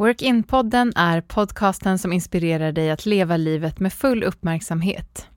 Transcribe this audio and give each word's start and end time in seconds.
Work-in-podden 0.00 0.92
är 0.96 1.20
podcasten 1.20 1.98
som 1.98 2.12
inspirerar 2.12 2.72
dig 2.72 2.90
att 2.90 3.06
leva 3.06 3.36
livet 3.36 3.80
med 3.80 3.92
full 3.92 4.22
uppmärksamhet. 4.22 5.28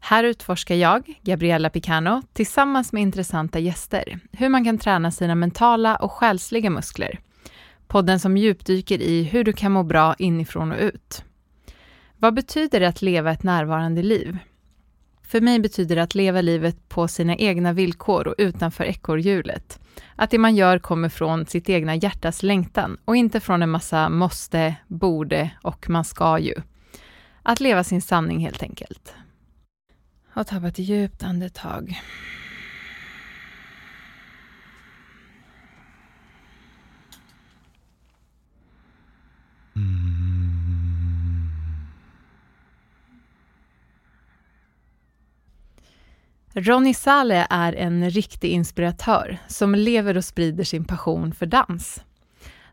Här 0.00 0.24
utforskar 0.24 0.74
jag, 0.74 1.20
Gabriella 1.22 1.70
Picano, 1.70 2.22
tillsammans 2.32 2.92
med 2.92 3.02
intressanta 3.02 3.58
gäster, 3.58 4.18
hur 4.32 4.48
man 4.48 4.64
kan 4.64 4.78
träna 4.78 5.10
sina 5.10 5.34
mentala 5.34 5.96
och 5.96 6.12
själsliga 6.12 6.70
muskler. 6.70 7.20
Podden 7.86 8.20
som 8.20 8.36
djupdyker 8.36 9.02
i 9.02 9.22
hur 9.22 9.44
du 9.44 9.52
kan 9.52 9.72
må 9.72 9.82
bra 9.82 10.14
inifrån 10.18 10.72
och 10.72 10.80
ut. 10.80 11.24
Vad 12.18 12.34
betyder 12.34 12.80
det 12.80 12.88
att 12.88 13.02
leva 13.02 13.30
ett 13.30 13.42
närvarande 13.42 14.02
liv? 14.02 14.38
För 15.26 15.40
mig 15.40 15.60
betyder 15.60 15.96
det 15.96 16.02
att 16.02 16.14
leva 16.14 16.40
livet 16.40 16.88
på 16.88 17.08
sina 17.08 17.36
egna 17.36 17.72
villkor 17.72 18.28
och 18.28 18.34
utanför 18.38 18.84
ekorrhjulet. 18.84 19.80
Att 20.16 20.30
det 20.30 20.38
man 20.38 20.56
gör 20.56 20.78
kommer 20.78 21.08
från 21.08 21.46
sitt 21.46 21.68
egna 21.68 21.94
hjärtas 21.94 22.42
längtan 22.42 22.96
och 23.04 23.16
inte 23.16 23.40
från 23.40 23.62
en 23.62 23.70
massa 23.70 24.08
måste, 24.08 24.74
borde 24.86 25.50
och 25.62 25.90
man 25.90 26.04
ska 26.04 26.38
ju. 26.38 26.54
Att 27.42 27.60
leva 27.60 27.84
sin 27.84 28.02
sanning 28.02 28.40
helt 28.40 28.62
enkelt. 28.62 29.14
Och 30.34 30.46
ta 30.46 30.68
ett 30.68 30.78
djupt 30.78 31.22
andetag. 31.22 32.00
Mm. 39.76 40.45
Ronny 46.58 46.94
Saleh 46.94 47.46
är 47.50 47.72
en 47.72 48.10
riktig 48.10 48.50
inspiratör 48.50 49.38
som 49.48 49.74
lever 49.74 50.16
och 50.16 50.24
sprider 50.24 50.64
sin 50.64 50.84
passion 50.84 51.32
för 51.32 51.46
dans. 51.46 52.02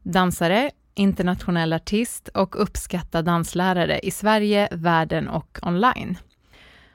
Dansare, 0.04 0.72
internationell 0.94 1.74
artist 1.74 2.28
och 2.28 2.62
uppskattad 2.62 3.26
danslärare 3.26 4.00
i 4.00 4.12
Sverige, 4.12 4.70
världen 4.72 5.28
och 5.28 5.60
online. 5.62 6.18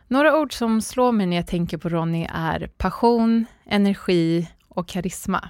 Några 0.06 0.38
ord 0.38 0.52
som 0.52 0.82
slår 0.82 1.12
mig 1.12 1.26
när 1.26 1.36
jag 1.36 1.46
tänker 1.46 1.78
på 1.78 1.88
Ronny 1.88 2.26
är 2.34 2.70
passion, 2.78 3.46
energi 3.66 4.48
och 4.68 4.88
karisma. 4.88 5.48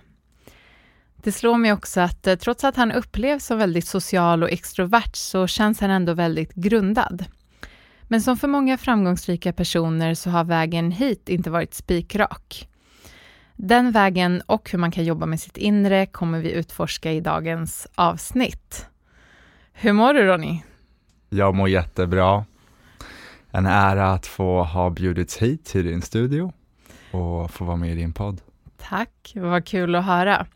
Det 1.16 1.32
slår 1.32 1.56
mig 1.56 1.72
också 1.72 2.00
att 2.00 2.26
eh, 2.26 2.34
trots 2.34 2.64
att 2.64 2.76
han 2.76 2.92
upplevs 2.92 3.46
som 3.46 3.58
väldigt 3.58 3.86
social 3.86 4.42
och 4.42 4.50
extrovert 4.50 5.16
så 5.16 5.46
känns 5.46 5.80
han 5.80 5.90
ändå 5.90 6.14
väldigt 6.14 6.54
grundad. 6.54 7.24
Men 8.08 8.20
som 8.20 8.36
för 8.36 8.48
många 8.48 8.78
framgångsrika 8.78 9.52
personer 9.52 10.14
så 10.14 10.30
har 10.30 10.44
vägen 10.44 10.90
hit 10.90 11.28
inte 11.28 11.50
varit 11.50 11.74
spikrak. 11.74 12.68
Den 13.56 13.92
vägen 13.92 14.42
och 14.46 14.70
hur 14.70 14.78
man 14.78 14.90
kan 14.90 15.04
jobba 15.04 15.26
med 15.26 15.40
sitt 15.40 15.56
inre 15.56 16.06
kommer 16.06 16.40
vi 16.40 16.52
utforska 16.52 17.12
i 17.12 17.20
dagens 17.20 17.86
avsnitt. 17.94 18.86
Hur 19.72 19.92
mår 19.92 20.14
du 20.14 20.22
Ronny? 20.22 20.62
Jag 21.28 21.54
mår 21.54 21.68
jättebra. 21.68 22.44
En 23.50 23.66
ära 23.66 24.12
att 24.12 24.26
få 24.26 24.62
ha 24.62 24.90
bjudits 24.90 25.36
hit 25.36 25.64
till 25.64 25.84
din 25.86 26.02
studio 26.02 26.52
och 27.10 27.50
få 27.50 27.64
vara 27.64 27.76
med 27.76 27.92
i 27.92 27.94
din 27.94 28.12
podd. 28.12 28.40
Tack, 28.76 29.32
vad 29.34 29.66
kul 29.66 29.94
att 29.94 30.04
höra. 30.04 30.46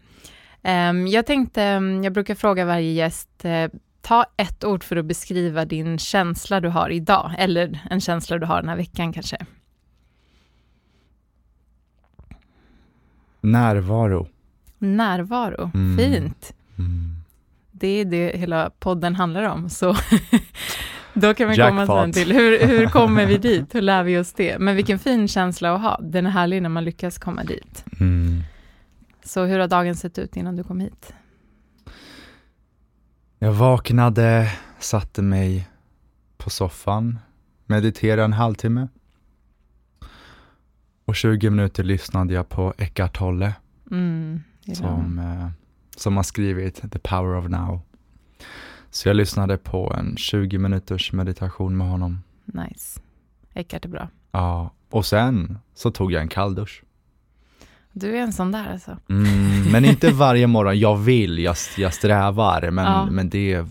Ehm, 0.62 1.06
jag 1.06 1.27
tänkte, 1.27 1.62
jag 2.05 2.12
brukar 2.12 2.34
fråga 2.34 2.64
varje 2.64 2.92
gäst, 2.92 3.45
eh, 3.45 3.69
ta 4.03 4.25
ett 4.36 4.64
ord 4.64 4.84
för 4.84 4.97
att 4.97 5.05
beskriva 5.05 5.64
din 5.64 5.98
känsla 5.98 6.61
du 6.61 6.69
har 6.69 6.91
idag, 6.91 7.33
eller 7.39 7.81
en 7.91 8.00
känsla 8.00 8.39
du 8.39 8.47
har 8.47 8.61
den 8.61 8.69
här 8.69 8.77
veckan 8.77 9.12
kanske. 9.12 9.36
Närvaro. 13.41 14.28
Närvaro, 14.78 15.70
Mm. 15.75 15.97
fint. 15.98 16.53
Mm. 16.78 17.17
Det 17.73 17.89
är 17.89 18.05
det 18.05 18.33
hela 18.39 18.70
podden 18.78 19.14
handlar 19.14 19.42
om, 19.42 19.69
så 19.70 19.95
då 21.14 21.34
kan 21.34 21.48
vi 21.48 21.56
komma 21.56 21.80
Jackpot. 21.80 21.97
sen 22.03 22.12
till 22.12 22.33
hur, 22.33 22.67
hur 22.67 22.86
kommer 22.86 23.27
vi 23.27 23.39
dit, 23.39 23.75
hur 23.75 23.83
lär 23.83 24.03
vi 24.03 24.19
oss 24.19 24.33
det? 24.33 24.58
Men 24.58 24.77
vilken 24.77 24.98
fin 24.98 25.28
känsla 25.28 25.75
att 25.75 25.80
ha, 25.80 26.00
den 26.02 26.27
är 26.27 26.30
härlig 26.30 26.63
när 26.63 26.69
man 26.69 26.84
lyckas 26.84 27.19
komma 27.19 27.45
dit. 27.45 27.84
Mm. 28.01 28.42
Så 29.24 29.45
hur 29.45 29.58
har 29.58 29.69
dagen 29.69 29.95
sett 29.96 30.19
ut 30.19 30.36
innan 30.36 30.57
du 30.57 30.64
kom 30.64 30.80
hit? 30.80 31.14
Jag 33.42 33.53
vaknade, 33.53 34.53
satte 34.79 35.23
mig 35.23 35.69
på 36.36 36.51
soffan, 36.51 37.19
mediterade 37.67 38.25
en 38.25 38.33
halvtimme. 38.33 38.89
Och 41.05 41.17
20 41.17 41.51
minuter 41.51 41.85
lyssnade 41.85 42.35
jag 42.35 42.48
på 42.48 42.75
Eckart 42.79 43.17
Tolle 43.19 43.55
Mm, 43.91 44.42
som, 44.75 45.19
eh, 45.19 45.48
som 45.97 46.17
har 46.17 46.23
skrivit 46.23 46.92
The 46.92 46.98
Power 46.98 47.36
of 47.36 47.48
Now. 47.48 47.81
Så 48.91 49.08
jag 49.08 49.17
lyssnade 49.17 49.58
på 49.58 49.95
en 49.98 50.17
20 50.17 50.58
minuters 50.58 51.13
meditation 51.13 51.77
med 51.77 51.89
honom. 51.89 52.23
Nice. 52.45 53.01
Eckart 53.55 53.85
är 53.85 53.89
bra. 53.89 54.08
Ja, 54.31 54.70
och 54.91 55.07
sen 55.07 55.58
så 55.75 55.91
tog 55.91 56.13
jag 56.13 56.23
en 56.23 56.29
kalldusch. 56.29 56.83
Du 57.92 58.17
är 58.17 58.20
en 58.23 58.33
sån 58.33 58.53
där 58.53 58.73
alltså. 58.73 58.97
Mm, 59.11 59.73
men 59.73 59.85
inte 59.85 60.11
varje 60.13 60.47
morgon, 60.47 60.79
jag 60.79 60.97
vill, 60.97 61.39
jag, 61.39 61.57
jag 61.77 61.95
strävar, 61.95 62.70
men, 62.70 62.85
Ja. 62.85 63.07
men 63.11 63.30
det 63.30 63.53
är, 63.53 63.67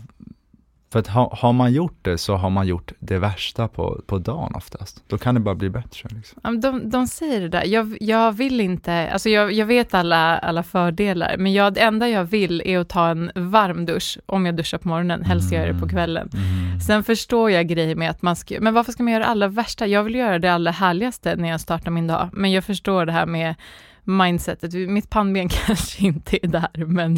för 0.91 0.99
att 0.99 1.07
ha, 1.07 1.35
har 1.41 1.53
man 1.53 1.73
gjort 1.73 1.97
det 2.01 2.17
så 2.17 2.35
har 2.35 2.49
man 2.49 2.67
gjort 2.67 2.91
det 2.99 3.17
värsta 3.17 3.67
på, 3.67 4.01
på 4.07 4.17
dagen 4.17 4.51
oftast. 4.55 5.03
Då 5.07 5.17
kan 5.17 5.35
det 5.35 5.41
bara 5.41 5.55
bli 5.55 5.69
bättre. 5.69 6.09
Liksom. 6.09 6.61
De, 6.61 6.89
de 6.89 7.07
säger 7.07 7.41
det 7.41 7.49
där, 7.49 7.65
jag, 7.65 7.97
jag 8.01 8.31
vill 8.31 8.61
inte, 8.61 9.09
alltså 9.13 9.29
jag, 9.29 9.51
jag 9.51 9.65
vet 9.65 9.93
alla, 9.93 10.37
alla 10.37 10.63
fördelar, 10.63 11.35
men 11.37 11.53
jag, 11.53 11.73
det 11.73 11.81
enda 11.81 12.09
jag 12.09 12.23
vill 12.23 12.61
är 12.65 12.79
att 12.79 12.89
ta 12.89 13.07
en 13.09 13.31
varm 13.35 13.85
dusch, 13.85 14.17
om 14.25 14.45
jag 14.45 14.55
duschar 14.55 14.77
på 14.77 14.87
morgonen, 14.87 15.23
helst 15.23 15.51
gör 15.53 15.59
jag 15.59 15.67
det 15.75 15.79
på 15.79 15.85
Mm. 15.85 15.89
kvällen. 15.89 16.29
Mm. 16.33 16.79
Sen 16.79 17.03
förstår 17.03 17.51
jag 17.51 17.67
grejer 17.67 17.95
med 17.95 18.09
att 18.09 18.21
man 18.21 18.35
ska, 18.35 18.55
men 18.61 18.73
varför 18.73 18.91
ska 18.91 19.03
man 19.03 19.13
göra 19.13 19.23
det 19.23 19.29
allra 19.29 19.47
värsta? 19.47 19.87
Jag 19.87 20.03
vill 20.03 20.15
göra 20.15 20.39
det 20.39 20.53
allra 20.53 20.71
härligaste 20.71 21.35
när 21.35 21.49
jag 21.49 21.61
startar 21.61 21.91
min 21.91 22.07
dag, 22.07 22.29
men 22.33 22.51
jag 22.51 22.63
förstår 22.63 23.05
det 23.05 23.11
här 23.11 23.25
med 23.25 23.55
mindsetet, 24.03 24.73
mitt 24.73 25.09
pannben 25.09 25.49
kanske 25.65 26.05
inte 26.05 26.45
är 26.45 26.47
där, 26.47 26.85
men 26.85 27.17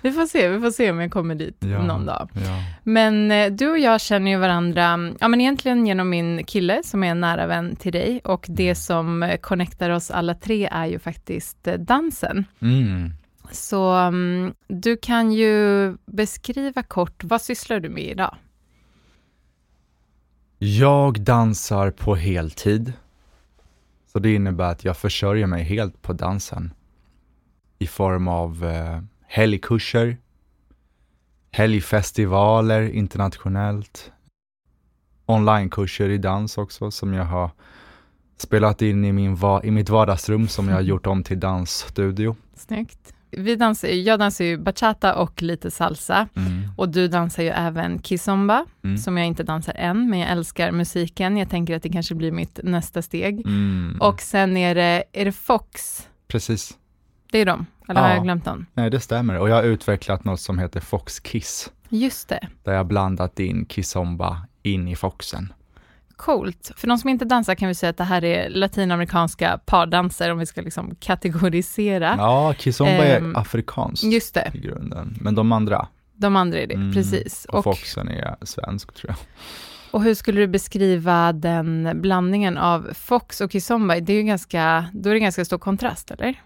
vi 0.00 0.12
får 0.12 0.26
se, 0.26 0.48
vi 0.48 0.60
får 0.60 0.70
se 0.70 0.90
om 0.90 1.00
jag 1.00 1.10
kommer 1.10 1.34
dit 1.34 1.56
Ja. 1.60 1.82
någon 1.82 2.06
dag. 2.06 2.30
Ja. 2.34 2.62
Men 2.82 3.30
eh, 3.30 3.52
du 3.52 3.70
och 3.70 3.78
jag 3.78 4.00
känner 4.00 4.30
ju 4.30 4.36
varandra, 4.36 4.98
ja 5.20 5.28
men 5.28 5.40
egentligen 5.40 5.86
genom 5.86 6.08
min 6.08 6.44
kille 6.44 6.80
som 6.84 7.04
är 7.04 7.08
en 7.10 7.20
nära 7.20 7.46
vän 7.46 7.76
till 7.76 7.92
dig 7.92 8.20
och 8.24 8.46
det 8.48 8.74
som 8.74 9.22
eh, 9.22 9.36
connectar 9.36 9.90
oss 9.90 10.10
alla 10.10 10.34
tre 10.34 10.68
är 10.72 10.86
ju 10.86 10.98
faktiskt 10.98 11.66
eh, 11.66 11.74
dansen. 11.74 12.44
Mm. 12.60 13.10
Så 13.50 13.92
mm, 13.92 14.54
du 14.68 14.96
kan 14.96 15.32
ju 15.32 15.92
beskriva 16.06 16.82
kort, 16.82 17.24
vad 17.24 17.42
sysslar 17.42 17.80
du 17.80 17.88
med 17.88 18.04
idag? 18.04 18.36
Jag 20.58 21.20
dansar 21.20 21.90
på 21.90 22.14
heltid. 22.14 22.92
Så 24.16 24.20
det 24.20 24.34
innebär 24.34 24.70
att 24.70 24.84
jag 24.84 24.96
försörjer 24.96 25.46
mig 25.46 25.62
helt 25.64 26.02
på 26.02 26.12
dansen. 26.12 26.72
I 27.78 27.86
form 27.86 28.28
av 28.28 28.64
eh, 28.64 29.00
helgkurser, 29.26 30.16
helgfestivaler 31.52 32.82
internationellt, 32.82 34.12
onlinekurser 35.26 36.08
i 36.08 36.18
dans 36.18 36.58
också 36.58 36.90
som 36.90 37.14
jag 37.14 37.24
har 37.24 37.50
spelat 38.36 38.82
in 38.82 39.04
i, 39.04 39.12
min 39.12 39.34
va- 39.34 39.60
i 39.64 39.70
mitt 39.70 39.88
vardagsrum 39.88 40.48
som 40.48 40.68
jag 40.68 40.74
har 40.74 40.82
gjort 40.92 41.06
om 41.06 41.22
till 41.22 41.40
dansstudio. 41.40 42.36
Snyggt. 42.54 43.14
Vi 43.30 43.56
dansar, 43.56 43.88
jag 43.88 44.18
dansar 44.18 44.44
ju 44.44 44.58
bachata 44.58 45.14
och 45.14 45.42
lite 45.42 45.70
salsa 45.70 46.28
Mm. 46.36 46.62
och 46.76 46.88
du 46.88 47.08
dansar 47.08 47.42
ju 47.42 47.48
även 47.48 48.02
kizomba 48.02 48.66
Mm. 48.84 48.98
som 48.98 49.16
jag 49.18 49.26
inte 49.26 49.42
dansar 49.42 49.74
än, 49.76 50.10
men 50.10 50.18
jag 50.18 50.30
älskar 50.30 50.70
musiken. 50.72 51.36
Jag 51.36 51.50
tänker 51.50 51.76
att 51.76 51.82
det 51.82 51.88
kanske 51.88 52.14
blir 52.14 52.32
mitt 52.32 52.60
nästa 52.62 53.02
steg. 53.02 53.46
Mm. 53.46 53.96
Och 54.00 54.20
sen 54.20 54.56
är 54.56 54.74
det, 54.74 55.04
är 55.12 55.24
det 55.24 55.32
Fox, 55.32 56.02
Precis. 56.28 56.76
det 57.30 57.38
är 57.38 57.46
de, 57.46 57.66
eller 57.88 58.00
har 58.00 58.08
Ja. 58.08 58.14
jag 58.14 58.24
glömt 58.24 58.44
dem? 58.44 58.66
Nej, 58.74 58.90
det 58.90 59.00
stämmer. 59.00 59.38
Och 59.38 59.48
jag 59.48 59.54
har 59.56 59.62
utvecklat 59.62 60.24
något 60.24 60.40
som 60.40 60.58
heter 60.58 60.80
Fox 60.80 61.20
Kiss. 61.20 61.72
Just 61.88 62.28
det, 62.28 62.48
Där 62.64 62.72
jag 62.72 62.86
blandat 62.86 63.40
in 63.40 63.66
kizomba 63.66 64.46
in 64.62 64.88
i 64.88 64.96
foxen. 64.96 65.52
Coolt. 66.16 66.70
För 66.76 66.88
de 66.88 66.98
som 66.98 67.10
inte 67.10 67.24
dansar 67.24 67.54
kan 67.54 67.68
vi 67.68 67.74
säga 67.74 67.90
att 67.90 67.96
det 67.96 68.04
här 68.04 68.24
är 68.24 68.48
latinamerikanska 68.50 69.60
pardanser, 69.66 70.32
om 70.32 70.38
vi 70.38 70.46
ska 70.46 70.60
liksom 70.60 70.94
kategorisera. 71.00 72.14
Ja, 72.18 72.54
kizomba 72.58 72.92
Ehm, 73.04 73.36
är 73.36 73.40
afrikanskt 73.40 74.04
Just 74.04 74.34
det, 74.34 74.50
i 74.54 74.58
grunden. 74.58 75.16
Men 75.20 75.34
de 75.34 75.52
andra, 75.52 75.88
de 76.14 76.36
andra 76.36 76.58
är 76.58 76.66
det, 76.66 76.74
Mm, 76.74 76.92
precis. 76.92 77.44
och, 77.44 77.54
Och, 77.54 77.64
foxen 77.64 78.08
är 78.08 78.36
svensk 78.42 78.92
tror 78.94 79.10
jag. 79.10 79.16
och 79.90 80.02
hur 80.02 80.14
skulle 80.14 80.40
du 80.40 80.46
beskriva 80.46 81.32
den 81.32 81.90
blandningen 82.02 82.58
av 82.58 82.90
Fox 82.94 83.40
och 83.40 83.52
kizomba? 83.52 84.00
Det 84.00 84.12
är 84.12 84.16
ju 84.16 84.22
ganska, 84.22 84.86
då 84.92 85.10
är 85.10 85.14
det 85.14 85.20
ganska 85.20 85.44
stor 85.44 85.58
kontrast, 85.58 86.10
eller? 86.10 86.42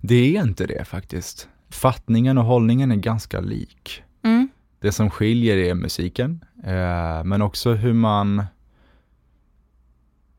Det 0.00 0.36
är 0.36 0.42
inte 0.42 0.66
det 0.66 0.84
faktiskt. 0.84 1.48
Fattningen 1.70 2.38
och 2.38 2.44
hållningen 2.44 2.90
är 2.92 2.96
ganska 2.96 3.40
lik. 3.40 4.02
Mm. 4.24 4.48
Det 4.80 4.92
som 4.92 5.10
skiljer 5.10 5.56
är 5.56 5.74
musiken, 5.74 6.44
eh, 6.64 7.24
men 7.24 7.42
också 7.42 7.72
hur 7.72 7.92
man 7.92 8.44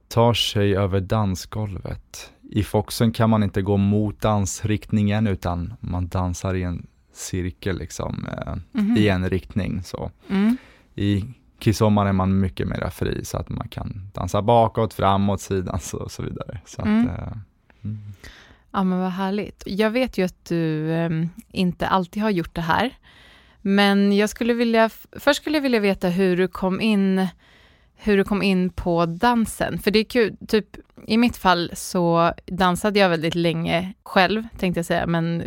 tar 0.07 0.33
sig 0.33 0.75
över 0.77 0.99
dansgolvet. 1.01 2.31
I 2.51 2.63
foxen 2.63 3.11
kan 3.11 3.29
man 3.29 3.43
inte 3.43 3.61
gå 3.61 3.77
mot 3.77 4.21
dansriktningen 4.21 5.27
utan 5.27 5.73
man 5.79 6.07
dansar 6.07 6.53
i 6.53 6.63
en 6.63 6.87
cirkel 7.13 7.77
liksom 7.77 8.27
eh, 8.37 8.55
Mhm. 8.71 8.97
i 8.97 9.07
en 9.07 9.29
riktning. 9.29 9.83
Så 9.83 10.11
Mm. 10.27 10.57
i 10.95 11.25
Kizomba 11.59 12.07
är 12.07 12.13
man 12.13 12.39
mycket 12.39 12.67
mer 12.67 12.89
fri 12.89 13.25
så 13.25 13.37
att 13.37 13.49
man 13.49 13.67
kan 13.67 14.09
dansa 14.13 14.41
bakåt, 14.41 14.93
framåt, 14.93 15.41
sidan 15.41 15.79
så, 15.79 15.97
och 15.97 16.11
så 16.11 16.23
vidare. 16.23 16.59
Så 16.65 16.81
att, 16.81 16.87
Mm. 16.87 17.07
eh, 17.09 17.31
mm. 17.83 17.97
Ja, 18.71 18.83
men 18.83 18.99
vad 18.99 19.11
härligt. 19.11 19.63
Jag 19.65 19.91
vet 19.91 20.17
ju 20.17 20.25
att 20.25 20.45
du 20.45 20.91
eh, 20.91 21.09
inte 21.51 21.87
alltid 21.87 22.23
har 22.23 22.29
gjort 22.29 22.55
det 22.55 22.61
här, 22.61 22.91
men 23.61 24.15
jag 24.17 24.29
skulle 24.29 24.53
vilja, 24.53 24.89
först 25.19 25.41
skulle 25.41 25.57
jag 25.57 25.61
vilja 25.63 25.79
veta 25.79 26.09
hur 26.09 26.37
du 26.37 26.47
kom 26.47 26.81
in, 26.81 27.27
hur 28.05 28.17
du 28.17 28.23
kom 28.23 28.43
in 28.43 28.69
på 28.69 29.05
dansen. 29.05 29.79
För 29.79 29.91
det 29.91 29.99
är 29.99 30.03
kul, 30.03 30.35
typ 30.47 30.65
i 31.07 31.17
mitt 31.17 31.37
fall 31.37 31.71
så 31.73 32.33
dansade 32.45 32.99
jag 32.99 33.09
väldigt 33.09 33.35
länge 33.35 33.93
själv, 34.03 34.43
tänkte 34.59 34.79
jag 34.79 34.85
säga, 34.85 35.07
men 35.07 35.43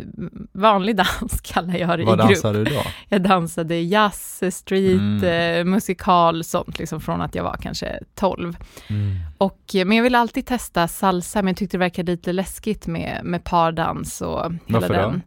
vanlig 0.51 0.95
dans 1.21 1.41
kallar 1.43 1.77
jag 1.77 1.99
det 1.99 2.03
i 2.03 2.05
Vad 2.05 2.17
grupp. 2.17 2.27
dansar 2.29 2.53
du 2.53 2.63
då? 2.63 2.81
Jag 3.09 3.21
dansade 3.21 3.75
jazz, 3.81 4.43
street, 4.55 4.99
Mm. 5.23 5.23
eh, 5.59 5.63
musikal, 5.71 6.43
sånt, 6.43 6.79
liksom 6.79 7.01
från 7.01 7.21
att 7.21 7.35
jag 7.35 7.43
var 7.43 7.57
kanske 7.61 7.99
12. 8.15 8.57
Mm. 8.89 9.15
Och, 9.37 9.75
eh, 9.75 9.85
men 9.85 9.97
jag 9.97 10.03
ville 10.03 10.17
alltid 10.19 10.45
testa 10.45 10.87
salsa, 10.87 11.41
men 11.41 11.47
jag 11.47 11.57
tyckte 11.57 11.77
det 11.77 11.79
verkade 11.79 12.11
lite 12.11 12.33
läskigt 12.33 12.87
med, 12.87 13.21
med 13.23 13.43
pardans 13.43 14.21
och 14.21 14.51
hela 14.67 14.79
Varför 14.79 14.93
då? 15.03 15.19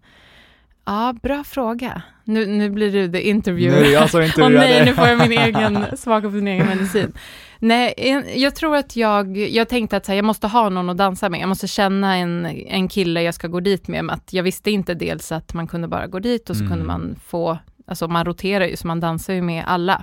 Ja, 0.85 1.15
bra 1.23 1.45
fråga. 1.45 2.03
Nu, 2.25 2.47
nu 2.47 2.71
blir 2.71 2.93
du 2.93 3.13
the 3.13 3.29
interviewer. 3.29 3.81
Nu 3.81 3.87
är 3.87 3.93
jag 3.93 4.11
som 4.11 4.21
Åh 4.21 4.27
intervjuar 4.27 4.61
nej, 4.61 4.85
nu 4.85 4.95
får 4.95 5.07
jag 5.09 5.19
min 5.19 5.33
egen, 5.39 5.97
smaka 5.97 6.29
på 6.29 6.35
min 6.35 6.49
egen 6.49 6.67
medicin. 6.67 7.13
Nej, 7.59 7.95
jag 8.37 8.55
tror 8.55 8.77
att 8.77 8.97
jag, 8.97 9.37
jag 9.37 9.69
tänkte 9.69 9.97
att 9.97 10.07
så 10.07 10.13
här, 10.13 10.17
jag 10.17 10.25
måste 10.25 10.47
ha 10.47 10.69
någon 10.69 10.91
att 10.91 10.97
dansa 10.97 11.29
med. 11.29 11.41
Jag 11.41 11.49
måste 11.49 11.67
känna 11.67 12.17
en, 12.17 12.47
en 12.47 12.89
kille 12.89 13.23
jag 13.23 13.35
ska 13.35 13.49
gå 13.49 13.61
dit 13.61 13.89
med. 13.89 14.05
med 14.05 14.15
att 14.15 14.33
jag 14.33 14.43
visste 14.43 14.71
inte 14.71 14.95
dels 14.95 15.33
att 15.33 15.55
man 15.55 15.67
kunde 15.67 15.89
bara 15.89 16.07
gå 16.07 16.19
dit 16.19 16.51
och 16.51 16.57
så 16.57 16.63
Mm. 16.63 16.71
kunde 16.73 16.85
man 16.87 17.17
få, 17.27 17.59
alltså 17.87 18.09
man 18.09 18.25
roterar 18.25 18.65
ju 18.67 18.77
så 18.77 18.87
man 18.87 19.01
dansar 19.01 19.35
ju 19.35 19.43
med 19.43 19.65
alla. 19.67 20.03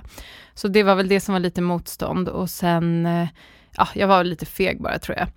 Så 0.54 0.68
det 0.68 0.82
var 0.82 0.94
väl 0.94 1.08
det 1.08 1.20
som 1.20 1.32
var 1.32 1.40
lite 1.40 1.60
motstånd 1.60 2.28
och 2.28 2.50
sen, 2.50 3.06
eh, 3.06 3.28
ja, 3.76 3.88
jag 3.94 4.08
var 4.08 4.24
lite 4.24 4.46
feg 4.46 4.82
bara 4.82 4.98
tror 4.98 5.18
jag. 5.18 5.28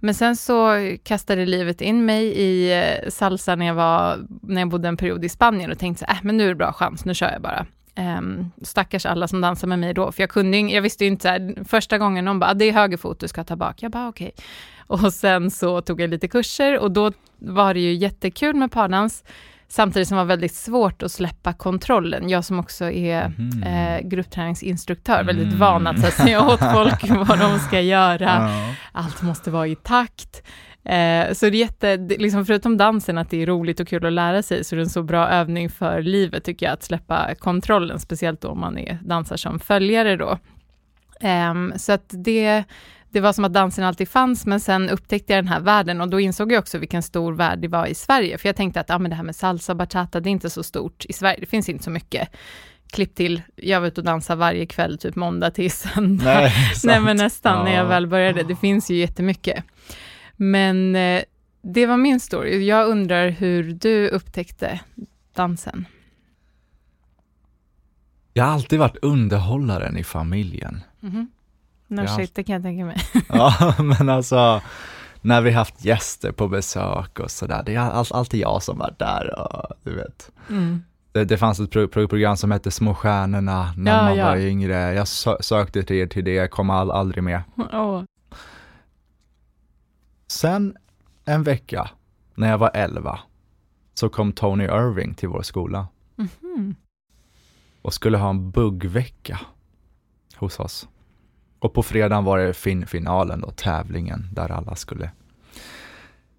Men 0.00 0.14
sen 0.14 0.36
så 0.36 0.72
kastade 1.02 1.46
livet 1.46 1.80
in 1.80 2.04
mig 2.04 2.24
i 2.24 2.78
eh, 2.78 3.10
salsa 3.10 3.56
när 3.56 3.66
jag, 3.66 3.74
var, 3.74 4.26
när 4.42 4.60
jag 4.60 4.68
bodde 4.68 4.88
en 4.88 4.96
period 4.96 5.24
i 5.24 5.28
Spanien 5.28 5.70
och 5.70 5.78
tänkte 5.78 6.04
så 6.04 6.10
här, 6.10 6.14
äh, 6.14 6.20
men 6.22 6.36
nu 6.36 6.44
är 6.44 6.48
det 6.48 6.54
bra 6.54 6.72
chans, 6.72 7.04
nu 7.04 7.14
kör 7.14 7.32
jag 7.32 7.42
bara. 7.42 7.66
Um, 8.18 8.50
stackars 8.62 9.06
alla 9.06 9.28
som 9.28 9.40
dansar 9.40 9.68
med 9.68 9.78
mig 9.78 9.94
då, 9.94 10.12
för 10.12 10.22
jag 10.22 10.30
kunde 10.30 10.58
jag 10.58 10.82
visste 10.82 11.04
ju 11.04 11.10
inte 11.10 11.28
här, 11.28 11.64
första 11.64 11.98
gången 11.98 12.24
någon 12.24 12.38
bara, 12.38 12.50
ah, 12.50 12.54
det 12.54 12.64
är 12.64 12.72
höger 12.72 12.96
fot 12.96 13.20
du 13.20 13.28
ska 13.28 13.44
ta 13.44 13.56
bak, 13.56 13.82
jag 13.82 13.90
bara 13.90 14.08
okej. 14.08 14.32
Och 14.86 15.12
sen 15.12 15.50
så 15.50 15.80
tog 15.80 16.00
jag 16.00 16.10
lite 16.10 16.28
kurser 16.28 16.78
och 16.78 16.90
då 16.90 17.12
var 17.38 17.74
det 17.74 17.80
ju 17.80 17.94
jättekul 17.94 18.56
med 18.56 18.72
pardans, 18.72 19.24
samtidigt 19.70 20.08
som 20.08 20.16
det 20.16 20.22
var 20.24 20.28
väldigt 20.28 20.54
svårt 20.54 21.02
att 21.02 21.12
släppa 21.12 21.52
kontrollen. 21.52 22.28
Jag 22.28 22.44
som 22.44 22.58
också 22.58 22.90
är 22.90 23.28
Mhm. 23.38 23.62
eh, 23.62 24.00
gruppträningsinstruktör, 24.08 25.24
väldigt 25.24 25.46
Mm. 25.46 25.58
van 25.58 25.86
att 25.86 26.00
här, 26.02 26.10
säga 26.10 26.46
åt 26.46 26.60
folk 26.74 27.28
vad 27.28 27.38
de 27.38 27.58
ska 27.58 27.80
göra 27.80 28.24
Ja. 28.24 28.74
allt 28.92 29.22
måste 29.22 29.50
vara 29.50 29.66
i 29.66 29.76
takt. 29.76 30.42
Eh, 30.84 31.32
så 31.32 31.46
det 31.46 31.56
är 31.56 31.60
jätte, 31.60 31.96
liksom 31.96 32.46
förutom 32.46 32.76
dansen, 32.76 33.18
att 33.18 33.30
det 33.30 33.42
är 33.42 33.46
roligt 33.46 33.80
och 33.80 33.88
kul 33.88 34.06
att 34.06 34.12
lära 34.12 34.42
sig, 34.42 34.64
så 34.64 34.74
är 34.74 34.76
det 34.76 34.82
en 34.82 34.88
så 34.88 35.02
bra 35.02 35.28
övning 35.28 35.70
för 35.70 36.02
livet 36.02 36.44
tycker 36.44 36.66
jag, 36.66 36.72
att 36.72 36.82
släppa 36.82 37.34
kontrollen, 37.38 37.98
speciellt 37.98 38.44
om 38.44 38.60
man 38.60 38.78
är 38.78 38.98
dansar 39.02 39.36
som 39.36 39.58
följare 39.60 40.16
då. 40.16 40.38
Ehm, 41.20 41.72
så 41.76 41.92
att 41.92 42.04
det, 42.24 42.64
det 43.12 43.20
var 43.20 43.32
som 43.32 43.44
att 43.44 43.52
dansen 43.52 43.84
alltid 43.84 44.08
fanns, 44.08 44.46
men 44.46 44.60
sen 44.60 44.90
upptäckte 44.90 45.32
jag 45.32 45.38
den 45.44 45.48
här 45.52 45.60
världen 45.60 46.00
och 46.00 46.10
då 46.10 46.20
insåg 46.20 46.52
jag 46.52 46.58
också 46.58 46.78
vilken 46.78 47.02
stor 47.02 47.32
värld 47.32 47.58
det 47.58 47.68
var 47.68 47.86
i 47.86 47.94
Sverige, 47.94 48.38
för 48.38 48.48
jag 48.48 48.56
tänkte 48.56 48.80
att 48.80 48.90
ah, 48.90 48.98
men 48.98 49.10
det 49.10 49.16
här 49.16 49.22
med 49.22 49.36
salsa, 49.36 49.74
bachata, 49.74 50.20
det 50.20 50.28
är 50.28 50.32
inte 50.32 50.50
så 50.50 50.62
stort 50.62 51.04
i 51.08 51.12
Sverige, 51.12 51.40
det 51.40 51.46
finns 51.46 51.68
inte 51.68 51.84
så 51.84 51.90
mycket. 51.90 52.28
Klipp 52.92 53.14
till, 53.14 53.42
jag 53.56 53.80
var 53.80 53.88
ute 53.88 54.00
och 54.00 54.04
dansade 54.04 54.38
varje 54.40 54.66
kväll, 54.66 54.98
typ 54.98 55.16
måndag 55.16 55.50
till 55.50 55.70
söndag. 55.70 56.24
Nej, 56.40 56.52
Nej 56.84 57.00
men 57.00 57.16
nästan, 57.16 57.64
när 57.64 57.72
jag 57.74 57.84
Ja. 57.84 57.88
väl 57.88 58.06
började. 58.06 58.42
Det 58.42 58.56
finns 58.56 58.90
ju 58.90 58.96
jättemycket. 58.96 59.64
Men 60.36 60.96
eh, 60.96 61.22
det 61.62 61.86
var 61.86 61.96
min 61.96 62.20
story. 62.20 62.66
Jag 62.66 62.88
undrar 62.88 63.28
hur 63.28 63.72
du 63.72 64.08
upptäckte 64.08 64.80
dansen. 65.34 65.86
Jag 68.32 68.44
har 68.44 68.52
alltid 68.52 68.78
varit 68.78 68.96
underhållaren 69.02 69.96
i 69.96 70.04
familjen. 70.04 70.80
Mhm. 71.00 71.28
No 71.90 72.06
shit, 72.06 72.34
det 72.34 72.44
kan 72.44 72.52
jag 72.52 72.62
tänka 72.62 72.84
mig. 72.84 72.96
Ja, 73.28 73.74
men 73.78 74.08
alltså 74.08 74.62
när 75.20 75.40
vi 75.40 75.50
haft 75.50 75.84
gäster 75.84 76.32
på 76.32 76.48
besök 76.48 77.18
och 77.18 77.30
sådär, 77.30 77.62
det 77.66 77.74
är 77.74 77.78
all, 77.80 78.06
alltid 78.10 78.40
jag 78.40 78.62
som 78.62 78.78
varit 78.78 78.98
där 78.98 79.38
och 79.40 79.72
du 79.82 79.94
vet. 79.96 80.30
Mm. 80.48 80.82
Det, 81.12 81.24
det 81.24 81.38
fanns 81.38 81.60
ett 81.60 81.70
pro, 81.70 81.88
pro, 81.88 82.08
program 82.08 82.36
som 82.36 82.50
hette 82.50 82.70
Små 82.70 82.94
stjärnorna 82.94 83.72
när 83.76 83.96
Ja, 83.96 84.02
man 84.02 84.16
ja. 84.16 84.26
var 84.26 84.36
yngre. 84.36 84.94
Jag 84.94 85.08
sö, 85.08 85.36
sökte 85.40 85.82
till, 85.82 86.08
till 86.08 86.24
det, 86.24 86.50
kom 86.50 86.70
all, 86.70 86.90
aldrig 86.90 87.24
med. 87.24 87.42
Åh. 87.72 88.02
Sen 90.26 90.76
en 91.24 91.42
vecka, 91.42 91.90
när 92.34 92.50
jag 92.50 92.58
var 92.58 92.70
11, 92.74 93.18
så 93.94 94.08
kom 94.08 94.32
Tony 94.32 94.64
Irving 94.64 95.14
till 95.14 95.28
vår 95.28 95.42
skola 95.42 95.86
Mhm. 96.16 96.74
och 97.82 97.94
skulle 97.94 98.18
ha 98.18 98.30
en 98.30 98.50
buggvecka 98.50 99.40
hos 100.36 100.60
oss. 100.60 100.88
Och 101.60 101.72
på 101.74 101.82
fredagen 101.82 102.24
var 102.24 102.38
det 102.38 102.54
fin 102.54 102.86
finalen 102.86 103.40
då, 103.40 103.50
tävlingen 103.50 104.28
där 104.32 104.52
alla 104.52 104.74
skulle, 104.74 105.10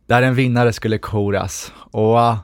där 0.05 0.21
en 0.21 0.35
vinnare 0.35 0.73
skulle 0.73 0.97
koras. 0.97 1.73
Och 1.75 2.15
uh, 2.15 2.39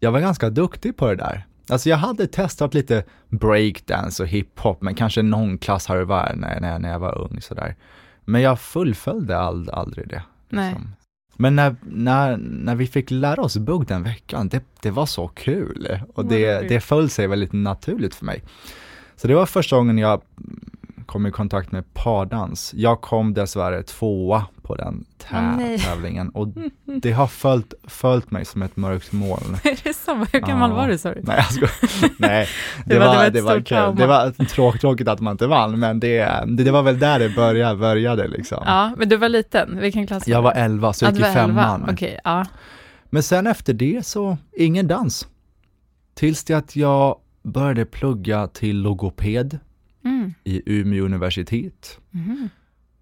jag 0.00 0.12
var 0.12 0.20
ganska 0.20 0.50
duktig 0.50 0.96
på 0.96 1.06
det 1.06 1.16
där. 1.16 1.46
Alltså 1.68 1.88
jag 1.88 1.96
hade 1.96 2.26
testat 2.26 2.74
lite 2.74 3.04
breakdance 3.28 4.22
och 4.22 4.28
hiphop, 4.28 4.82
men 4.82 4.94
kanske 4.94 5.22
någon 5.22 5.58
klass 5.58 5.86
här 5.86 5.96
och 5.96 6.08
var 6.08 6.32
när, 6.36 6.60
när, 6.60 6.78
när 6.78 6.90
jag 6.90 6.98
var 6.98 7.18
ung 7.18 7.40
sådär. 7.40 7.76
Men 8.24 8.40
jag 8.40 8.60
fullföljde 8.60 9.38
ald, 9.38 9.70
aldrig 9.70 10.08
det. 10.08 10.22
Nej. 10.48 10.70
liksom. 10.70 10.94
Men 11.36 11.56
när, 11.56 11.76
när, 11.82 12.36
när 12.36 12.74
vi 12.74 12.86
fick 12.86 13.10
lära 13.10 13.42
oss 13.42 13.56
bugg 13.56 13.86
den 13.86 14.02
veckan, 14.02 14.48
det, 14.48 14.64
det 14.80 14.90
var 14.90 15.06
så 15.06 15.28
kul. 15.28 15.98
Och 16.14 16.24
det, 16.24 16.68
det 16.68 16.80
föll 16.80 17.10
sig 17.10 17.26
väldigt 17.26 17.52
naturligt 17.52 18.14
för 18.14 18.24
mig. 18.24 18.42
Så 19.16 19.28
det 19.28 19.34
var 19.34 19.46
första 19.46 19.76
gången 19.76 19.98
jag 19.98 20.22
kom 21.12 21.26
i 21.26 21.30
kontakt 21.30 21.72
med 21.72 21.94
pardans. 21.94 22.74
Jag 22.76 23.00
kom 23.00 23.34
dessvärre 23.34 23.82
tvåa 23.82 24.46
på 24.62 24.74
den 24.74 25.04
tä- 25.28 25.56
nej. 25.56 25.78
tävlingen 25.78 26.28
och 26.28 26.48
det 27.02 27.12
har 27.12 27.26
följt, 27.26 27.74
följt 27.88 28.30
mig 28.30 28.44
som 28.44 28.62
ett 28.62 28.76
mörkt 28.76 29.12
moln. 29.12 29.56
Är 29.64 29.84
det 29.84 29.94
så? 29.96 30.14
Hur 30.14 30.40
gammal 30.40 30.70
Ja. 30.70 30.76
var 30.76 30.88
du 30.88 30.98
sa 30.98 31.14
du? 31.14 31.20
Nej, 31.24 31.36
jag 31.36 31.52
skojar. 31.52 32.10
Nej, 32.18 32.48
det, 32.86 32.94
Det 32.94 32.98
var- 33.00 33.06
var, 33.06 33.14
det 33.14 33.20
var 33.20 33.30
det 33.30 33.40
var, 33.40 33.50
stort 33.52 33.68
kul. 33.68 33.76
trauma. 33.76 33.94
Det 34.00 34.06
var 34.06 34.30
tråk, 34.44 34.78
tråkigt 34.80 35.08
att 35.08 35.20
man 35.20 35.32
inte 35.32 35.46
vann, 35.46 35.78
men 35.78 36.00
det, 36.00 36.18
det, 36.46 36.64
det 36.64 36.70
var 36.70 36.82
väl 36.82 36.98
där 36.98 37.18
det 37.18 37.28
började, 37.28 37.76
började 37.78 38.28
liksom. 38.28 38.62
Ja, 38.66 38.92
men 38.96 39.08
du 39.08 39.16
var 39.16 39.28
liten. 39.28 39.78
Vilken 39.80 40.06
klass 40.06 40.28
Jag 40.28 40.42
var? 40.42 40.52
11, 40.52 40.92
så 40.92 41.04
Ja, 41.04 41.08
jag 41.08 41.14
gick 41.16 41.26
i 41.26 41.28
var 41.34 41.42
elva. 41.42 41.62
femman. 41.62 41.88
Okej, 41.92 42.18
ja. 42.24 42.44
Men 43.10 43.22
sen 43.22 43.46
efter 43.46 43.72
det 43.72 44.06
så, 44.06 44.36
ingen 44.56 44.86
dans. 44.88 45.26
Tills 46.14 46.44
det 46.44 46.54
att 46.54 46.76
jag 46.76 47.16
började 47.42 47.84
plugga 47.84 48.46
till 48.46 48.80
logoped 48.82 49.58
Mm. 50.04 50.34
i 50.44 50.62
Umeå 50.80 51.04
universitet. 51.04 51.98
Mhm. 52.10 52.48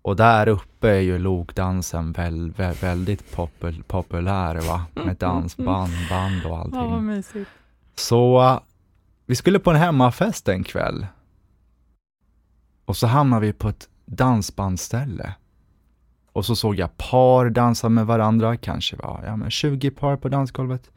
Och 0.03 0.17
där 0.17 0.49
uppe 0.49 0.89
är 0.91 1.01
ju 1.01 1.19
logdansen 1.19 2.13
väl, 2.13 2.51
väl, 2.51 2.75
väldigt 2.75 3.33
popul, 3.33 3.83
populär 3.87 4.55
va, 4.61 4.87
med 4.95 5.17
dansband, 5.17 5.93
band 6.11 6.45
och 6.45 6.51
Ja, 6.51 6.61
allting. 6.61 7.07
mysigt. 7.07 7.51
Så 7.95 8.61
vi 9.27 9.35
skulle 9.37 9.59
på 9.59 9.71
en 9.71 9.77
hemmafest 9.77 10.49
en 10.49 10.65
kväll. 10.65 11.07
Och 12.85 12.97
så 12.97 13.07
hamnade 13.07 13.47
vi 13.47 13.53
på 13.53 13.69
ett 13.69 13.89
dansbandställe. 14.07 15.35
Och 16.33 16.45
så 16.47 16.57
såg 16.57 16.75
jag 16.75 16.97
par 16.97 17.51
dansa 17.51 17.89
med 17.89 18.07
varandra, 18.07 18.57
kanske 18.57 18.97
var 18.97 19.23
ja, 19.27 19.37
men 19.37 19.51
20 19.51 19.91
par 19.91 20.17
på 20.17 20.29
dansgolvet. 20.29 20.91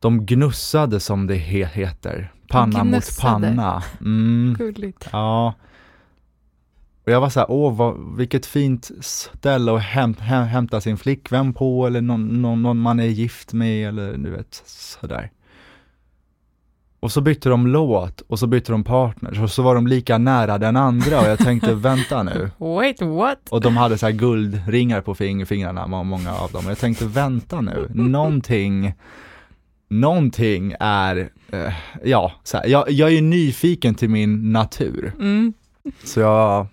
De 0.00 0.26
gnussade 0.26 1.00
som 1.00 1.26
det 1.26 1.36
he 1.36 1.64
heter, 1.64 2.32
panna 2.48 2.84
mot 2.84 3.18
panna. 3.20 3.82
Mm. 4.00 4.54
Gulligt. 4.58 5.08
Ja. 5.12 5.54
Och 7.04 7.12
jag 7.12 7.20
var 7.20 7.28
så 7.28 7.40
här, 7.40 7.50
åh, 7.50 7.76
vad, 7.76 8.16
vilket 8.16 8.46
fint 8.46 8.90
ställe 9.00 9.74
att 9.74 9.82
häm, 9.82 10.14
häm, 10.18 10.44
hämta 10.46 10.80
sin 10.80 10.96
flickvän 10.96 11.52
på 11.52 11.86
eller 11.86 12.00
någon, 12.00 12.42
någon, 12.42 12.62
någon 12.62 12.78
man 12.80 13.00
är 13.00 13.06
gift 13.06 13.52
med 13.52 13.88
eller 13.88 14.16
du 14.16 14.30
vet, 14.30 14.62
sådär. 14.66 15.30
Och 17.00 17.12
så 17.12 17.20
bytte 17.20 17.48
de 17.48 17.66
låt 17.66 18.20
och 18.20 18.38
så 18.38 18.46
bytte 18.46 18.72
de 18.72 18.84
partner 18.84 19.42
och 19.42 19.50
så 19.50 19.62
var 19.62 19.74
de 19.74 19.86
lika 19.86 20.18
nära 20.18 20.58
den 20.58 20.76
andra 20.76 21.20
och 21.20 21.26
jag 21.26 21.38
tänkte, 21.38 21.74
vänta 21.74 22.22
nu. 22.22 22.50
Wait, 22.58 23.02
what? 23.02 23.48
Och 23.50 23.60
de 23.60 23.76
hade 23.76 23.98
så 23.98 24.06
här 24.06 24.12
guldringar 24.12 25.00
på 25.00 25.14
fing 25.14 25.46
fingrarna, 25.46 25.86
må- 25.86 26.04
många 26.04 26.34
av 26.34 26.50
dem. 26.52 26.64
Och 26.64 26.70
jag 26.70 26.78
tänkte, 26.78 27.04
vänta 27.06 27.60
nu, 27.60 27.90
någonting, 27.94 28.94
någonting 29.90 30.74
är, 30.80 31.30
eh, 31.52 31.72
ja, 32.04 32.32
här, 32.52 32.66
jag, 32.66 32.90
jag 32.90 33.12
är 33.12 33.22
nyfiken 33.22 33.94
till 33.94 34.10
min 34.10 34.52
natur. 34.52 35.12
Mm. 35.18 35.52
Så 36.04 36.20
jag 36.20 36.66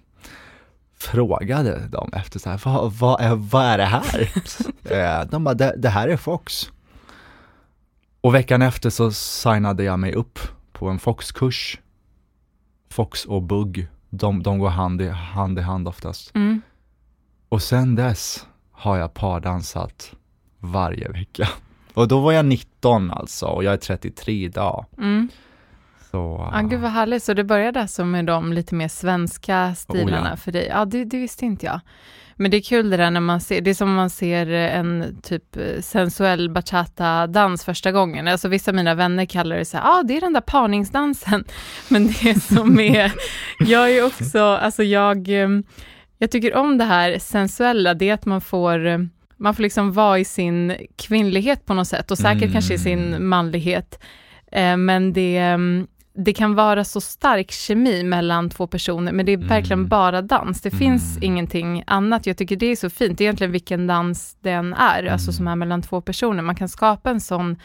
frågade 0.97 1.87
dem 1.87 2.09
efter 2.13 2.39
så 2.39 2.49
här, 2.49 2.61
vad, 2.65 2.93
vad, 2.93 3.21
är, 3.21 3.35
vad 3.35 3.65
är 3.65 3.77
det 3.77 3.85
här? 3.85 4.31
Eh, 4.89 5.29
De 5.29 5.43
bara, 5.43 5.55
det, 5.55 5.75
det 5.77 5.89
här 5.89 6.07
är 6.07 6.17
Fox. 6.17 6.71
Och 8.21 8.35
veckan 8.35 8.61
efter 8.61 8.89
så 8.89 9.11
signade 9.11 9.83
jag 9.83 9.99
mig 9.99 10.13
upp 10.13 10.39
på 10.71 10.89
en 10.89 10.99
Fox-kurs. 10.99 11.79
Fox 12.89 13.25
och 13.25 13.43
bugg, 13.43 13.87
de, 14.09 14.43
de 14.43 14.59
går 14.59 14.69
hand 14.69 15.01
i, 15.01 15.09
hand 15.09 15.59
i 15.59 15.61
hand 15.61 15.87
oftast. 15.87 16.35
Mm. 16.35 16.61
Och 17.49 17.61
sen 17.61 17.95
dess 17.95 18.45
har 18.71 18.97
jag 18.97 19.13
pardansat 19.13 20.13
varje 20.59 21.09
vecka. 21.09 21.47
Och 21.97 22.07
då 22.07 22.19
var 22.19 22.31
jag 22.31 22.45
19 22.45 23.11
alltså 23.11 23.45
och 23.45 23.63
jag 23.63 23.73
är 23.73 23.77
33 23.77 24.33
idag. 24.33 24.85
Mm. 24.97 25.29
Så, 26.11 26.49
Ja, 26.53 26.61
gud 26.61 26.79
vad 26.79 26.91
härligt. 26.91 27.23
Så 27.23 27.33
det 27.33 27.43
började 27.43 27.81
alltså 27.81 28.05
med 28.05 28.25
de 28.25 28.53
lite 28.53 28.75
mer 28.75 28.87
svenska 28.87 29.75
stilarna 29.75 30.21
Oh, 30.21 30.29
ja. 30.29 30.35
för 30.35 30.51
dig? 30.51 30.67
Ja, 30.71 30.85
det, 30.85 31.05
det 31.05 31.17
visste 31.17 31.45
inte 31.45 31.65
jag. 31.65 31.79
Men 32.35 32.51
det 32.51 32.57
är 32.57 32.61
kul 32.61 32.89
det 32.89 32.97
där 32.97 33.11
när 33.11 33.19
man 33.19 33.41
ser, 33.41 33.61
det 33.61 33.69
är 33.69 33.73
som 33.73 33.89
om 33.89 33.95
man 33.95 34.09
ser 34.09 34.47
en 34.47 35.21
typ 35.23 35.57
sensuell 35.79 36.49
bachata-dans 36.49 37.65
första 37.65 37.91
gången. 37.91 38.27
Alltså 38.27 38.47
vissa 38.47 38.71
av 38.71 38.75
mina 38.75 38.95
vänner 38.95 39.25
kallar 39.25 39.57
det 39.57 39.65
så 39.65 39.77
här, 39.77 39.83
ja 39.83 39.99
ah, 39.99 40.03
det 40.03 40.17
är 40.17 40.21
den 40.21 40.33
där 40.33 40.41
parningsdansen. 40.41 41.43
Men 41.89 42.07
det 42.07 42.43
som 42.43 42.79
är, 42.79 43.11
jag 43.59 43.91
är 43.91 44.05
också, 44.05 44.43
alltså 44.43 44.83
jag, 44.83 45.29
eh, 45.29 45.49
jag 46.17 46.31
tycker 46.31 46.55
om 46.55 46.77
det 46.77 46.85
här 46.85 47.19
sensuella, 47.19 47.93
det 47.93 48.09
är 48.09 48.13
att 48.13 48.25
man 48.25 48.41
får 48.41 48.85
eh, 48.85 48.99
man 49.37 49.55
får 49.55 49.63
liksom 49.63 49.91
vara 49.93 50.19
i 50.19 50.25
sin 50.25 50.73
kvinnlighet 50.95 51.65
på 51.65 51.73
något 51.73 51.87
sätt 51.87 52.11
och 52.11 52.17
säkert 52.17 52.41
Mm. 52.41 52.53
kanske 52.53 52.73
i 52.73 52.77
sin 52.77 53.27
manlighet. 53.27 53.99
Eh, 54.51 54.77
men 54.77 55.13
det, 55.13 55.37
mm, 55.37 55.87
det 56.19 56.33
kan 56.33 56.55
vara 56.55 56.83
så 56.83 57.01
stark 57.01 57.51
kemi 57.51 58.03
mellan 58.03 58.49
två 58.49 58.67
personer, 58.67 59.11
men 59.11 59.25
det 59.25 59.31
är 59.31 59.37
verkligen 59.37 59.79
Mm. 59.79 59.89
bara 59.89 60.21
dans. 60.21 60.61
Det 60.61 60.71
finns 60.71 61.17
Mm. 61.17 61.23
ingenting 61.23 61.83
annat. 61.87 62.25
Jag 62.25 62.37
tycker 62.37 62.55
det 62.55 62.65
är 62.65 62.75
så 62.75 62.89
fint, 62.89 63.17
Det 63.17 63.23
är 63.23 63.25
egentligen 63.25 63.51
vilken 63.51 63.87
dans 63.87 64.37
den 64.41 64.73
är, 64.73 65.03
alltså 65.05 65.29
Mm. 65.29 65.33
som 65.33 65.47
är 65.47 65.55
mellan 65.55 65.81
två 65.81 66.01
personer. 66.01 66.41
Man 66.43 66.55
kan 66.55 66.69
skapa 66.69 67.09
en 67.09 67.21
sån 67.21 67.55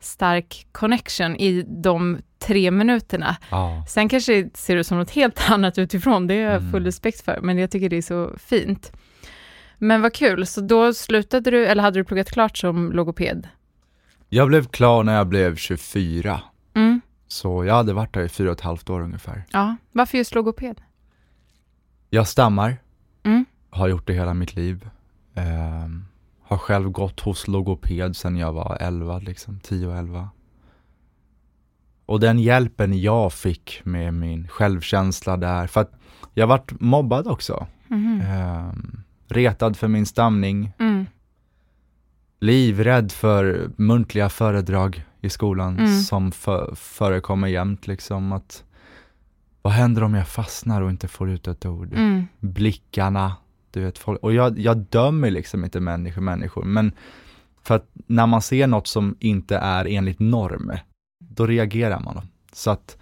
stark 0.00 0.66
connection 0.72 1.36
i 1.36 1.62
de 1.82 2.18
tre 2.46 2.70
minuterna. 2.70 3.36
ja. 3.50 3.84
Sen 3.88 4.08
kanske 4.08 4.42
det 4.42 4.56
ser 4.56 4.76
ut 4.76 4.86
som 4.86 4.98
något 4.98 5.10
helt 5.10 5.40
annat 5.50 5.78
utifrån, 5.78 6.26
det 6.26 6.34
har 6.44 6.52
jag 6.52 6.60
full 6.60 6.68
Mm. 6.74 6.84
respekt 6.84 7.24
för, 7.24 7.38
men 7.42 7.58
jag 7.58 7.70
tycker 7.70 7.88
det 7.88 7.96
är 7.96 8.02
så 8.02 8.30
fint. 8.38 8.92
Men 9.78 10.02
vad 10.02 10.14
kul, 10.14 10.46
så 10.46 10.60
då 10.60 10.94
slutade 10.94 11.50
du, 11.50 11.66
eller 11.66 11.82
hade 11.82 12.00
du 12.00 12.04
pluggat 12.04 12.30
klart 12.30 12.58
som 12.58 12.92
logoped? 12.92 13.48
Jag 14.28 14.48
blev 14.48 14.64
klar 14.64 15.04
när 15.04 15.14
jag 15.16 15.26
blev 15.26 15.56
24. 15.56 16.40
Mm. 16.74 17.00
Så 17.28 17.64
jag 17.64 17.74
hade 17.74 17.92
varit 17.92 18.14
där 18.14 18.22
i 18.24 18.28
fyra 18.28 18.48
och 18.50 18.56
ett 18.56 18.60
halvt 18.60 18.90
år 18.90 19.00
ungefär. 19.00 19.44
Ja, 19.50 19.76
varför 19.92 20.18
just 20.18 20.34
logoped? 20.34 20.80
Jag 22.10 22.28
stammar, 22.28 22.76
Mm. 23.24 23.44
har 23.70 23.88
gjort 23.88 24.06
det 24.06 24.12
hela 24.12 24.34
mitt 24.34 24.56
liv. 24.56 24.88
Ehm, 25.34 26.04
har 26.42 26.58
själv 26.58 26.90
gått 26.90 27.20
hos 27.20 27.48
logoped 27.48 28.16
sedan 28.16 28.36
jag 28.36 28.52
var 28.52 28.76
11, 28.80 29.18
liksom 29.18 29.60
10 29.60 29.86
och 29.86 29.96
11. 29.96 30.28
Och 32.06 32.20
den 32.20 32.38
hjälpen 32.38 33.00
jag 33.00 33.32
fick 33.32 33.80
med 33.84 34.14
min 34.14 34.48
självkänsla 34.48 35.36
där, 35.36 35.66
för 35.66 35.80
att 35.80 35.92
jag 36.34 36.46
vart 36.46 36.80
mobbad 36.80 37.26
också. 37.26 37.66
Mhm. 37.86 38.20
Ehm, 38.20 39.02
retad 39.28 39.76
för 39.76 39.88
min 39.88 40.06
stamning, 40.06 40.72
Mm. 40.78 41.06
livrädd 42.40 43.12
för 43.12 43.70
muntliga 43.76 44.28
föredrag 44.28 45.04
i 45.20 45.28
skolan 45.30 45.78
Mm. 45.78 46.00
som 46.00 46.32
för, 46.32 46.74
förekommer 46.74 47.48
jämt 47.48 47.86
liksom 47.86 48.32
att 48.32 48.64
vad 49.62 49.72
händer 49.72 50.02
om 50.02 50.14
jag 50.14 50.28
fastnar 50.28 50.82
och 50.82 50.90
inte 50.90 51.08
får 51.08 51.30
ut 51.30 51.48
ett 51.48 51.66
ord? 51.66 51.92
Mm. 51.94 52.26
Blickarna, 52.40 53.36
du 53.70 53.80
vet, 53.84 53.98
folk, 53.98 54.22
och 54.22 54.32
jag, 54.34 54.58
jag 54.58 54.76
dömer 54.76 55.30
liksom 55.30 55.64
inte 55.64 55.80
människor, 55.80 56.22
människor, 56.22 56.64
men 56.64 56.92
för 57.62 57.76
att 57.76 57.90
när 58.06 58.26
man 58.26 58.42
ser 58.42 58.66
något 58.66 58.86
som 58.86 59.16
inte 59.20 59.56
är 59.56 59.84
enligt 59.84 60.18
norm, 60.18 60.72
då 61.20 61.46
reagerar 61.46 62.00
man. 62.00 62.20
Så 62.52 62.70
att, 62.70 62.96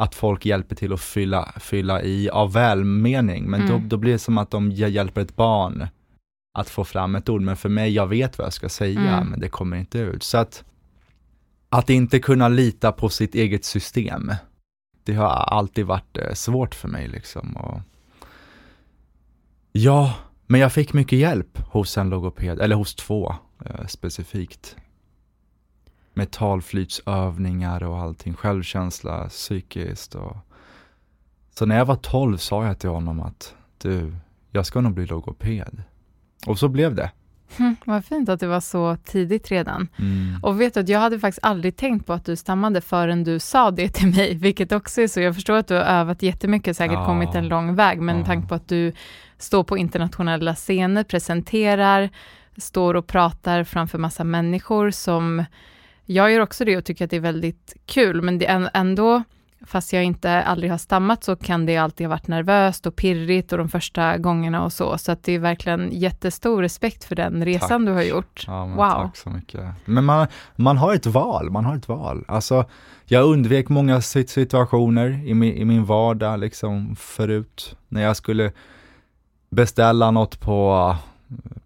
att 0.00 0.14
folk 0.14 0.46
hjälper 0.46 0.76
till 0.76 0.92
att 0.92 1.00
fylla, 1.00 1.52
fylla 1.60 2.02
i 2.02 2.30
av 2.30 2.52
välmening, 2.52 3.50
men 3.50 3.66
då, 3.66 3.74
Mm. 3.74 3.88
då 3.88 3.96
blir 3.96 4.12
det 4.12 4.18
som 4.18 4.38
att 4.38 4.50
de 4.50 4.72
hj- 4.72 4.88
hjälper 4.88 5.20
ett 5.20 5.36
barn 5.36 5.86
att 6.58 6.68
få 6.70 6.84
fram 6.84 7.14
ett 7.14 7.28
ord, 7.28 7.40
men 7.42 7.56
för 7.56 7.68
mig, 7.68 7.92
jag 7.92 8.06
vet 8.06 8.38
vad 8.38 8.44
jag 8.46 8.52
ska 8.52 8.68
säga, 8.68 9.00
Mm. 9.16 9.26
men 9.28 9.40
det 9.40 9.48
kommer 9.48 9.76
inte 9.76 9.98
ut. 9.98 10.22
Så 10.22 10.38
att, 10.38 10.64
att 11.68 11.90
inte 11.90 12.18
kunna 12.18 12.48
lita 12.48 12.92
på 12.92 13.08
sitt 13.08 13.34
eget 13.34 13.64
system, 13.64 14.32
det 15.04 15.14
har 15.14 15.28
alltid 15.28 15.86
varit 15.86 16.16
eh, 16.18 16.32
svårt 16.34 16.74
för 16.74 16.88
mig 16.88 17.08
liksom. 17.08 17.56
Och... 17.56 17.80
Ja, 19.72 20.14
men 20.46 20.60
jag 20.60 20.72
fick 20.72 20.92
mycket 20.92 21.18
hjälp 21.18 21.58
hos 21.58 21.98
en 21.98 22.10
logoped, 22.10 22.60
eller 22.60 22.76
hos 22.76 22.94
två 22.94 23.34
eh, 23.64 23.86
specifikt. 23.86 24.76
Med 26.20 26.30
talflytsövningar 26.30 27.82
och 27.82 27.98
allting, 27.98 28.34
självkänsla, 28.34 29.28
psykiskt 29.28 30.14
och... 30.14 30.36
Så 31.58 31.66
när 31.66 31.78
jag 31.78 31.84
var 31.84 31.96
12 31.96 32.36
sa 32.36 32.66
jag 32.66 32.78
till 32.78 32.90
honom 32.90 33.20
att 33.20 33.54
du, 33.78 34.12
jag 34.50 34.66
ska 34.66 34.80
nog 34.80 34.94
bli 34.94 35.06
logoped. 35.06 35.82
Och 36.46 36.58
så 36.58 36.68
blev 36.68 36.94
det. 36.94 37.10
Hm, 37.56 37.76
vad 37.84 38.04
fint 38.04 38.28
att 38.28 38.40
det 38.40 38.46
var 38.46 38.60
så 38.60 38.96
tidigt 39.04 39.50
redan. 39.50 39.88
Mm. 39.98 40.40
Och 40.42 40.60
vet 40.60 40.74
du 40.74 40.80
att 40.80 40.88
jag 40.88 41.00
hade 41.00 41.18
faktiskt 41.20 41.44
aldrig 41.44 41.76
tänkt 41.76 42.06
på 42.06 42.12
att 42.12 42.24
du 42.24 42.36
stammade 42.36 42.80
förrän 42.80 43.24
du 43.24 43.38
sa 43.38 43.70
det 43.70 43.88
till 43.88 44.08
mig, 44.08 44.34
vilket 44.40 44.72
också 44.72 45.00
är 45.00 45.08
så. 45.08 45.20
Jag 45.20 45.34
förstår 45.34 45.56
att 45.56 45.68
du 45.68 45.74
har 45.74 45.82
övat 45.82 46.22
jättemycket, 46.22 46.76
säkert 46.76 46.94
Ja. 46.94 47.06
kommit 47.06 47.34
en 47.34 47.48
lång 47.48 47.74
väg, 47.74 48.00
men 48.00 48.16
med 48.16 48.22
Ja. 48.22 48.26
tanke 48.26 48.48
på 48.48 48.54
att 48.54 48.68
du 48.68 48.92
står 49.38 49.64
på 49.64 49.78
internationella 49.78 50.54
scener, 50.54 51.04
presenterar, 51.04 52.10
står 52.56 52.94
och 52.94 53.06
pratar 53.06 53.64
framför 53.64 53.98
massa 53.98 54.24
människor 54.24 54.90
som 54.90 55.44
jag 56.04 56.32
gör 56.32 56.40
också 56.40 56.64
det 56.64 56.76
och 56.76 56.84
tycker 56.84 57.04
att 57.04 57.10
det 57.10 57.16
är 57.16 57.20
väldigt 57.20 57.76
kul, 57.86 58.22
men 58.22 58.38
det 58.38 58.46
är 58.46 58.70
ändå, 58.74 59.22
fast 59.66 59.92
jag 59.92 60.04
inte 60.04 60.42
aldrig 60.42 60.70
har 60.70 60.78
stammat 60.78 61.24
så 61.24 61.36
kan 61.36 61.66
det 61.66 61.76
alltid 61.76 62.06
ha 62.06 62.10
varit 62.10 62.26
nervöst 62.28 62.86
och 62.86 62.96
pirrigt 62.96 63.52
och 63.52 63.58
de 63.58 63.68
första 63.68 64.18
gångerna 64.18 64.64
och 64.64 64.72
så, 64.72 64.98
så 64.98 65.12
att 65.12 65.22
det 65.22 65.32
är 65.32 65.38
verkligen 65.38 65.88
jättestor 65.92 66.62
respekt 66.62 67.04
för 67.04 67.16
den 67.16 67.44
resan 67.44 67.84
du 67.84 67.92
har 67.92 68.02
gjort. 68.02 68.44
Ja, 68.46 68.66
Wow. 68.66 68.76
Tack 68.90 69.16
så 69.16 69.30
mycket. 69.30 69.64
Men 69.84 70.04
man, 70.04 70.26
man 70.56 70.76
har 70.78 70.94
ett 70.94 71.06
val, 71.06 71.50
man 71.50 71.64
har 71.64 71.76
ett 71.76 71.88
val. 71.88 72.24
Alltså, 72.28 72.64
jag 73.04 73.24
undvek 73.24 73.68
många 73.68 74.00
sit- 74.00 74.30
situationer 74.30 75.26
i 75.26 75.34
min, 75.34 75.54
i 75.54 75.64
min 75.64 75.84
vardag 75.84 76.40
liksom 76.40 76.96
förut. 76.96 77.76
När 77.88 78.02
jag 78.02 78.16
skulle 78.16 78.52
beställa 79.50 80.10
något 80.10 80.40
på, 80.40 80.96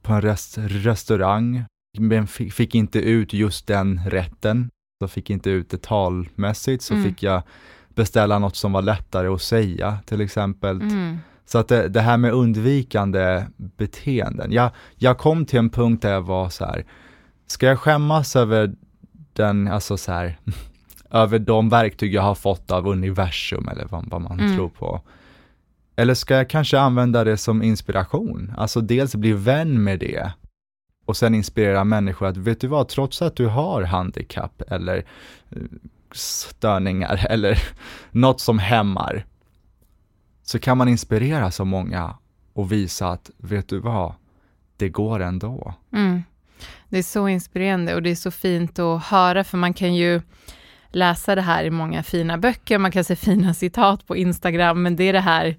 på 0.02 0.12
en 0.12 0.20
rest, 0.22 0.58
restaurang, 0.58 1.64
men 1.98 2.26
fick, 2.26 2.74
inte 2.74 2.98
ut 2.98 3.32
just 3.32 3.66
den 3.66 4.00
rätten. 4.06 4.70
Så 5.02 5.08
fick 5.08 5.30
inte 5.30 5.50
ut 5.50 5.70
det 5.70 5.82
talmässigt, 5.82 6.82
så 6.82 6.94
Mm. 6.94 7.06
fick 7.06 7.22
jag 7.22 7.42
beställa 7.94 8.38
något 8.38 8.56
som 8.56 8.72
var 8.72 8.82
lättare 8.82 9.28
att 9.28 9.42
säga 9.42 9.98
till 10.06 10.20
exempel. 10.20 10.80
Mm. 10.80 11.18
Så 11.46 11.58
att 11.58 11.68
det, 11.68 11.88
det 11.88 12.00
här 12.00 12.16
med 12.16 12.32
undvikande 12.32 13.44
beteenden. 13.56 14.52
Jag, 14.52 14.70
jag 14.96 15.18
kom 15.18 15.44
till 15.46 15.58
en 15.58 15.70
punkt 15.70 16.02
där 16.02 16.12
jag 16.12 16.22
var 16.22 16.48
så 16.48 16.64
här, 16.64 16.84
ska 17.46 17.66
jag 17.66 17.78
skämmas 17.78 18.36
över 18.36 18.74
den, 19.32 19.68
alltså 19.68 19.96
så 19.96 20.12
här, 20.12 20.38
över 21.10 21.38
de 21.38 21.68
verktyg 21.68 22.14
jag 22.14 22.22
har 22.22 22.34
fått 22.34 22.70
av 22.70 22.86
universum 22.88 23.68
eller 23.68 23.86
vad, 23.90 24.10
vad 24.10 24.20
man 24.20 24.40
Mm. 24.40 24.56
tror 24.56 24.68
på? 24.68 25.00
Eller 25.96 26.14
ska 26.14 26.34
jag 26.34 26.50
kanske 26.50 26.78
använda 26.78 27.24
det 27.24 27.36
som 27.36 27.62
inspiration? 27.62 28.52
Alltså 28.56 28.80
dels 28.80 29.14
bli 29.14 29.32
vän 29.32 29.84
med 29.84 29.98
det 30.00 30.32
och 31.04 31.16
sen 31.16 31.34
inspirera 31.34 31.84
människor 31.84 32.26
att, 32.26 32.36
vet 32.36 32.60
du 32.60 32.66
vad, 32.66 32.88
trots 32.88 33.22
att 33.22 33.36
du 33.36 33.46
har 33.46 33.82
handikapp 33.82 34.62
eller 34.68 34.96
eh, 35.50 35.62
störningar 36.12 37.26
eller 37.30 37.62
något 38.10 38.40
som 38.40 38.58
hämmar, 38.58 39.26
så 40.42 40.58
kan 40.58 40.78
man 40.78 40.88
inspirera 40.88 41.50
så 41.50 41.64
många 41.64 42.16
och 42.52 42.72
visa 42.72 43.08
att, 43.08 43.30
vet 43.36 43.68
du 43.68 43.78
vad, 43.78 44.14
det 44.76 44.88
går 44.88 45.20
ändå. 45.20 45.74
Mm. 45.92 46.22
Det 46.88 46.98
är 46.98 47.02
så 47.02 47.28
inspirerande 47.28 47.94
och 47.94 48.02
det 48.02 48.10
är 48.10 48.14
så 48.14 48.30
fint 48.30 48.78
att 48.78 49.04
höra, 49.04 49.44
för 49.44 49.58
man 49.58 49.74
kan 49.74 49.94
ju 49.94 50.20
läsa 50.88 51.34
det 51.34 51.42
här 51.42 51.64
i 51.64 51.70
många 51.70 52.02
fina 52.02 52.38
böcker, 52.38 52.78
man 52.78 52.92
kan 52.92 53.04
se 53.04 53.16
fina 53.16 53.54
citat 53.54 54.06
på 54.06 54.16
Instagram, 54.16 54.82
men 54.82 54.96
det 54.96 55.04
är 55.04 55.12
det 55.12 55.20
här 55.20 55.56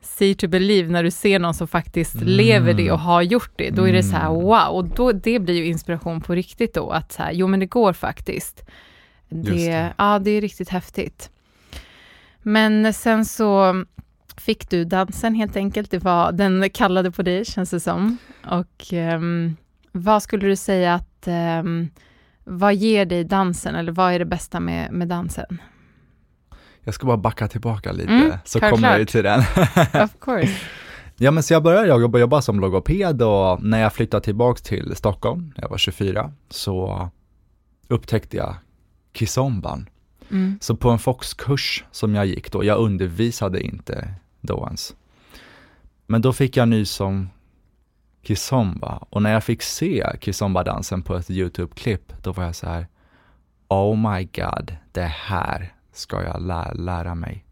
see 0.00 0.34
to 0.34 0.48
believe, 0.48 0.88
när 0.92 1.02
du 1.04 1.10
ser 1.10 1.38
någon 1.38 1.54
som 1.54 1.68
faktiskt 1.68 2.14
Mm. 2.14 2.26
lever 2.28 2.74
det 2.74 2.90
och 2.92 2.98
har 2.98 3.22
gjort 3.22 3.52
det, 3.56 3.70
då 3.70 3.88
är 3.88 3.92
det 3.92 4.02
så 4.02 4.16
här 4.16 4.28
Mm. 4.30 4.42
wow, 4.42 4.68
och 4.68 4.84
då, 4.84 5.12
det 5.12 5.38
blir 5.38 5.54
ju 5.54 5.66
inspiration 5.66 6.20
på 6.20 6.34
riktigt 6.34 6.74
då, 6.74 6.90
att 6.90 7.12
så 7.12 7.22
här, 7.22 7.32
jo 7.32 7.46
men 7.46 7.60
det 7.60 7.66
går 7.66 7.92
faktiskt. 7.92 8.64
Det, 9.28 9.50
det. 9.50 9.92
Ja, 9.98 10.18
det 10.18 10.30
är 10.30 10.40
riktigt 10.40 10.68
häftigt. 10.68 11.30
Men 12.42 12.92
sen 12.94 13.24
så 13.24 13.84
fick 14.36 14.70
du 14.70 14.84
dansen 14.84 15.34
helt 15.34 15.56
enkelt, 15.56 15.90
det 15.90 15.98
var, 15.98 16.32
den 16.32 16.70
kallade 16.70 17.10
på 17.10 17.22
dig 17.22 17.44
känns 17.44 17.70
det 17.70 17.80
som. 17.80 18.16
Och 18.46 18.92
ehm, 18.92 19.56
vad 19.92 20.22
skulle 20.22 20.46
du 20.46 20.56
säga 20.56 20.94
att, 20.94 21.26
ehm, 21.26 21.88
vad 22.44 22.74
ger 22.74 23.06
dig 23.06 23.24
dansen, 23.24 23.74
eller 23.74 23.92
vad 23.92 24.12
är 24.12 24.18
det 24.18 24.24
bästa 24.24 24.60
med, 24.60 24.92
med 24.92 25.08
dansen? 25.08 25.58
Jag 26.88 26.94
ska 26.94 27.06
bara 27.06 27.16
backa 27.16 27.48
tillbaka 27.48 27.92
lite, 27.92 28.12
Mm, 28.12 28.32
så 28.44 28.60
kommer 28.60 28.98
jag 28.98 29.08
till 29.08 29.22
den. 29.22 29.40
Of 30.04 30.10
course. 30.20 30.60
ja 31.16 31.30
men 31.30 31.42
så 31.42 31.52
jag 31.52 31.62
började 31.62 31.88
jobba, 31.88 32.18
jobba 32.18 32.42
som 32.42 32.60
logoped 32.60 33.22
och 33.22 33.62
när 33.62 33.80
jag 33.80 33.92
flyttade 33.92 34.24
tillbaks 34.24 34.62
till 34.62 34.96
Stockholm, 34.96 35.52
när 35.56 35.64
jag 35.64 35.68
var 35.68 35.78
24, 35.78 36.32
så 36.50 37.08
upptäckte 37.88 38.36
jag 38.36 38.54
kizomban. 39.14 39.88
Mm. 40.30 40.58
Så 40.60 40.76
på 40.76 40.90
en 40.90 40.98
Fox-kurs 40.98 41.84
som 41.90 42.14
jag 42.14 42.26
gick 42.26 42.52
då, 42.52 42.64
jag 42.64 42.78
undervisade 42.78 43.60
inte 43.60 44.14
då 44.40 44.64
ens. 44.66 44.94
Men 46.06 46.22
då 46.22 46.32
fick 46.32 46.56
jag 46.56 46.68
nys 46.68 47.00
om 47.00 47.30
kizomba 48.22 49.06
och 49.10 49.22
när 49.22 49.32
jag 49.32 49.44
fick 49.44 49.62
se 49.62 50.06
kizomba-dansen 50.20 51.02
på 51.02 51.16
ett 51.16 51.30
YouTube-klipp, 51.30 52.12
då 52.22 52.32
var 52.32 52.44
jag 52.44 52.56
så 52.56 52.66
här, 52.66 52.86
oh 53.68 54.12
my 54.12 54.24
god, 54.24 54.76
det 54.92 55.12
här 55.14 55.72
ska 55.98 56.22
jag 56.22 56.42
lä 56.42 56.72
lära 56.74 57.14
mig. 57.14 57.44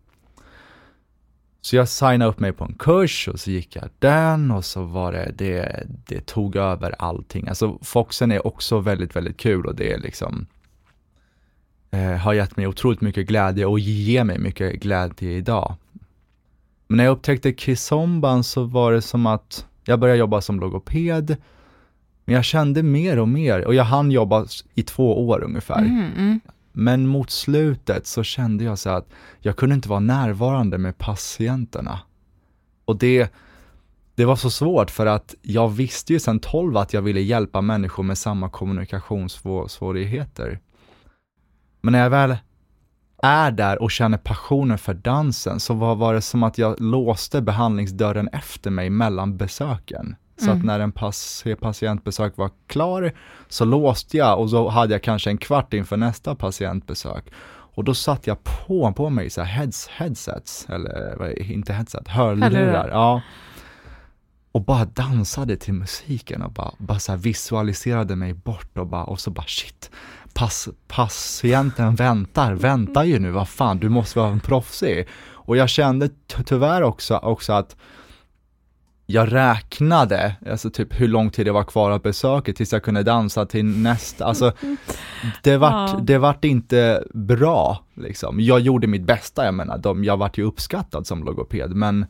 Så 1.61 1.77
jag 1.77 1.89
signade 1.89 2.25
upp 2.25 2.41
mig 2.41 2.53
på 2.53 2.65
en 2.65 2.75
kurs 2.75 3.29
och 3.29 3.41
så 3.41 3.51
gick 3.51 3.77
jag 3.77 3.89
den 3.99 4.51
och 4.51 4.65
så 4.65 4.83
var 4.83 5.13
det, 5.13 5.33
det, 5.39 5.87
det 6.07 6.27
tog 6.27 6.57
över 6.57 6.95
allting. 6.99 7.49
Alltså 7.49 7.79
Foxen 7.83 8.33
är 8.33 8.47
också 8.47 8.79
väldigt, 8.79 9.17
väldigt 9.17 9.37
kul 9.37 9.67
och 9.67 9.75
det 9.75 9.93
är 9.93 9.99
liksom 9.99 10.47
eh, 11.91 12.17
har 12.17 12.33
gett 12.33 12.57
mig 12.57 12.67
otroligt 12.67 13.01
mycket 13.01 13.27
glädje 13.27 13.67
och 13.67 13.79
ger 13.79 14.25
mig 14.25 14.39
mycket 14.39 14.75
glädje 14.75 15.31
idag. 15.31 15.75
Men 16.87 16.97
när 16.97 17.05
jag 17.05 17.13
upptäckte 17.13 17.53
kizomban 17.53 18.45
så 18.45 18.65
var 18.65 18.93
det 18.93 19.03
som 19.03 19.27
att 19.27 19.67
jag 19.85 20.01
började 20.01 20.19
jobba 20.19 20.41
som 20.41 20.61
logoped, 20.61 21.37
men 22.25 22.35
jag 22.35 22.45
kände 22.45 22.83
mer 22.83 23.19
och 23.19 23.29
mer, 23.29 23.67
och 23.67 23.75
jag 23.75 23.85
hann 23.85 24.11
jobba 24.11 24.47
i 24.75 24.83
två 24.83 25.29
år 25.29 25.45
ungefär. 25.45 25.79
Mm, 25.79 26.13
mm. 26.17 26.41
Men 26.79 27.07
mot 27.07 27.31
slutet 27.31 28.07
så 28.07 28.23
kände 28.23 28.65
jag 28.65 28.79
så 28.79 28.91
att 28.91 29.09
jag 29.41 29.57
kunde 29.57 29.75
inte 29.75 29.89
vara 29.89 30.01
närvarande 30.01 30.79
med 30.79 30.99
patienterna. 30.99 31.99
Och 32.85 32.99
det, 32.99 33.33
det 34.15 34.25
var 34.25 34.37
så 34.37 34.51
svårt 34.51 34.91
för 34.91 35.07
att 35.07 35.35
jag 35.43 35.69
visste 35.69 36.13
ju 36.13 36.21
sedan 36.21 36.41
12 36.41 36.77
att 36.77 36.93
jag 36.93 37.03
ville 37.03 37.21
hjälpa 37.21 37.61
människor 37.61 38.03
med 38.03 38.19
samma 38.19 38.49
kommunikationssvårigheter. 38.49 40.61
Men 41.81 41.93
när 41.93 42.03
jag 42.03 42.11
väl 42.11 42.37
är 43.23 43.51
där 43.51 43.83
och 43.83 43.91
känner 43.91 44.19
passionen 44.19 44.79
för 44.79 44.95
dansen 44.95 45.61
så 45.61 45.75
var, 45.75 45.95
var 45.95 46.15
det 46.15 46.23
som 46.23 46.43
att 46.43 46.59
jag 46.59 46.81
låste 46.81 47.43
behandlingsdörren 47.43 48.29
efter 48.29 48.71
mig 48.71 48.91
mellan 48.91 49.37
besöken. 49.37 50.17
Så 50.39 50.45
Mm. 50.45 50.59
att 50.59 50.65
när 50.65 50.81
en 50.81 50.93
pass, 50.93 51.45
patientbesök 51.61 52.37
var 52.37 52.51
klar 52.67 53.13
så 53.49 53.65
låste 53.65 54.17
jag 54.17 54.41
och 54.41 54.51
så 54.51 54.69
hade 54.69 54.93
jag 54.95 55.03
kanske 55.03 55.31
en 55.31 55.39
kvart 55.39 55.75
inför 55.75 55.97
nästa 55.97 56.35
patientbesök. 56.35 57.25
Och 57.75 57.85
då 57.85 57.95
satt 57.95 58.27
jag 58.27 58.45
på, 58.45 58.93
på 58.93 59.11
mig 59.11 59.31
så 59.31 59.41
här 59.43 59.49
heads, 59.61 59.89
headsets, 59.89 60.67
eller 60.69 61.39
inte 61.43 61.73
headset, 61.73 62.09
hörlurar. 62.09 62.51
Hörlurar. 62.51 62.89
Ja. 62.89 63.23
Och 64.53 64.65
bara 64.65 64.85
dansade 64.85 65.57
till 65.57 65.75
musiken 65.75 66.43
och 66.43 66.53
bara, 66.53 66.73
bara 66.79 66.99
så 66.99 67.17
visualiserade 67.17 68.17
mig 68.17 68.35
bort 68.35 68.79
och 68.79 68.87
bara, 68.87 69.05
och 69.05 69.21
så 69.21 69.31
bara 69.31 69.47
shit, 69.47 69.91
pass, 70.35 70.69
patienten 70.89 71.95
väntar, 71.95 72.55
väntar 72.55 73.05
ju 73.05 73.19
nu, 73.19 73.31
vad 73.31 73.49
fan, 73.49 73.79
du 73.79 73.89
måste 73.89 74.19
vara 74.19 74.31
en 74.31 74.41
proffsig. 74.41 75.07
Och 75.33 75.57
jag 75.57 75.69
kände 75.69 76.09
ty- 76.09 76.43
tyvärr 76.47 76.83
också, 76.83 77.17
också 77.17 77.53
att 77.53 77.77
jag 79.07 79.33
räknade, 79.33 80.37
alltså 80.51 80.71
typ 80.71 81.01
hur 81.01 81.09
lång 81.09 81.31
tid 81.31 81.47
det 81.47 81.53
var 81.53 81.65
kvar 81.65 81.91
av 81.91 82.03
besöket 82.03 82.57
tills 82.57 82.73
jag 82.73 82.83
kunde 82.83 83.03
dansa 83.03 83.47
till 83.47 83.65
nästa, 83.65 84.25
alltså 84.25 84.53
det 85.43 85.57
vart, 85.57 85.91
Ja. 85.91 86.01
det 86.03 86.19
vart 86.19 86.45
inte 86.45 87.05
bra 87.15 87.85
liksom. 87.95 88.41
Jag 88.41 88.61
gjorde 88.61 88.87
mitt 88.87 89.05
bästa, 89.05 89.45
jag 89.45 89.55
menar, 89.55 89.79
de, 89.79 90.05
jag 90.05 90.17
vart 90.17 90.39
ju 90.39 90.43
uppskattad 90.43 91.07
som 91.07 91.25
logoped, 91.25 91.71
men 91.71 92.07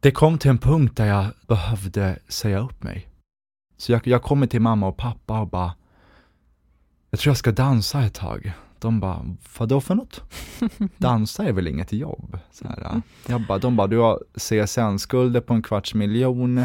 det 0.00 0.10
kom 0.10 0.38
till 0.38 0.50
en 0.50 0.58
punkt 0.58 0.96
där 0.96 1.06
jag 1.06 1.26
behövde 1.46 2.18
säga 2.28 2.58
upp 2.58 2.82
mig. 2.82 3.08
Så 3.76 3.92
jag, 3.92 4.06
jag 4.06 4.22
kommer 4.22 4.46
till 4.46 4.60
mamma 4.60 4.88
och 4.88 4.96
pappa 4.96 5.40
och 5.40 5.48
bara, 5.48 5.72
jag 7.10 7.20
tror 7.20 7.30
jag 7.30 7.36
ska 7.38 7.52
dansa 7.52 8.00
ett 8.00 8.14
tag. 8.14 8.52
De 8.80 9.00
bara, 9.00 9.24
vadå 9.58 9.80
för 9.80 9.94
något? 9.94 10.22
Dansa 10.96 11.44
är 11.44 11.52
väl 11.52 11.66
inget 11.68 11.92
jobb? 11.92 12.38
Så 12.52 12.68
här, 12.68 12.78
ja. 12.82 13.00
jag 13.28 13.40
bara, 13.46 13.58
de 13.58 13.76
bara, 13.76 13.86
du 13.86 13.98
har 13.98 14.22
CSN-skulder 14.34 15.40
på 15.40 15.54
en 15.54 15.62
kvarts 15.62 15.94
miljon, 15.94 16.64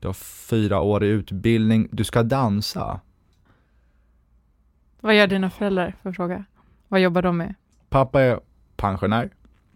du 0.00 0.06
har 0.08 0.14
fyra 0.48 0.80
år 0.80 1.04
i 1.04 1.08
utbildning, 1.08 1.88
du 1.92 2.04
ska 2.04 2.22
dansa. 2.22 3.00
Vad 5.00 5.14
gör 5.16 5.26
dina 5.26 5.50
föräldrar, 5.50 5.94
för 6.02 6.12
fråga? 6.12 6.44
Vad 6.88 7.00
jobbar 7.00 7.22
de 7.22 7.36
med? 7.36 7.54
Pappa 7.88 8.22
är 8.22 8.40
pensionär, 8.76 9.30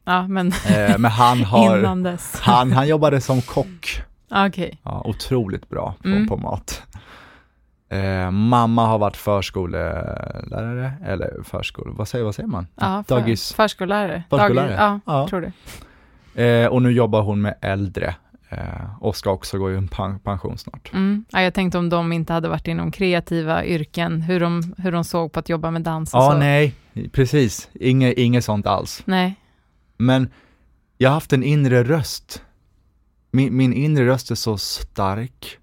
Ja, 0.04 0.28
men 0.28 0.46
eh, 0.68 0.98
men 0.98 1.10
han 1.10 1.44
har, 1.44 1.78
innan 1.78 2.02
dess. 2.02 2.40
han, 2.40 2.72
han 2.72 2.88
jobbade 2.88 3.20
som 3.20 3.42
kock. 3.42 4.02
Ah, 4.28 4.46
Okej. 4.48 4.80
Ja, 4.82 5.02
otroligt 5.04 5.68
bra 5.68 5.94
på, 6.02 6.08
Mm. 6.08 6.28
på 6.28 6.36
mat. 6.36 6.82
Eh, 7.92 8.30
mamma 8.30 8.86
har 8.86 8.98
varit 8.98 9.16
förskolelärare, 9.16 10.92
eller 11.04 11.42
förskole, 11.44 11.90
vad 11.94 12.08
säger, 12.08 12.24
vad 12.24 12.34
säger 12.34 12.48
man? 12.48 12.66
Ja, 12.74 13.04
för, 13.08 13.14
Dagis. 13.20 13.52
Förskollärare. 13.52 14.22
Förskollärare. 14.30 14.68
Dagis, 14.76 15.02
ja, 15.06 15.12
Ja. 15.20 15.28
tror 15.28 15.40
det. 15.40 15.52
Eh, 16.44 16.66
och 16.68 16.82
nu 16.82 16.90
jobbar 16.92 17.22
hon 17.22 17.40
med 17.42 17.54
äldre 17.60 18.14
eh, 18.48 18.58
och 19.02 19.16
ska 19.16 19.30
också 19.30 19.58
gå 19.58 19.70
i 19.72 19.76
en 19.76 19.88
pen- 19.88 20.18
pension 20.18 20.58
snart. 20.58 20.90
Mm. 20.92 21.24
Ja, 21.30 21.42
jag 21.42 21.54
tänkte 21.54 21.78
om 21.78 21.88
de 21.88 22.12
inte 22.12 22.32
hade 22.32 22.48
varit 22.48 22.68
inom 22.68 22.90
kreativa 22.92 23.64
yrken, 23.64 24.22
hur 24.22 24.40
de, 24.40 24.74
hur 24.78 24.92
de 24.92 25.04
såg 25.04 25.32
på 25.32 25.40
att 25.40 25.48
jobba 25.48 25.70
med 25.70 25.82
dans 25.82 26.14
och 26.14 26.20
Ja, 26.20 26.30
så. 26.32 26.38
nej, 26.38 26.74
precis. 27.12 27.68
Inge, 27.74 28.12
inget 28.12 28.44
sånt 28.44 28.66
alls. 28.66 29.02
Nej. 29.04 29.34
Men 29.96 30.28
jag 30.98 31.10
har 31.10 31.14
haft 31.14 31.32
en 31.32 31.42
inre 31.42 31.84
röst. 31.84 32.42
Min, 33.30 33.56
min 33.56 33.72
inre 33.72 34.06
röst 34.06 34.30
är 34.30 34.34
så 34.34 34.58
stark. 34.58 35.56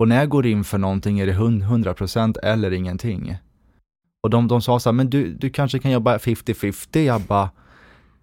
Och 0.00 0.08
när 0.08 0.16
jag 0.16 0.28
går 0.28 0.46
in 0.46 0.64
för 0.64 0.78
någonting 0.78 1.20
är 1.20 1.26
det 1.26 1.32
hund- 1.32 1.62
100% 1.64 2.38
eller 2.42 2.70
ingenting. 2.72 3.36
Och 4.22 4.30
de, 4.30 4.48
de 4.48 4.62
sa 4.62 4.80
så 4.80 4.88
här, 4.88 4.92
men 4.94 5.10
du, 5.10 5.32
du 5.34 5.50
kanske 5.50 5.78
kan 5.78 5.90
jobba 5.90 6.16
50-50. 6.18 6.98
Jag 6.98 7.20
bara, 7.20 7.50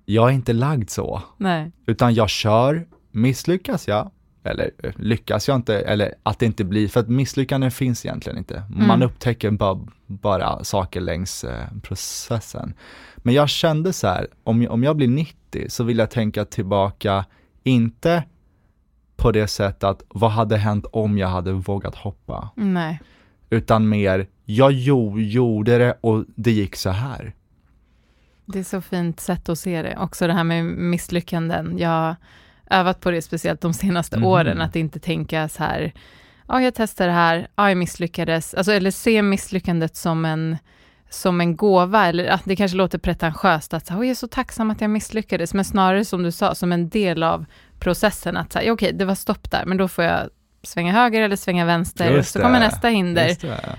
jag 0.06 0.30
är 0.30 0.34
inte 0.34 0.54
lagd 0.54 0.90
så. 0.90 1.22
Nej. 1.38 1.72
Utan 1.86 2.14
jag 2.14 2.30
kör, 2.30 2.88
misslyckas 3.12 3.88
jag, 3.88 4.12
eller 4.44 4.72
eh, 4.84 4.92
lyckas 4.96 5.48
jag 5.48 5.56
inte, 5.56 5.80
eller 5.80 6.14
att 6.24 6.40
det 6.40 6.46
inte 6.46 6.64
blir, 6.64 6.88
för 6.88 7.00
att 7.00 7.10
misslyckanden 7.10 7.72
finns 7.72 8.06
egentligen 8.06 8.38
inte. 8.38 8.64
Man 8.70 8.84
Mm. 8.90 9.02
upptäcker 9.02 9.52
bara, 9.52 9.80
bara 10.08 10.64
saker 10.64 11.02
längs 11.02 11.44
eh, 11.44 11.66
processen. 11.84 12.74
Men 13.18 13.34
jag 13.34 13.50
kände 13.50 13.94
så 13.94 14.08
här, 14.08 14.28
om 14.44 14.62
jag, 14.62 14.72
om 14.72 14.84
jag 14.84 14.96
blir 14.96 15.08
90 15.08 15.66
så 15.70 15.84
vill 15.84 15.98
jag 15.98 16.12
tänka 16.12 16.46
tillbaka, 16.46 17.26
inte 17.64 18.24
på 19.18 19.32
det 19.32 19.48
sättet 19.48 19.84
att 19.84 20.04
vad 20.08 20.32
hade 20.32 20.58
hänt 20.58 20.86
om 20.92 21.18
jag 21.18 21.28
hade 21.28 21.52
vågat 21.52 21.96
hoppa? 21.96 22.50
Nej. 22.56 23.00
Utan 23.50 23.90
mer, 23.90 24.28
jag 24.46 24.72
jo, 24.72 25.20
gjorde 25.20 25.78
det 25.78 25.98
och 26.02 26.26
det 26.36 26.52
gick 26.52 26.76
så 26.76 26.90
här. 26.90 27.34
Det 28.46 28.60
är 28.60 28.64
så 28.64 28.82
fint 28.82 29.20
sätt 29.20 29.50
att 29.50 29.60
se 29.60 29.82
det. 29.82 29.98
Också 29.98 30.28
det 30.28 30.34
här 30.34 30.44
med 30.44 30.66
misslyckanden. 30.66 31.78
Jag 31.78 31.90
har 31.90 32.16
övat 32.70 33.02
på 33.02 33.12
det 33.12 33.22
speciellt 33.22 33.62
de 33.62 33.74
senaste 33.74 34.18
Mhm. 34.18 34.26
åren, 34.26 34.62
att 34.62 34.76
inte 34.76 35.00
tänka 35.00 35.50
så 35.50 35.64
här, 35.64 35.94
ja, 36.48 36.62
jag 36.62 36.74
testar 36.76 37.08
det 37.08 37.14
här, 37.14 37.48
ja, 37.56 37.70
jag 37.70 37.78
misslyckades. 37.78 38.54
Alltså, 38.54 38.72
eller 38.72 38.92
se 38.92 39.22
misslyckandet 39.22 39.96
som 39.96 40.26
en, 40.26 40.58
som 41.10 41.42
en 41.42 41.56
gåva, 41.56 42.06
eller 42.08 42.40
det 42.46 42.56
kanske 42.56 42.78
låter 42.78 42.98
pretentiöst 42.98 43.74
att 43.74 43.86
säga, 43.86 43.98
jag 43.98 44.08
är 44.10 44.16
så 44.16 44.28
tacksam 44.28 44.72
att 44.72 44.82
jag 44.82 44.90
misslyckades, 44.90 45.54
men 45.54 45.66
snarare 45.66 46.06
som 46.06 46.24
du 46.24 46.32
sa, 46.32 46.56
som 46.56 46.72
en 46.72 46.90
del 46.90 47.24
av 47.24 47.46
processen, 47.80 48.38
att 48.38 48.54
säga, 48.54 48.74
okej, 48.74 48.94
det 48.94 49.06
var 49.06 49.16
stopp 49.16 49.52
där, 49.52 49.64
men 49.66 49.78
då 49.78 49.88
får 49.88 50.04
jag 50.04 50.20
svänga 50.64 50.94
höger 50.94 51.22
eller 51.22 51.36
svänga 51.36 51.66
vänster, 51.66 52.12
Just 52.12 52.32
så 52.32 52.40
kommer 52.40 52.60
nästa 52.60 52.88
hinder. 52.88 53.38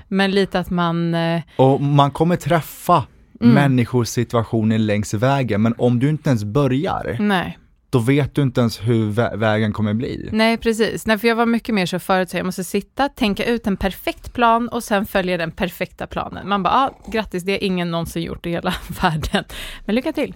Men 0.09 0.31
lite 0.31 0.59
att 0.59 0.71
man, 0.71 1.14
eh, 1.14 1.41
Och 1.57 1.81
man 1.81 2.11
kommer 2.11 2.37
träffa 2.37 3.05
Mm. 3.41 3.55
människors 3.55 4.09
situationer 4.09 4.79
längs 4.79 5.14
vägen, 5.14 5.62
men 5.62 5.75
om 5.79 5.99
du 5.99 6.09
inte 6.09 6.31
ens 6.31 6.45
börjar, 6.45 7.17
nej, 7.21 7.59
då 7.90 7.98
vet 7.98 8.35
du 8.35 8.42
inte 8.42 8.61
ens 8.61 8.81
hur 8.81 9.11
vä- 9.12 9.37
vägen 9.37 9.72
kommer 9.72 9.94
bli. 9.94 10.29
Nej, 10.33 10.57
precis. 10.57 11.07
Nej, 11.07 11.18
för 11.18 11.29
jag 11.29 11.37
var 11.37 11.46
mycket 11.46 11.74
mer 11.74 11.87
så 11.87 11.98
förut, 11.98 12.31
så 12.31 12.37
jag 12.37 12.46
måste 12.46 12.64
sitta, 12.64 13.09
tänka 13.09 13.44
ut 13.44 13.66
en 13.66 13.77
perfekt 13.77 14.33
plan 14.33 14.68
och 14.68 14.85
sen 14.85 15.07
följa 15.07 15.37
den 15.37 15.51
perfekta 15.51 16.07
planen. 16.07 16.48
Man 16.48 16.62
bara, 16.62 16.74
ah, 16.74 16.98
grattis, 17.12 17.42
det 17.44 17.53
har 17.53 17.64
ingen 17.64 17.90
någonsin 17.90 18.22
gjort 18.22 18.46
i 18.46 18.51
hela 18.51 18.74
världen, 19.03 19.44
men 19.85 19.94
lycka 19.94 20.12
till. 20.12 20.35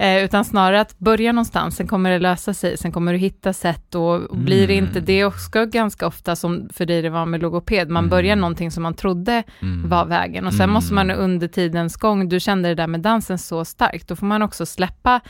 Eh, 0.00 0.24
utan 0.24 0.44
snarare 0.44 0.80
att 0.80 0.98
börja 0.98 1.32
någonstans, 1.32 1.76
sen 1.76 1.86
kommer 1.86 2.10
det 2.10 2.18
lösa 2.18 2.54
sig, 2.54 2.78
sen 2.78 2.92
kommer 2.92 3.12
du 3.12 3.18
hitta 3.18 3.52
sätt 3.52 3.94
och, 3.94 4.14
och 4.14 4.36
blir 4.36 4.66
det 4.68 4.72
Mm. 4.74 4.84
inte 4.86 5.00
det, 5.00 5.24
och 5.24 5.34
ska 5.34 5.64
ganska 5.64 6.06
ofta 6.06 6.36
som 6.36 6.68
för 6.72 6.86
dig 6.86 7.02
det 7.02 7.10
var 7.10 7.26
med 7.26 7.42
logoped, 7.42 7.88
man 7.90 8.04
Mm. 8.04 8.10
börjar 8.10 8.36
någonting 8.36 8.70
som 8.70 8.82
man 8.82 8.94
trodde 8.94 9.42
Mm. 9.62 9.88
var 9.88 10.06
vägen 10.06 10.46
och 10.46 10.52
sen 10.52 10.60
Mm. 10.62 10.74
måste 10.74 10.94
man 10.94 11.10
under 11.10 11.48
tidens 11.48 11.96
gång, 11.96 12.28
du 12.28 12.40
kände 12.40 12.68
det 12.68 12.74
där 12.74 12.86
med 12.86 13.00
dansen 13.00 13.38
så 13.38 13.64
starkt, 13.64 14.08
då 14.08 14.16
får 14.16 14.26
man 14.26 14.42
också 14.42 14.66
släppa 14.66 15.20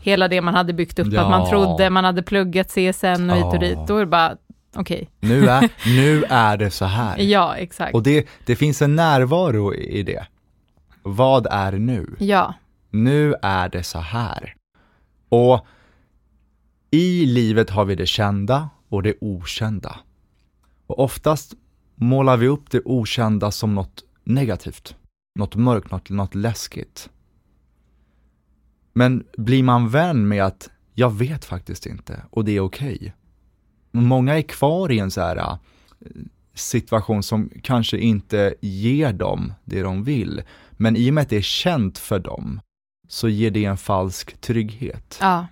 hela 0.00 0.28
det 0.28 0.40
man 0.40 0.54
hade 0.54 0.72
byggt 0.72 0.98
upp, 0.98 1.06
att 1.06 1.12
Ja. 1.12 1.28
man 1.30 1.48
trodde, 1.50 1.90
man 1.90 2.04
hade 2.04 2.22
pluggat 2.22 2.68
CSN 2.70 3.30
och 3.30 3.36
hit 3.36 3.44
och 3.44 3.58
dit, 3.60 3.78
då 3.88 3.96
är 3.96 4.00
det 4.00 4.06
bara, 4.06 4.36
okej, 4.76 5.08
Nu, 5.20 5.46
är, 5.48 5.68
nu 5.86 6.24
är 6.28 6.56
det 6.56 6.70
så 6.70 6.84
här. 6.84 7.18
ja 7.22 7.56
exakt, 7.56 7.94
Och 7.94 8.02
det, 8.02 8.28
det 8.46 8.56
finns 8.56 8.82
en 8.82 8.96
närvaro 8.96 9.74
i 9.74 10.02
det. 10.02 10.26
Vad 11.02 11.46
är 11.50 11.72
nu? 11.72 12.16
ja, 12.18 12.54
nu 12.90 13.34
är 13.42 13.68
det 13.68 13.82
så 13.82 13.98
här. 13.98 14.54
Och 15.28 15.66
i 16.90 17.26
livet 17.26 17.70
har 17.70 17.84
vi 17.84 17.94
det 17.94 18.06
kända 18.06 18.70
och 18.88 19.02
det 19.02 19.14
okända. 19.20 19.96
Och 20.86 20.98
oftast 20.98 21.54
målar 21.94 22.36
vi 22.36 22.46
upp 22.46 22.70
det 22.70 22.80
okända 22.84 23.50
som 23.50 23.74
något 23.74 24.04
negativt. 24.24 24.94
något 25.34 25.56
mörkt, 25.56 25.90
något, 25.90 26.10
något 26.10 26.34
läskigt. 26.34 27.10
Men 28.92 29.24
blir 29.36 29.62
man 29.62 29.88
vän 29.88 30.28
med 30.28 30.44
att 30.44 30.70
jag 30.94 31.10
vet 31.10 31.44
faktiskt 31.44 31.86
inte 31.86 32.22
och 32.30 32.44
det 32.44 32.52
är 32.52 32.60
okej. 32.60 32.96
Okay. 32.96 33.10
Många 33.90 34.38
är 34.38 34.42
kvar 34.42 34.92
i 34.92 34.98
en 34.98 35.10
så 35.10 35.20
här 35.20 35.36
eh, 35.36 35.56
situation 36.54 37.22
som 37.22 37.50
kanske 37.62 37.98
inte 37.98 38.54
ger 38.60 39.12
dem 39.12 39.52
det 39.64 39.82
de 39.82 40.04
vill. 40.04 40.42
Men 40.72 40.96
i 40.96 41.10
och 41.10 41.14
med 41.14 41.22
att 41.22 41.28
det 41.28 41.36
är 41.36 41.42
känt 41.42 41.98
för 41.98 42.18
dem 42.18 42.60
så 43.08 43.28
ger 43.28 43.50
det 43.50 43.64
en 43.64 43.76
falsk 43.76 44.40
trygghet. 44.40 45.18
Ja. 45.20 45.46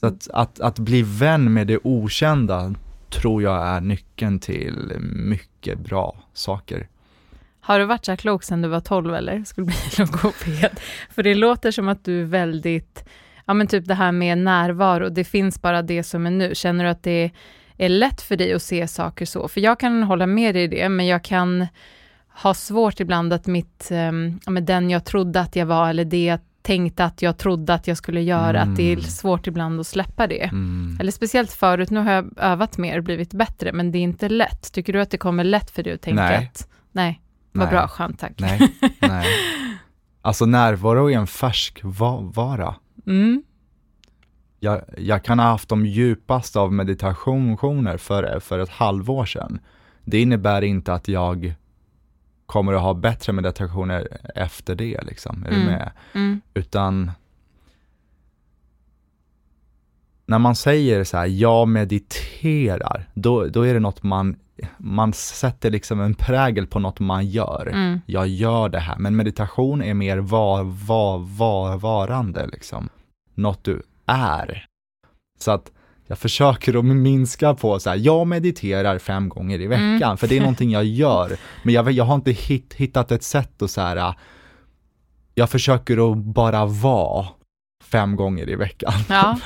Så 0.00 0.06
att, 0.06 0.28
att, 0.30 0.60
att 0.60 0.78
bli 0.78 1.02
vän 1.02 1.52
med 1.52 1.66
det 1.66 1.78
okända 1.82 2.74
tror 3.10 3.42
jag 3.42 3.66
är 3.66 3.80
nyckeln 3.80 4.40
till 4.40 4.92
mycket 5.00 5.78
bra 5.78 6.16
saker. 6.32 6.88
Har 7.60 7.78
du 7.78 7.84
varit 7.84 8.04
så 8.04 8.12
här 8.12 8.16
klok 8.16 8.42
sedan 8.42 8.62
du 8.62 8.68
var 8.68 8.80
12 8.80 9.14
eller? 9.14 9.44
Skulle 9.44 9.66
bli 9.66 9.74
logoped? 9.98 10.80
För 11.10 11.22
det 11.22 11.34
låter 11.34 11.70
som 11.70 11.88
att 11.88 12.04
du 12.04 12.20
är 12.20 12.24
väldigt, 12.24 13.04
ja 13.44 13.54
men 13.54 13.66
typ 13.66 13.86
det 13.86 13.94
här 13.94 14.12
med 14.12 14.38
närvaro, 14.38 15.08
det 15.08 15.24
finns 15.24 15.62
bara 15.62 15.82
det 15.82 16.02
som 16.02 16.26
är 16.26 16.30
nu. 16.30 16.54
Känner 16.54 16.84
du 16.84 16.90
att 16.90 17.02
det 17.02 17.30
är 17.78 17.88
lätt 17.88 18.22
för 18.22 18.36
dig 18.36 18.52
att 18.52 18.62
se 18.62 18.88
saker 18.88 19.26
så? 19.26 19.48
För 19.48 19.60
jag 19.60 19.80
kan 19.80 20.02
hålla 20.02 20.26
med 20.26 20.54
dig 20.54 20.62
i 20.62 20.68
det, 20.68 20.88
men 20.88 21.06
jag 21.06 21.24
kan 21.24 21.66
ha 22.42 22.54
svårt 22.54 23.00
ibland 23.00 23.32
att 23.32 23.46
mitt, 23.46 23.88
um, 23.90 24.40
ja, 24.44 24.50
men 24.50 24.64
den 24.64 24.90
jag 24.90 25.04
trodde 25.04 25.40
att 25.40 25.56
jag 25.56 25.66
var, 25.66 25.88
eller 25.88 26.04
det 26.04 26.24
jag 26.24 26.40
tänkte 26.62 27.04
att 27.04 27.22
jag 27.22 27.38
trodde 27.38 27.74
att 27.74 27.86
jag 27.86 27.96
skulle 27.96 28.20
göra, 28.22 28.60
mm. 28.60 28.70
att 28.70 28.76
det 28.76 28.82
är 28.82 28.92
mm. 28.92 29.04
svårt 29.04 29.46
ibland 29.46 29.80
att 29.80 29.86
släppa 29.86 30.26
det. 30.26 30.42
Mm. 30.42 30.96
Eller 31.00 31.12
speciellt 31.12 31.52
förut, 31.52 31.90
nu 31.90 32.00
har 32.00 32.12
jag 32.12 32.32
övat 32.36 32.78
mer 32.78 32.98
och 32.98 33.04
blivit 33.04 33.34
bättre, 33.34 33.72
men 33.72 33.92
det 33.92 33.98
är 33.98 34.02
inte 34.02 34.28
lätt. 34.28 34.72
Tycker 34.72 34.92
du 34.92 35.00
att 35.00 35.10
det 35.10 35.18
kommer 35.18 35.44
lätt 35.44 35.70
för 35.70 35.82
dig 35.82 35.92
att 35.92 36.02
tänka 36.02 36.22
nej. 36.22 36.36
att, 36.36 36.68
nej, 36.92 37.20
vad 37.52 37.68
bra, 37.68 37.88
skönt 37.88 38.18
tack. 38.18 38.32
Nej, 38.36 38.72
nej. 39.00 39.26
Alltså 40.22 40.46
närvaro 40.46 41.10
är 41.10 41.16
en 41.16 41.26
färskvara. 41.26 42.74
Mm. 43.06 43.42
Jag, 44.60 44.82
jag 44.98 45.24
kan 45.24 45.38
ha 45.38 45.46
haft 45.46 45.68
de 45.68 45.86
djupaste 45.86 46.60
av 46.60 46.72
meditationer 46.72 47.96
för, 47.96 48.40
för 48.40 48.58
ett 48.58 48.70
halvår 48.70 49.24
sedan. 49.24 49.58
Det 50.04 50.20
innebär 50.20 50.62
inte 50.62 50.92
att 50.92 51.08
jag 51.08 51.54
kommer 52.54 52.72
att 52.72 52.82
ha 52.82 52.94
bättre 52.94 53.32
meditationer 53.32 54.08
efter 54.34 54.74
det, 54.74 55.02
liksom. 55.02 55.44
Är 55.44 55.48
mm. 55.48 55.60
du 55.60 55.66
med? 55.66 55.90
Mm. 56.12 56.40
Utan 56.54 57.12
när 60.26 60.38
man 60.38 60.56
säger 60.56 61.04
så 61.04 61.16
här, 61.16 61.26
jag 61.26 61.68
mediterar, 61.68 63.08
då, 63.14 63.46
då 63.46 63.62
är 63.62 63.74
det 63.74 63.80
något 63.80 64.02
man, 64.02 64.36
man 64.78 65.12
sätter 65.12 65.70
liksom 65.70 66.00
en 66.00 66.14
prägel 66.14 66.66
på 66.66 66.78
något 66.78 67.00
man 67.00 67.26
gör. 67.26 67.66
Mm. 67.72 68.00
Jag 68.06 68.28
gör 68.28 68.68
det 68.68 68.80
här, 68.80 68.98
men 68.98 69.16
meditation 69.16 69.82
är 69.82 69.94
mer 69.94 70.18
var, 70.18 70.64
var, 70.86 71.18
var, 71.18 71.76
varande 71.76 72.46
liksom. 72.46 72.88
Något 73.34 73.64
du 73.64 73.82
är. 74.06 74.66
Så 75.38 75.50
att 75.50 75.72
jag 76.06 76.18
försöker 76.18 76.78
att 76.78 76.84
minska 76.84 77.54
på 77.54 77.80
så 77.80 77.90
här, 77.90 77.96
jag 77.96 78.26
mediterar 78.26 78.98
fem 78.98 79.28
gånger 79.28 79.60
i 79.60 79.66
veckan, 79.66 80.02
mm. 80.02 80.16
för 80.16 80.26
det 80.26 80.36
är 80.36 80.40
någonting 80.40 80.70
jag 80.70 80.84
gör. 80.84 81.36
Men 81.62 81.74
jag, 81.74 81.92
jag 81.92 82.04
har 82.04 82.14
inte 82.14 82.32
hit, 82.32 82.74
hittat 82.76 83.12
ett 83.12 83.22
sätt 83.22 83.62
att 83.62 83.70
så 83.70 83.80
här, 83.80 84.14
jag 85.34 85.50
försöker 85.50 86.12
att 86.12 86.18
bara 86.18 86.66
vara 86.66 87.26
fem 87.84 88.16
gånger 88.16 88.50
i 88.50 88.54
veckan. 88.54 88.92
Ja. 89.08 89.38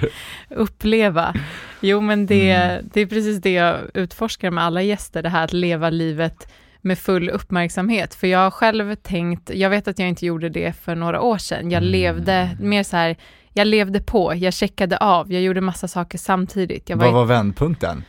Uppleva. 0.50 1.34
Jo, 1.80 2.00
men 2.00 2.26
det, 2.26 2.50
mm. 2.50 2.90
det 2.92 3.00
är 3.00 3.06
precis 3.06 3.42
det 3.42 3.52
jag 3.52 3.76
utforskar 3.94 4.50
med 4.50 4.64
alla 4.64 4.82
gäster, 4.82 5.22
det 5.22 5.28
här 5.28 5.44
att 5.44 5.52
leva 5.52 5.90
livet 5.90 6.48
med 6.80 6.98
full 6.98 7.30
uppmärksamhet. 7.30 8.14
För 8.14 8.26
jag 8.26 8.38
har 8.38 8.50
själv 8.50 8.94
tänkt, 8.94 9.50
jag 9.54 9.70
vet 9.70 9.88
att 9.88 9.98
jag 9.98 10.08
inte 10.08 10.26
gjorde 10.26 10.48
det 10.48 10.72
för 10.72 10.94
några 10.94 11.20
år 11.20 11.38
sedan. 11.38 11.70
Jag 11.70 11.82
mm. 11.82 11.92
levde 11.92 12.56
mer 12.60 12.82
så 12.82 12.96
här, 12.96 13.16
jag 13.56 13.66
levde 13.66 14.00
på, 14.00 14.34
jag 14.34 14.54
checkade 14.54 14.96
av, 14.96 15.32
jag 15.32 15.42
gjorde 15.42 15.60
massa 15.60 15.88
saker 15.88 16.18
samtidigt. 16.18 16.88
Jag 16.90 16.96
var 16.96 17.04
Vad 17.04 17.14
var 17.14 17.24
vändpunkten? 17.24 18.04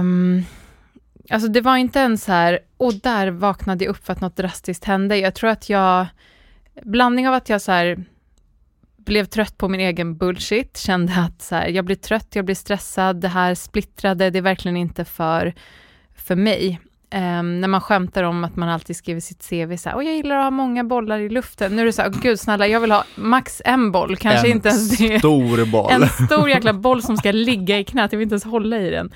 Um, 0.00 0.44
alltså 1.30 1.48
det 1.48 1.60
var 1.60 1.76
inte 1.76 1.98
ens 1.98 2.24
så 2.24 2.32
här, 2.32 2.58
och 2.76 2.94
där 2.94 3.30
vaknade 3.30 3.84
jag 3.84 3.90
upp 3.90 4.06
för 4.06 4.12
att 4.12 4.20
något 4.20 4.36
drastiskt 4.36 4.84
hände. 4.84 5.18
Jag 5.18 5.34
tror 5.34 5.50
att 5.50 5.68
jag, 5.68 6.06
blandning 6.82 7.28
av 7.28 7.34
att 7.34 7.48
jag 7.48 7.62
så 7.62 7.72
här, 7.72 8.04
blev 8.96 9.24
trött 9.24 9.58
på 9.58 9.68
min 9.68 9.80
egen 9.80 10.16
bullshit, 10.16 10.78
kände 10.78 11.12
att 11.16 11.42
så 11.42 11.54
här, 11.54 11.68
jag 11.68 11.84
blir 11.84 11.96
trött, 11.96 12.28
jag 12.30 12.44
blir 12.44 12.54
stressad, 12.54 13.20
det 13.20 13.28
här 13.28 13.54
splittrade, 13.54 14.30
det 14.30 14.38
är 14.38 14.42
verkligen 14.42 14.76
inte 14.76 15.04
för, 15.04 15.54
för 16.14 16.36
mig. 16.36 16.80
Um, 17.14 17.60
när 17.60 17.68
man 17.68 17.80
skämtar 17.80 18.22
om 18.22 18.44
att 18.44 18.56
man 18.56 18.68
alltid 18.68 18.96
skriver 18.96 19.20
sitt 19.20 19.48
CV 19.48 19.76
så 19.76 19.88
här, 19.88 20.02
jag 20.02 20.14
gillar 20.14 20.36
att 20.36 20.44
ha 20.44 20.50
många 20.50 20.84
bollar 20.84 21.18
i 21.18 21.28
luften. 21.28 21.76
Nu 21.76 21.82
är 21.82 21.86
det 21.86 21.92
så 21.92 22.02
här, 22.02 22.10
gud 22.22 22.40
snälla, 22.40 22.66
jag 22.66 22.80
vill 22.80 22.92
ha 22.92 23.04
max 23.14 23.62
en 23.64 23.92
boll, 23.92 24.16
kanske 24.16 24.46
en 24.46 24.52
inte 24.52 24.68
ens 24.68 24.98
det. 24.98 25.12
En 25.12 25.18
stor 25.18 25.64
boll. 25.64 25.92
En 25.92 26.08
stor 26.08 26.48
jäkla 26.48 26.72
boll 26.72 27.02
som 27.02 27.16
ska 27.16 27.32
ligga 27.32 27.78
i 27.78 27.84
knät, 27.84 28.12
jag 28.12 28.18
vill 28.18 28.26
inte 28.26 28.32
ens 28.32 28.44
hålla 28.44 28.78
i 28.78 28.90
den. 28.90 29.12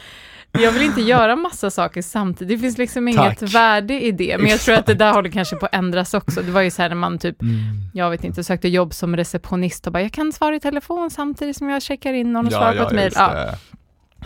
Jag 0.53 0.73
vill 0.73 0.83
inte 0.83 1.01
göra 1.01 1.37
massa 1.37 1.71
saker 1.71 2.03
samtidigt, 2.03 2.59
det 2.59 2.63
finns 2.63 2.79
liksom 2.79 3.09
inget 3.09 3.39
Tack. 3.39 3.55
värde 3.55 4.01
i 4.01 4.13
det, 4.13 4.39
men 4.39 4.47
jag 4.47 4.61
tror 4.61 4.75
att 4.75 4.87
det 4.87 4.95
där 4.95 5.13
håller 5.13 5.31
kanske 5.31 5.57
på 5.57 5.67
att 5.67 5.75
ändras 5.75 6.15
också. 6.15 6.43
Det 6.43 6.51
var 6.51 6.61
ju 6.61 6.71
så 6.71 6.83
här 6.83 6.89
när 6.89 6.97
man 6.97 7.19
typ, 7.19 7.43
mm. 7.43 7.55
jag 7.95 8.11
vet 8.11 8.25
inte, 8.25 8.45
sökte 8.45 8.69
jobb 8.69 8.95
som 8.95 9.17
receptionist 9.17 9.87
och 9.87 9.93
bara, 9.93 10.03
jag 10.03 10.13
kan 10.13 10.33
svara 10.33 10.57
i 10.57 10.61
telefon 10.61 11.11
samtidigt 11.11 11.57
som 11.57 11.71
jag 11.71 11.83
checkar 11.83 12.13
in 12.13 12.33
någon 12.33 12.47
och 12.47 12.53
svarar 12.53 12.75
ja, 12.75 12.83
på 12.83 12.89
ett 12.89 12.95
mejl. 12.95 13.13
Ja. 13.15 13.55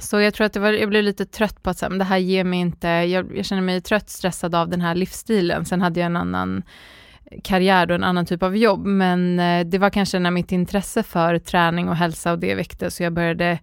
Så 0.02 0.20
jag 0.20 0.34
tror 0.34 0.44
att 0.44 0.52
det 0.52 0.60
var, 0.60 0.72
jag 0.72 0.88
blev 0.88 1.04
lite 1.04 1.26
trött 1.26 1.62
på 1.62 1.70
att 1.70 1.78
säga, 1.78 1.88
det 1.90 2.04
här 2.04 2.18
ger 2.18 2.44
mig 2.44 2.60
inte, 2.60 2.88
jag, 2.88 3.36
jag 3.36 3.44
känner 3.44 3.62
mig 3.62 3.80
trött, 3.80 4.10
stressad 4.10 4.54
av 4.54 4.68
den 4.68 4.80
här 4.80 4.94
livsstilen. 4.94 5.64
Sen 5.64 5.80
hade 5.80 6.00
jag 6.00 6.06
en 6.06 6.16
annan 6.16 6.62
karriär 7.44 7.90
och 7.90 7.94
en 7.94 8.04
annan 8.04 8.26
typ 8.26 8.42
av 8.42 8.56
jobb, 8.56 8.86
men 8.86 9.40
eh, 9.40 9.66
det 9.66 9.78
var 9.78 9.90
kanske 9.90 10.18
när 10.18 10.30
mitt 10.30 10.52
intresse 10.52 11.02
för 11.02 11.38
träning 11.38 11.88
och 11.88 11.96
hälsa 11.96 12.32
och 12.32 12.38
det 12.38 12.54
väckte, 12.54 12.90
så 12.90 13.02
jag 13.02 13.12
började 13.12 13.58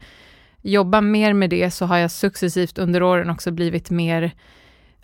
jobba 0.61 1.01
mer 1.01 1.33
med 1.33 1.49
det, 1.49 1.71
så 1.71 1.85
har 1.85 1.97
jag 1.97 2.11
successivt 2.11 2.77
under 2.77 3.03
åren 3.03 3.29
också 3.29 3.51
blivit 3.51 3.89
mer 3.89 4.31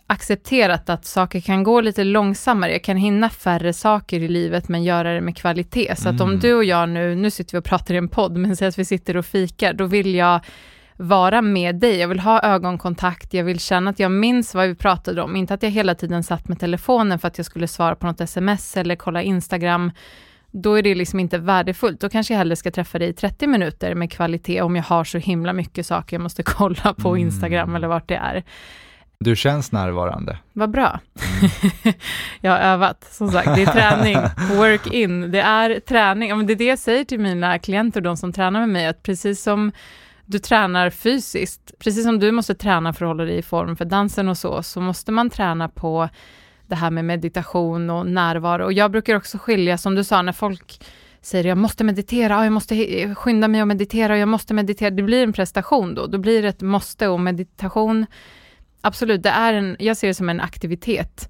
accepterat 0.08 0.90
att 0.90 1.06
saker 1.06 1.40
kan 1.40 1.64
gå 1.64 1.82
lite 1.82 2.04
långsammare. 2.04 2.72
Jag 2.72 2.84
kan 2.84 2.98
hinna 2.98 3.30
färre 3.30 3.74
saker 3.74 4.20
i 4.20 4.28
livet, 4.28 4.68
men 4.68 4.84
göra 4.84 5.14
det 5.14 5.22
med 5.22 5.38
kvalitet. 5.38 5.96
Så 5.96 6.10
att 6.10 6.22
om 6.22 6.30
mm. 6.30 6.40
du 6.40 6.54
och 6.54 6.64
jag 6.64 6.90
nu, 6.90 7.16
nu 7.16 7.32
sitter 7.32 7.52
vi 7.52 7.60
och 7.60 7.66
pratar 7.66 7.94
i 7.94 7.98
en 7.98 8.10
podd, 8.10 8.38
men 8.38 8.56
säg 8.56 8.68
att 8.68 8.80
vi 8.80 8.86
sitter 8.86 9.18
och 9.18 9.26
fikar, 9.26 9.74
då 9.74 9.86
vill 9.86 10.16
jag 10.16 10.42
vara 10.98 11.42
med 11.42 11.76
dig. 11.76 11.96
Jag 11.96 12.08
vill 12.08 12.20
ha 12.20 12.42
ögonkontakt, 12.42 13.34
jag 13.34 13.44
vill 13.44 13.60
känna 13.60 13.90
att 13.90 14.00
jag 14.00 14.12
minns 14.12 14.56
vad 14.56 14.68
vi 14.68 14.76
pratade 14.76 15.22
om. 15.22 15.36
Inte 15.36 15.54
att 15.54 15.64
jag 15.64 15.70
hela 15.70 15.96
tiden 15.96 16.24
satt 16.24 16.48
med 16.48 16.60
telefonen 16.60 17.20
för 17.20 17.28
att 17.28 17.38
jag 17.38 17.46
skulle 17.46 17.68
svara 17.68 17.96
på 17.96 18.08
något 18.08 18.22
sms 18.22 18.78
eller 18.78 18.96
kolla 18.96 19.22
Instagram. 19.22 19.92
Då 20.52 20.74
är 20.74 20.82
det 20.82 20.96
liksom 20.96 21.20
inte 21.20 21.38
värdefullt. 21.38 22.00
Då 22.02 22.10
kanske 22.10 22.34
jag 22.34 22.38
hellre 22.38 22.56
ska 22.56 22.72
träffa 22.72 23.00
dig 23.00 23.10
i 23.10 23.14
30 23.14 23.48
minuter 23.48 23.96
med 23.96 24.12
kvalitet 24.12 24.62
om 24.62 24.76
jag 24.76 24.84
har 24.84 25.04
så 25.04 25.18
himla 25.18 25.54
mycket 25.54 25.86
saker 25.86 26.16
jag 26.16 26.24
måste 26.24 26.44
kolla 26.46 26.94
på 26.94 27.10
mm. 27.10 27.22
Instagram 27.22 27.76
eller 27.76 27.88
vart 27.88 28.08
det 28.08 28.16
är. 28.16 28.44
Du 29.20 29.36
känns 29.36 29.72
närvarande. 29.72 30.38
Vad 30.54 30.72
bra. 30.72 31.00
Mm. 31.40 31.52
jag 32.42 32.52
har 32.52 32.60
övat, 32.60 33.08
som 33.12 33.32
sagt, 33.32 33.56
det 33.56 33.62
är 33.62 33.66
träning, 33.66 34.16
work 34.58 34.88
in, 34.88 35.32
det 35.32 35.42
är 35.42 35.80
träning. 35.80 36.48
det 36.48 36.54
är 36.54 36.58
det 36.58 36.66
jag 36.66 36.80
säger 36.80 37.04
till 37.04 37.20
mina 37.20 37.60
klienter, 37.60 38.02
de 38.02 38.18
som 38.18 38.34
tränar 38.34 38.60
med 38.60 38.70
mig, 38.70 38.88
att 38.88 39.04
precis 39.04 39.44
som 39.44 39.72
du 40.26 40.40
tränar 40.40 40.90
fysiskt, 40.90 41.72
precis 41.80 42.04
som 42.04 42.20
du 42.20 42.32
måste 42.32 42.56
träna 42.56 42.94
för 42.94 43.06
att 43.06 43.10
hålla 43.10 43.24
dig 43.24 43.38
i 43.38 43.42
form 43.42 43.76
för 43.76 43.86
dansen 43.86 44.30
och 44.30 44.38
så, 44.38 44.64
så 44.64 44.82
måste 44.82 45.12
man 45.12 45.30
träna 45.30 45.70
på 45.70 46.10
det 46.68 46.76
här 46.76 46.92
med 46.92 47.06
meditation 47.06 47.90
och 47.90 48.08
närvaro. 48.08 48.64
Och 48.64 48.74
jag 48.74 48.92
brukar 48.92 49.16
också 49.16 49.38
skilja, 49.38 49.78
som 49.78 49.96
du 49.96 50.04
sa, 50.04 50.22
när 50.22 50.32
folk 50.32 50.82
säger 51.22 51.46
jag 51.46 51.58
måste 51.58 51.84
meditera, 51.84 52.38
ah, 52.38 52.44
jag 52.44 52.54
måste 52.54 53.16
skynda 53.16 53.48
mig 53.48 53.62
att 53.62 53.68
meditera, 53.68 54.18
jag 54.18 54.30
måste 54.30 54.54
meditera, 54.54 54.90
det 54.90 55.04
blir 55.04 55.24
en 55.24 55.34
prestation 55.34 55.96
då, 55.96 56.08
då 56.08 56.18
blir 56.18 56.42
det 56.42 56.48
ett 56.48 56.62
måste 56.62 57.08
och 57.08 57.20
meditation, 57.20 58.06
absolut, 58.82 59.24
det 59.24 59.30
är 59.30 59.54
en, 59.54 59.76
jag 59.80 59.98
ser 59.98 60.08
det 60.08 60.14
som 60.14 60.30
en 60.30 60.42
aktivitet, 60.42 61.30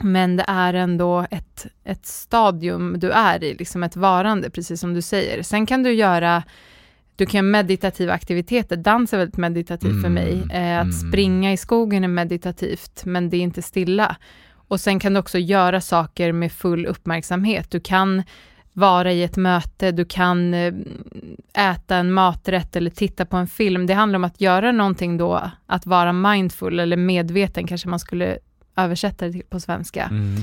men 0.00 0.36
det 0.36 0.44
är 0.48 0.74
ändå 0.74 1.26
ett, 1.30 1.66
ett 1.84 2.06
stadium 2.06 2.98
du 2.98 3.10
är 3.10 3.44
i, 3.44 3.54
liksom 3.54 3.82
ett 3.82 3.96
varande, 3.96 4.50
precis 4.50 4.80
som 4.80 4.94
du 4.94 5.02
säger. 5.02 5.42
Sen 5.42 5.66
kan 5.66 5.82
du 5.82 5.92
göra 5.92 6.42
du 7.16 7.26
kan 7.26 7.38
göra 7.38 7.52
meditativa 7.52 8.12
aktiviteter. 8.12 8.76
Dans 8.76 9.12
är 9.12 9.18
väldigt 9.18 9.36
meditativt 9.36 9.90
mm, 9.90 10.02
för 10.02 10.08
mig. 10.08 10.32
Eh, 10.32 10.78
att 10.78 10.82
mm. 10.82 10.92
springa 10.92 11.52
i 11.52 11.56
skogen 11.56 12.04
är 12.04 12.08
meditativt, 12.08 13.04
men 13.04 13.30
det 13.30 13.36
är 13.36 13.40
inte 13.40 13.62
stilla. 13.62 14.16
Och 14.68 14.80
sen 14.80 15.00
kan 15.00 15.12
du 15.12 15.20
också 15.20 15.38
göra 15.38 15.80
saker 15.80 16.32
med 16.32 16.52
full 16.52 16.86
uppmärksamhet. 16.86 17.70
Du 17.70 17.80
kan 17.80 18.22
vara 18.72 19.12
i 19.12 19.22
ett 19.22 19.36
möte, 19.36 19.92
du 19.92 20.04
kan 20.04 20.54
eh, 20.54 20.74
äta 21.54 21.96
en 21.96 22.12
maträtt 22.12 22.76
eller 22.76 22.90
titta 22.90 23.26
på 23.26 23.36
en 23.36 23.46
film. 23.46 23.86
Det 23.86 23.94
handlar 23.94 24.16
om 24.16 24.24
att 24.24 24.40
göra 24.40 24.72
någonting 24.72 25.16
då, 25.16 25.50
att 25.66 25.86
vara 25.86 26.12
mindful 26.12 26.80
eller 26.80 26.96
medveten, 26.96 27.66
kanske 27.66 27.88
man 27.88 27.98
skulle 27.98 28.38
översätta 28.76 29.28
det 29.28 29.50
på 29.50 29.60
svenska. 29.60 30.04
Mm. 30.04 30.42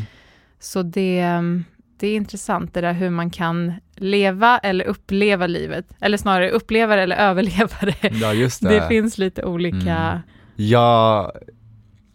Så 0.59 0.83
det, 0.83 1.19
mm, 1.19 1.63
det 1.97 2.07
är 2.07 2.15
intressant 2.15 2.73
det 2.73 2.81
där 2.81 2.93
hur 2.93 3.09
man 3.09 3.29
kan 3.29 3.73
leva 3.95 4.57
eller 4.57 4.85
uppleva 4.85 5.47
livet, 5.47 5.85
eller 5.99 6.17
snarare 6.17 6.49
uppleva 6.49 6.95
det 6.95 7.01
eller 7.01 7.15
överleva 7.29 7.77
det. 7.81 8.11
Ja, 8.13 8.33
just 8.33 8.61
det. 8.61 8.69
det 8.69 8.87
finns 8.87 9.17
lite 9.17 9.43
olika... 9.43 9.97
Mm. 9.97 10.21
Jag, 10.55 11.31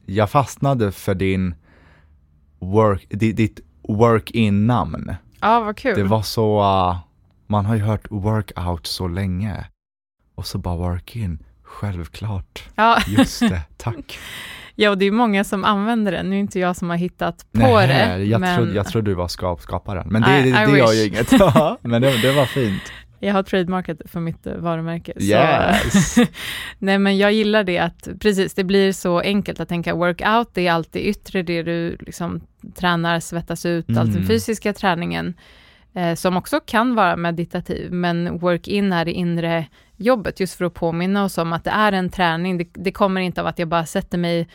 jag 0.07 0.31
fastnade 0.31 0.93
för 0.93 1.15
din 1.15 1.55
work, 2.59 3.07
ditt, 3.11 3.61
work-in-namn. 3.83 5.15
Ja, 5.41 5.61
vad 5.61 5.77
kul. 5.77 5.95
Det 5.97 6.05
var 6.05 6.23
så, 6.23 6.61
uh, 6.61 6.99
man 7.47 7.67
har 7.67 7.75
ju 7.75 7.83
hört 7.83 8.11
workout 8.11 8.87
så 8.87 9.09
länge. 9.09 9.65
Och 10.35 10.47
så 10.47 10.59
bara 10.59 10.77
work-in, 10.77 11.39
självklart. 11.63 12.69
Ja. 12.75 12.99
Just 13.07 13.41
det, 13.41 13.63
tack. 13.77 14.19
Ja, 14.79 14.91
och 14.91 14.99
det 14.99 15.07
är 15.07 15.11
många 15.11 15.45
som 15.45 15.65
använder 15.65 16.13
den. 16.13 16.31
Nu 16.31 16.37
är 16.37 16.41
inte 16.41 16.59
jag 16.59 16.77
som 16.77 16.91
har 16.91 16.97
hittat 16.97 17.47
på 17.53 17.59
Nej, 17.59 17.89
det. 17.89 18.25
jag, 18.25 18.41
men 18.41 18.57
trodde, 18.57 18.73
jag 18.75 18.87
trodde 18.87 19.11
du 19.11 19.15
var 19.15 19.29
skap, 19.29 19.61
skaparen. 19.61 20.09
Men 20.09 20.23
det, 20.23 20.39
I- 20.39 20.43
det, 20.43 20.49
I 20.63 20.67
det 20.73 20.79
gör 20.79 20.93
ju 20.93 21.07
inget. 21.07 21.33
Ja, 21.39 21.79
men 21.83 22.03
det, 22.03 22.23
det 22.23 22.33
var 22.33 22.47
fint. 22.47 22.83
jag 23.21 23.33
har 23.35 23.43
trademarkat 23.43 23.99
för 24.05 24.21
mitt 24.21 24.47
eh, 24.47 24.55
varumärke. 24.55 25.13
så- 25.17 25.23
Yes. 25.25 26.17
Nej, 26.79 26.99
men 26.99 27.19
jag 27.19 27.33
gillar 27.33 27.65
det 27.65 27.79
att, 27.79 28.09
precis, 28.21 28.55
det 28.55 28.65
blir 28.65 28.93
så 28.93 29.21
enkelt 29.21 29.61
att 29.61 29.69
tänka 29.69 29.95
workout, 29.95 30.49
det 30.55 30.67
är 30.67 30.73
alltid 30.73 31.03
yttre, 31.07 31.43
det 31.43 31.63
du 31.63 31.97
liksom 32.01 32.41
tränar, 32.75 33.21
svettas 33.21 33.67
ut, 33.67 33.89
Mm. 33.89 34.01
allt 34.01 34.13
den 34.13 34.27
fysiska 34.27 34.73
träningen, 34.73 35.35
eh, 35.95 36.15
som 36.15 36.37
också 36.37 36.61
kan 36.67 36.95
vara 36.95 37.17
meditativ, 37.17 37.93
men 37.93 38.39
work-in 38.39 38.93
är 38.93 39.05
det 39.05 39.13
inre 39.13 39.67
jobbet, 39.97 40.41
just 40.41 40.55
för 40.59 40.65
att 40.65 40.75
påminna 40.75 41.25
oss 41.25 41.39
om 41.39 41.53
att 41.53 41.65
det 41.65 41.71
är 41.71 41.93
en 41.93 42.11
träning, 42.11 42.59
det, 42.59 42.69
det 42.73 42.93
kommer 42.93 43.21
inte 43.21 43.41
av 43.41 43.47
att 43.47 43.59
jag 43.59 43.69
bara 43.69 43.87
sätter 43.87 44.19
mig, 44.19 44.49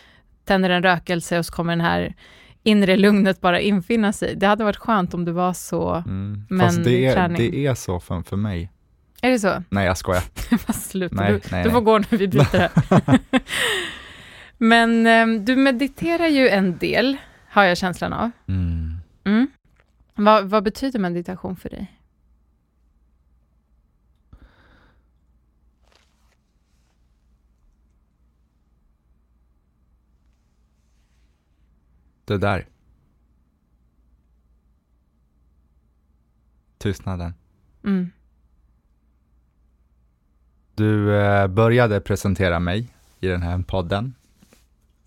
tänder 0.45 0.69
en 0.69 0.83
rökelse 0.83 1.39
och 1.39 1.45
så 1.45 1.53
kommer 1.53 1.71
den 1.75 1.85
här 1.85 2.15
inre 2.63 2.97
lugnet 2.97 3.41
bara 3.41 3.59
infinna 3.59 4.13
sig. 4.13 4.35
Det 4.35 4.47
hade 4.47 4.63
varit 4.63 4.77
skönt 4.77 5.13
om 5.13 5.25
det 5.25 5.31
var 5.31 5.53
så. 5.53 5.93
Mm. 5.93 6.45
Men 6.49 6.59
Fast 6.59 6.83
det 6.83 7.05
är, 7.05 7.13
träning. 7.13 7.51
det 7.51 7.65
är 7.65 7.73
så 7.75 7.99
för, 7.99 8.21
för 8.21 8.37
mig. 8.37 8.69
Är 9.21 9.31
det 9.31 9.39
så? 9.39 9.63
Nej, 9.69 9.85
jag 9.85 9.97
skojar. 9.97 10.21
Fast 10.57 10.89
sluta, 10.89 11.15
Nej, 11.15 11.33
du, 11.33 11.39
nej, 11.51 11.63
du 11.63 11.69
får 11.69 11.81
nej. 11.81 11.85
gå 11.85 11.97
när 11.97 12.17
vi 12.17 12.27
byter 12.27 12.57
här. 12.57 13.19
Men 14.57 15.07
eh, 15.07 15.43
du 15.43 15.55
mediterar 15.55 16.27
ju 16.27 16.49
en 16.49 16.77
del, 16.77 17.17
har 17.49 17.63
jag 17.63 17.77
känslan 17.77 18.13
av. 18.13 18.31
Mm. 18.47 18.97
Mm. 19.25 19.47
Vad, 20.15 20.49
vad 20.49 20.63
betyder 20.63 20.99
meditation 20.99 21.55
för 21.55 21.69
dig? 21.69 21.91
Det 32.25 32.37
där. 32.37 32.67
Tystnaden. 36.77 37.33
Mm. 37.83 38.11
Du 40.75 41.15
eh, 41.21 41.47
började 41.47 42.01
presentera 42.01 42.59
mig 42.59 42.89
i 43.19 43.27
den 43.27 43.41
här 43.41 43.63
podden 43.67 44.15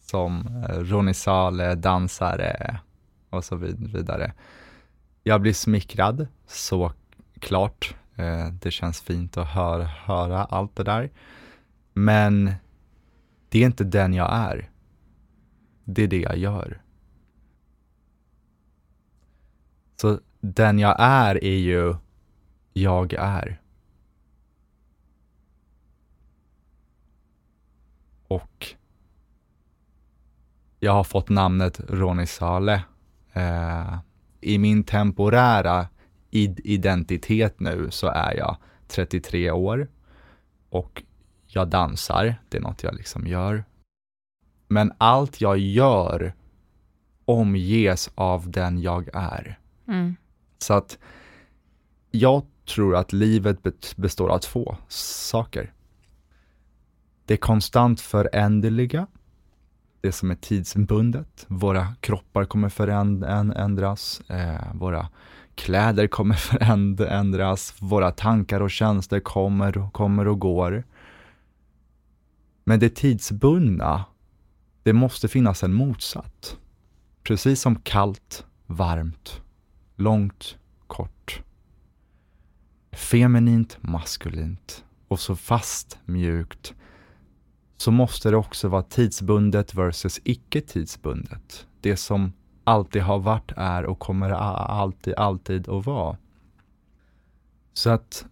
som 0.00 0.46
eh, 0.46 0.78
Ronny 0.78 1.14
Sale, 1.14 1.74
dansare 1.74 2.80
och 3.30 3.44
så 3.44 3.56
vid- 3.56 3.92
vidare. 3.92 4.32
Jag 5.22 5.40
blir 5.40 5.52
smickrad, 5.52 6.26
så 6.46 6.92
klart. 7.40 7.94
Eh, 8.14 8.46
det 8.52 8.70
känns 8.70 9.00
fint 9.00 9.36
att 9.36 9.48
höra, 9.48 9.84
höra 9.84 10.44
allt 10.44 10.76
det 10.76 10.84
där. 10.84 11.10
Men 11.92 12.52
det 13.48 13.62
är 13.62 13.66
inte 13.66 13.84
den 13.84 14.14
jag 14.14 14.32
är. 14.32 14.70
Det 15.84 16.02
är 16.02 16.08
det 16.08 16.20
jag 16.20 16.36
gör. 16.36 16.82
Så 19.96 20.20
den 20.40 20.78
jag 20.78 20.96
är 20.98 21.44
är 21.44 21.58
ju 21.58 21.94
jag 22.72 23.12
är. 23.12 23.60
Och 28.28 28.66
jag 30.80 30.92
har 30.92 31.04
fått 31.04 31.28
namnet 31.28 31.80
Ronny 31.88 32.26
Sale. 32.26 32.82
Eh, 33.32 33.98
I 34.40 34.58
min 34.58 34.84
temporära 34.84 35.88
id- 36.30 36.60
identitet 36.64 37.60
nu 37.60 37.90
så 37.90 38.06
är 38.06 38.36
jag 38.36 38.56
33 38.88 39.50
år 39.50 39.88
och 40.70 41.02
jag 41.46 41.68
dansar, 41.68 42.34
det 42.48 42.56
är 42.56 42.62
något 42.62 42.82
jag 42.82 42.94
liksom 42.94 43.26
gör. 43.26 43.64
Men 44.68 44.92
allt 44.98 45.40
jag 45.40 45.58
gör 45.58 46.34
omges 47.24 48.10
av 48.14 48.50
den 48.50 48.80
jag 48.80 49.08
är. 49.12 49.58
Mm. 49.88 50.16
Så 50.58 50.74
att 50.74 50.98
jag 52.10 52.42
tror 52.74 52.96
att 52.96 53.12
livet 53.12 53.58
består 53.96 54.28
av 54.28 54.38
två 54.38 54.76
saker. 54.88 55.72
Det 57.24 57.36
konstant 57.36 58.00
föränderliga, 58.00 59.06
det 60.00 60.12
som 60.12 60.30
är 60.30 60.34
tidsbundet. 60.34 61.44
Våra 61.48 61.94
kroppar 62.00 62.44
kommer 62.44 62.68
förändras, 62.68 64.20
eh, 64.30 64.74
våra 64.74 65.08
kläder 65.54 66.06
kommer 66.06 66.34
förändras, 66.50 67.74
våra 67.78 68.10
tankar 68.10 68.60
och 68.60 68.70
känslor 68.70 69.20
kommer, 69.20 69.90
kommer 69.90 70.28
och 70.28 70.38
går. 70.38 70.84
Men 72.64 72.80
det 72.80 72.94
tidsbundna, 72.94 74.04
det 74.82 74.92
måste 74.92 75.28
finnas 75.28 75.62
en 75.62 75.72
motsatt. 75.72 76.56
Precis 77.22 77.60
som 77.60 77.76
kallt, 77.76 78.46
varmt, 78.66 79.40
långt, 79.96 80.58
kort. 80.86 81.42
Feminint, 82.92 83.78
maskulint 83.80 84.84
och 85.08 85.20
så 85.20 85.36
fast, 85.36 85.98
mjukt. 86.04 86.74
Så 87.76 87.90
måste 87.90 88.30
det 88.30 88.36
också 88.36 88.68
vara 88.68 88.82
tidsbundet 88.82 89.74
versus 89.74 90.20
icke 90.24 90.60
tidsbundet. 90.60 91.66
Det 91.80 91.96
som 91.96 92.32
alltid 92.64 93.02
har 93.02 93.18
varit, 93.18 93.52
är 93.56 93.84
och 93.84 93.98
kommer 93.98 94.30
alltid, 94.30 95.14
alltid 95.14 95.68
att 95.68 95.86
vara. 95.86 96.16
Så 97.72 97.90
att 97.90 98.26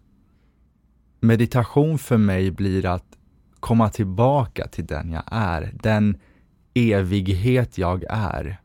meditation 1.20 1.98
för 1.98 2.16
mig 2.16 2.50
blir 2.50 2.86
att 2.86 3.18
komma 3.60 3.88
tillbaka 3.88 4.68
till 4.68 4.86
den 4.86 5.10
jag 5.10 5.24
är, 5.26 5.74
den 5.82 6.18
evighet 6.74 7.78
jag 7.78 8.04
är. 8.08 8.60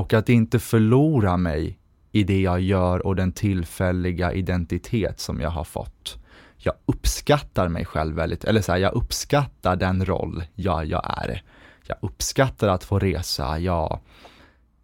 Och 0.00 0.14
att 0.14 0.28
inte 0.28 0.58
förlora 0.58 1.36
mig 1.36 1.78
i 2.12 2.24
det 2.24 2.40
jag 2.40 2.60
gör 2.60 3.06
och 3.06 3.16
den 3.16 3.32
tillfälliga 3.32 4.32
identitet 4.32 5.20
som 5.20 5.40
jag 5.40 5.50
har 5.50 5.64
fått. 5.64 6.18
Jag 6.56 6.74
uppskattar 6.86 7.68
mig 7.68 7.84
själv 7.84 8.16
väldigt, 8.16 8.44
eller 8.44 8.60
så 8.60 8.72
här, 8.72 8.78
jag 8.78 8.92
uppskattar 8.92 9.76
den 9.76 10.04
roll 10.04 10.44
jag, 10.54 10.86
jag 10.86 11.14
är. 11.24 11.42
Jag 11.86 11.96
uppskattar 12.00 12.68
att 12.68 12.84
få 12.84 12.98
resa, 12.98 13.58
jag, 13.58 13.98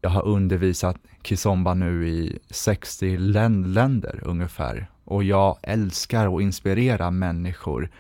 jag 0.01 0.11
har 0.11 0.27
undervisat 0.27 0.97
kizomba 1.23 1.75
nu 1.75 2.09
i 2.09 2.39
60 2.51 3.17
län- 3.17 3.73
länder 3.73 4.21
ungefär 4.25 4.91
och 5.05 5.25
jag 5.25 5.59
älskar 5.63 6.37
att 6.37 6.43
inspirera 6.43 7.11
människor 7.11 7.91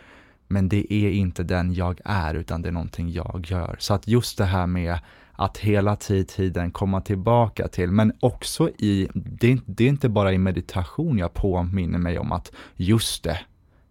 men 0.48 0.68
det 0.68 0.92
är 0.92 1.10
inte 1.10 1.42
den 1.42 1.74
jag 1.74 2.00
är 2.04 2.34
utan 2.34 2.62
det 2.62 2.68
är 2.68 2.72
någonting 2.72 3.12
jag 3.12 3.46
gör. 3.48 3.76
Så 3.78 3.94
att 3.94 4.08
just 4.08 4.38
det 4.38 4.44
här 4.44 4.66
med 4.66 4.98
att 5.36 5.58
hela 5.58 5.96
tid- 5.96 6.28
tiden 6.28 6.70
komma 6.70 7.00
tillbaka 7.00 7.68
till, 7.68 7.90
men 7.90 8.12
också 8.20 8.68
i, 8.68 9.08
det 9.14 9.52
är, 9.52 9.58
det 9.66 9.84
är 9.84 9.88
inte 9.88 10.08
bara 10.08 10.32
i 10.32 10.38
meditation 10.38 11.18
jag 11.18 11.34
påminner 11.34 11.98
mig 11.98 12.18
om 12.18 12.32
att 12.32 12.52
just 12.76 13.22
det, 13.24 13.40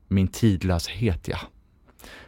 min 0.07 0.27
tidlöshet 0.27 1.27
ja. 1.27 1.37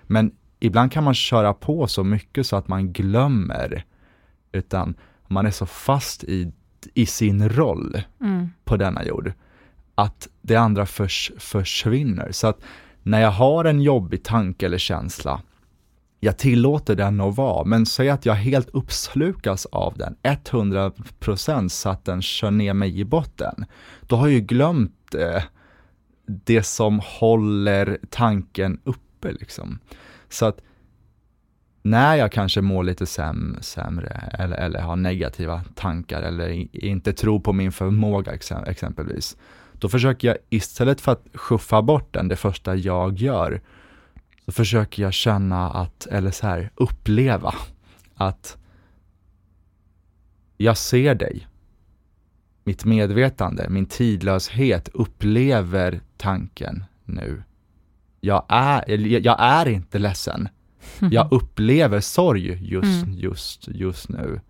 Men 0.04 0.32
ibland 0.60 0.92
kan 0.92 1.04
man 1.04 1.14
köra 1.14 1.54
på 1.54 1.88
så 1.88 2.04
mycket 2.04 2.48
så 2.48 2.56
att 2.56 2.68
man 2.68 2.94
glömmer, 2.94 3.86
utan 4.52 4.96
man 5.28 5.46
är 5.46 5.52
så 5.52 5.66
fast 5.66 6.24
i, 6.24 6.52
i 6.94 7.06
sin 7.06 7.50
roll 7.50 8.02
Mm. 8.22 8.50
på 8.66 8.78
denna 8.78 9.06
jord, 9.06 9.34
att 9.96 10.28
det 10.42 10.56
andra 10.56 10.86
förs, 10.86 11.32
försvinner. 11.38 12.32
Så 12.32 12.48
att 12.48 12.60
när 13.04 13.22
jag 13.22 13.32
har 13.32 13.66
en 13.66 13.82
jobbig 13.82 14.24
tanke 14.24 14.66
eller 14.66 14.78
känsla, 14.78 15.42
jag 16.20 16.38
tillåter 16.38 16.96
den 16.96 17.22
att 17.22 17.36
vara, 17.36 17.64
men 17.64 17.86
säg 17.86 18.10
att 18.10 18.26
jag 18.26 18.34
helt 18.34 18.70
uppslukas 18.70 19.66
av 19.66 19.98
den, 19.98 20.16
100% 20.24 21.68
så 21.68 21.90
att 21.90 22.06
den 22.06 22.22
kör 22.22 22.52
ner 22.52 22.74
mig 22.74 23.00
i 23.00 23.06
botten. 23.06 23.66
Då 24.02 24.16
har 24.16 24.28
jag 24.28 24.34
ju 24.34 24.42
glömt 24.42 25.16
eh, 25.16 25.44
det 26.28 26.64
som 26.64 27.02
håller 27.04 27.98
tanken 28.10 28.80
uppe 28.84 29.32
liksom. 29.32 29.80
Så 30.30 30.46
att 30.46 30.62
när 31.82 32.16
jag 32.16 32.32
kanske 32.32 32.62
mår 32.62 32.84
lite 32.84 33.06
säm, 33.06 33.58
sämre 33.62 34.32
eller, 34.40 34.58
eller 34.58 34.82
har 34.82 34.96
negativa 34.96 35.62
tankar 35.76 36.22
eller 36.22 36.76
inte 36.86 37.14
tror 37.14 37.40
på 37.40 37.54
min 37.54 37.72
förmåga 37.72 38.34
exempelvis, 38.66 39.38
då 39.74 39.90
försöker 39.90 40.28
jag 40.28 40.38
istället 40.50 41.02
för 41.02 41.12
att 41.12 41.26
skuffa 41.34 41.82
bort 41.82 42.14
den, 42.14 42.28
det 42.28 42.36
första 42.36 42.76
jag 42.76 43.18
gör, 43.18 43.62
så 44.48 44.52
försöker 44.52 45.04
jag 45.04 45.14
känna 45.14 45.70
att, 45.72 46.06
eller 46.06 46.32
så 46.32 46.48
här, 46.48 46.72
uppleva 46.76 47.54
att 48.16 48.58
jag 50.58 50.78
ser 50.78 51.16
dig. 51.16 51.48
Mitt 52.64 52.86
medvetande, 52.86 53.70
min 53.70 53.86
tidlöshet 53.86 54.90
upplever 54.94 56.02
tanken 56.18 56.84
nu. 57.06 57.44
Jag 58.20 58.46
är, 58.50 58.90
jag 59.26 59.36
är 59.40 59.68
inte 59.68 60.00
ledsen. 60.00 60.50
Jag 61.12 61.32
upplever 61.32 62.00
sorg 62.00 62.48
just, 62.72 63.04
Mm. 63.06 63.18
just, 63.18 63.68
just 63.68 64.10
nu. 64.10 64.42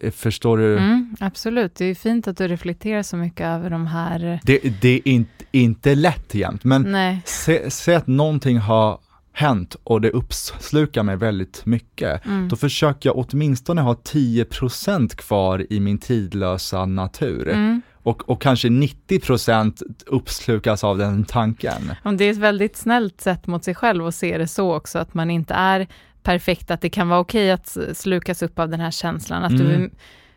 Eh, 0.00 0.10
Förstår 0.10 0.58
du? 0.58 0.78
Mm, 0.78 1.16
absolut, 1.20 1.74
det 1.74 1.84
är 1.84 1.94
fint 1.94 2.28
att 2.28 2.36
du 2.36 2.48
reflekterar 2.48 3.02
så 3.02 3.16
mycket 3.16 3.46
över 3.46 3.70
de 3.70 3.86
här... 3.86 4.40
Det, 4.44 4.58
det 4.80 4.88
är 4.88 5.08
inte, 5.08 5.44
inte 5.50 5.94
lätt 5.94 6.34
jämt, 6.34 6.64
men 6.64 6.96
se, 7.24 7.70
se 7.70 7.94
att 7.94 8.06
någonting 8.06 8.58
har 8.58 8.98
hänt 9.32 9.76
och 9.84 10.00
det 10.00 10.10
uppslukar 10.10 11.02
mig 11.02 11.16
väldigt 11.16 11.66
mycket. 11.66 12.26
Mm. 12.26 12.48
Då 12.48 12.56
försöker 12.56 13.08
jag 13.08 13.18
åtminstone 13.18 13.80
ha 13.80 13.94
10% 13.94 15.16
kvar 15.16 15.66
i 15.70 15.80
min 15.80 15.98
tidlösa 15.98 16.86
natur. 16.86 17.48
Mm. 17.48 17.82
Och, 18.02 18.28
och 18.28 18.42
kanske 18.42 18.68
90% 18.68 19.82
uppslukas 20.06 20.84
av 20.84 20.98
den 20.98 21.24
tanken. 21.24 21.92
Det 22.18 22.24
är 22.24 22.30
ett 22.30 22.36
väldigt 22.36 22.76
snällt 22.76 23.20
sätt 23.20 23.46
mot 23.46 23.64
sig 23.64 23.74
själv 23.74 24.06
att 24.06 24.14
se 24.14 24.38
det 24.38 24.46
så 24.46 24.74
också, 24.74 24.98
att 24.98 25.14
man 25.14 25.30
inte 25.30 25.54
är 25.54 25.86
perfekt, 26.22 26.70
att 26.70 26.80
det 26.80 26.90
kan 26.90 27.08
vara 27.08 27.20
okej 27.20 27.50
att 27.52 27.76
slukas 27.92 28.42
upp 28.42 28.58
av 28.58 28.68
den 28.68 28.80
här 28.80 28.90
känslan. 28.90 29.44
Att 29.44 29.56
du, 29.58 29.74
Mm. 29.74 29.90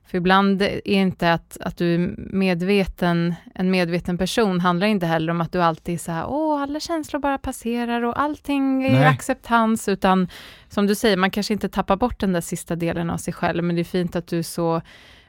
för 0.08 0.17
ibland 0.17 0.62
är 0.62 0.88
inte 0.88 1.34
att, 1.34 1.58
att 1.62 1.78
du 1.78 1.95
är 1.95 2.15
medveten, 2.17 3.36
en 3.56 3.71
medveten 3.71 4.17
person 4.17 4.60
handlar 4.60 4.88
inte 4.88 5.06
heller 5.06 5.32
om 5.32 5.41
att 5.41 5.52
du 5.52 5.62
alltid 5.62 5.95
är 5.95 6.00
så 6.00 6.12
här, 6.12 6.26
åh, 6.28 6.62
alla 6.62 6.80
känslor 6.80 7.19
bara 7.19 7.38
passerar 7.38 8.02
och 8.02 8.19
allting 8.21 8.84
är 8.86 8.91
Nej. 8.91 9.06
acceptans, 9.06 9.88
utan 9.89 10.28
som 10.69 10.88
du 10.88 10.95
säger, 10.95 11.17
man 11.17 11.32
kanske 11.32 11.54
inte 11.54 11.69
tappar 11.69 11.95
bort 11.95 12.19
den 12.19 12.34
där 12.34 12.41
sista 12.41 12.76
delen 12.76 13.10
av 13.10 13.17
sig 13.17 13.34
själv, 13.34 13.63
men 13.63 13.76
det 13.76 13.82
är 13.82 13.84
fint 13.84 14.15
att 14.15 14.28
du 14.28 14.39
är 14.39 14.43
så 14.43 14.82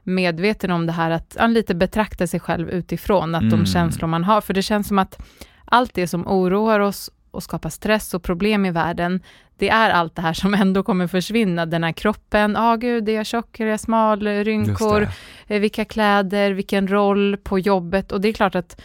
medveten 0.02 0.70
om 0.70 0.86
det 0.86 0.92
här 0.92 1.10
att 1.10 1.36
ja, 1.38 1.46
lite 1.46 1.74
betrakta 1.74 2.26
sig 2.26 2.40
själv 2.40 2.70
utifrån, 2.70 3.34
att 3.34 3.40
de 3.50 3.52
Mm. 3.54 3.66
känslor 3.66 4.08
man 4.08 4.24
har, 4.24 4.40
för 4.40 4.54
det 4.54 4.62
känns 4.62 4.88
som 4.88 4.98
att 4.98 5.18
allt 5.64 5.94
det 5.94 6.06
som 6.06 6.26
oroar 6.26 6.80
oss 6.80 7.10
och 7.36 7.42
skapar 7.42 7.70
stress 7.70 8.14
och 8.14 8.22
problem 8.22 8.66
i 8.66 8.70
världen, 8.70 9.20
det 9.58 9.68
är 9.68 9.90
allt 9.90 10.16
det 10.16 10.22
här 10.22 10.32
som 10.32 10.54
ändå 10.54 10.82
kommer 10.82 11.06
försvinna. 11.06 11.66
Den 11.66 11.84
här 11.84 11.92
kroppen, 11.92 12.52
ja 12.56 12.72
ah, 12.72 12.76
gud, 12.76 13.08
är 13.08 13.12
jag 13.12 13.26
tjock, 13.26 13.60
är 13.60 13.66
jag 13.66 13.80
smal, 13.80 14.28
rynkor, 14.28 15.08
vilka 15.46 15.84
kläder, 15.84 16.50
vilken 16.50 16.88
roll 16.88 17.36
på 17.36 17.58
jobbet. 17.58 18.12
Och 18.12 18.20
det 18.20 18.28
är 18.28 18.32
klart 18.32 18.54
att 18.54 18.80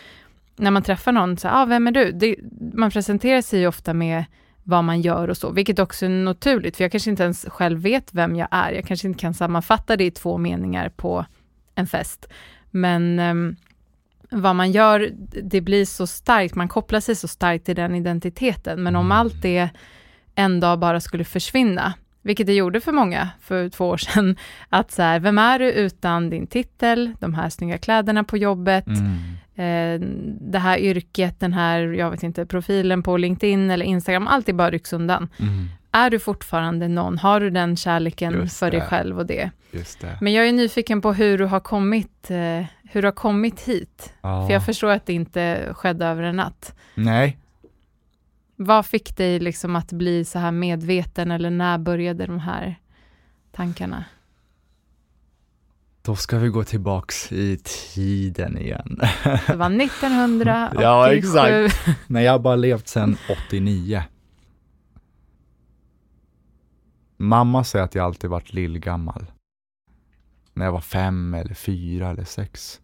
när 0.55 0.71
man 0.71 0.83
träffar 0.83 1.11
någon, 1.11 1.37
så 1.37 1.47
ah, 1.47 1.65
vem 1.65 1.87
är 1.87 1.91
du? 1.91 2.11
Det, 2.11 2.35
man 2.73 2.91
presenterar 2.91 3.41
sig 3.41 3.59
ju 3.59 3.67
ofta 3.67 3.93
med 3.93 4.25
vad 4.63 4.83
man 4.83 5.01
gör 5.01 5.27
och 5.27 5.37
så, 5.37 5.51
vilket 5.51 5.79
också 5.79 6.05
är 6.05 6.09
naturligt, 6.09 6.77
för 6.77 6.83
jag 6.83 6.91
kanske 6.91 7.09
inte 7.09 7.23
ens 7.23 7.45
själv 7.49 7.79
vet 7.79 8.13
vem 8.13 8.35
jag 8.35 8.47
är. 8.51 8.71
Jag 8.71 8.85
kanske 8.85 9.07
inte 9.07 9.19
kan 9.19 9.33
sammanfatta 9.33 9.97
det 9.97 10.03
i 10.03 10.11
två 10.11 10.37
meningar 10.37 10.89
på 10.89 11.25
en 11.75 11.87
fest. 11.87 12.27
Men 12.71 13.19
ehm, 13.19 13.55
vad 14.31 14.55
man 14.55 14.71
gör, 14.71 15.09
det 15.43 15.61
blir 15.61 15.85
så 15.85 16.07
starkt, 16.07 16.55
man 16.55 16.67
kopplar 16.67 16.99
sig 16.99 17.15
så 17.15 17.27
starkt 17.27 17.65
till 17.65 17.75
den 17.75 17.95
identiteten. 17.95 18.83
Men 18.83 18.95
om 18.95 19.05
Mm. 19.05 19.17
allt 19.17 19.41
det 19.41 19.69
en 20.35 20.59
dag 20.59 20.79
bara 20.79 20.99
skulle 20.99 21.23
försvinna, 21.23 21.93
vilket 22.21 22.47
det 22.47 22.53
gjorde 22.53 22.81
för 22.81 22.91
många 22.91 23.29
för 23.41 23.69
två 23.69 23.87
år 23.89 23.97
sedan, 23.97 24.35
att 24.69 24.91
så 24.91 25.01
här, 25.01 25.19
vem 25.19 25.37
är 25.37 25.59
du 25.59 25.71
utan 25.71 26.29
din 26.29 26.47
titel, 26.47 27.11
de 27.19 27.33
här 27.33 27.49
snygga 27.49 27.77
kläderna 27.77 28.23
på 28.23 28.37
jobbet, 28.37 28.87
Mm. 28.87 30.01
eh, 30.01 30.07
det 30.41 30.59
här 30.59 30.77
yrket, 30.77 31.39
den 31.39 31.53
här, 31.53 31.79
jag 31.81 32.11
vet 32.11 32.23
inte, 32.23 32.45
profilen 32.45 33.03
på 33.03 33.17
LinkedIn 33.17 33.71
eller 33.71 33.85
Instagram, 33.85 34.27
allt 34.27 34.49
är 34.49 34.53
bara 34.53 34.71
rycks 34.71 34.93
undan. 34.93 35.29
Mm. 35.39 35.67
Är 35.91 36.09
du 36.09 36.19
fortfarande 36.19 36.87
någon? 36.87 37.17
Har 37.17 37.39
du 37.39 37.49
den 37.49 37.77
kärleken 37.77 38.33
Just 38.33 38.57
för 38.57 38.71
dig 38.71 38.79
det. 38.79 38.85
själv 38.85 39.19
och 39.19 39.25
det? 39.25 39.51
Just 39.71 40.01
det. 40.01 40.17
Men 40.21 40.33
jag 40.33 40.47
är 40.47 40.53
nyfiken 40.53 41.01
på 41.01 41.13
hur 41.13 41.37
du 41.37 41.45
har 41.45 41.59
kommit, 41.59 42.31
eh, 42.31 42.65
hur 42.83 43.01
du 43.01 43.07
har 43.07 43.11
kommit 43.11 43.61
hit. 43.61 44.13
Ja. 44.21 44.47
För 44.47 44.53
jag 44.53 44.65
förstår 44.65 44.89
att 44.89 45.05
det 45.05 45.13
inte 45.13 45.69
skedde 45.73 46.05
över 46.05 46.23
en 46.23 46.35
natt. 46.35 46.75
Nej, 46.95 47.37
Vad 48.55 48.85
fick 48.85 49.17
dig 49.17 49.39
liksom 49.39 49.75
att 49.75 49.91
bli 49.91 50.25
så 50.25 50.39
här 50.39 50.51
medveten 50.51 51.31
eller 51.31 51.49
när 51.49 51.77
började 51.77 52.25
de 52.25 52.39
här 52.39 52.75
tankarna? 53.51 54.03
då 56.03 56.15
ska 56.15 56.37
vi 56.37 56.47
gå 56.47 56.63
tillbaks 56.63 57.31
i 57.31 57.57
tiden 57.93 58.57
igen. 58.57 58.99
Det 59.47 59.55
var 59.55 59.69
1987. 59.81 60.81
Ja, 60.81 61.13
exakt. 61.13 61.87
Men 62.07 62.23
jag 62.23 62.31
har 62.31 62.39
bara 62.39 62.55
levt 62.55 62.87
sedan 62.87 63.17
89. 63.47 64.03
Mamma 67.21 67.63
säger 67.63 67.85
att 67.85 67.95
jag 67.95 68.05
alltid 68.05 68.29
varit 68.29 68.53
lillgammal. 68.53 69.25
När 70.53 70.65
jag 70.65 70.71
var 70.71 70.81
fem 70.81 71.33
eller 71.33 71.53
fyra 71.53 72.09
eller 72.09 72.23
sex. 72.23 72.81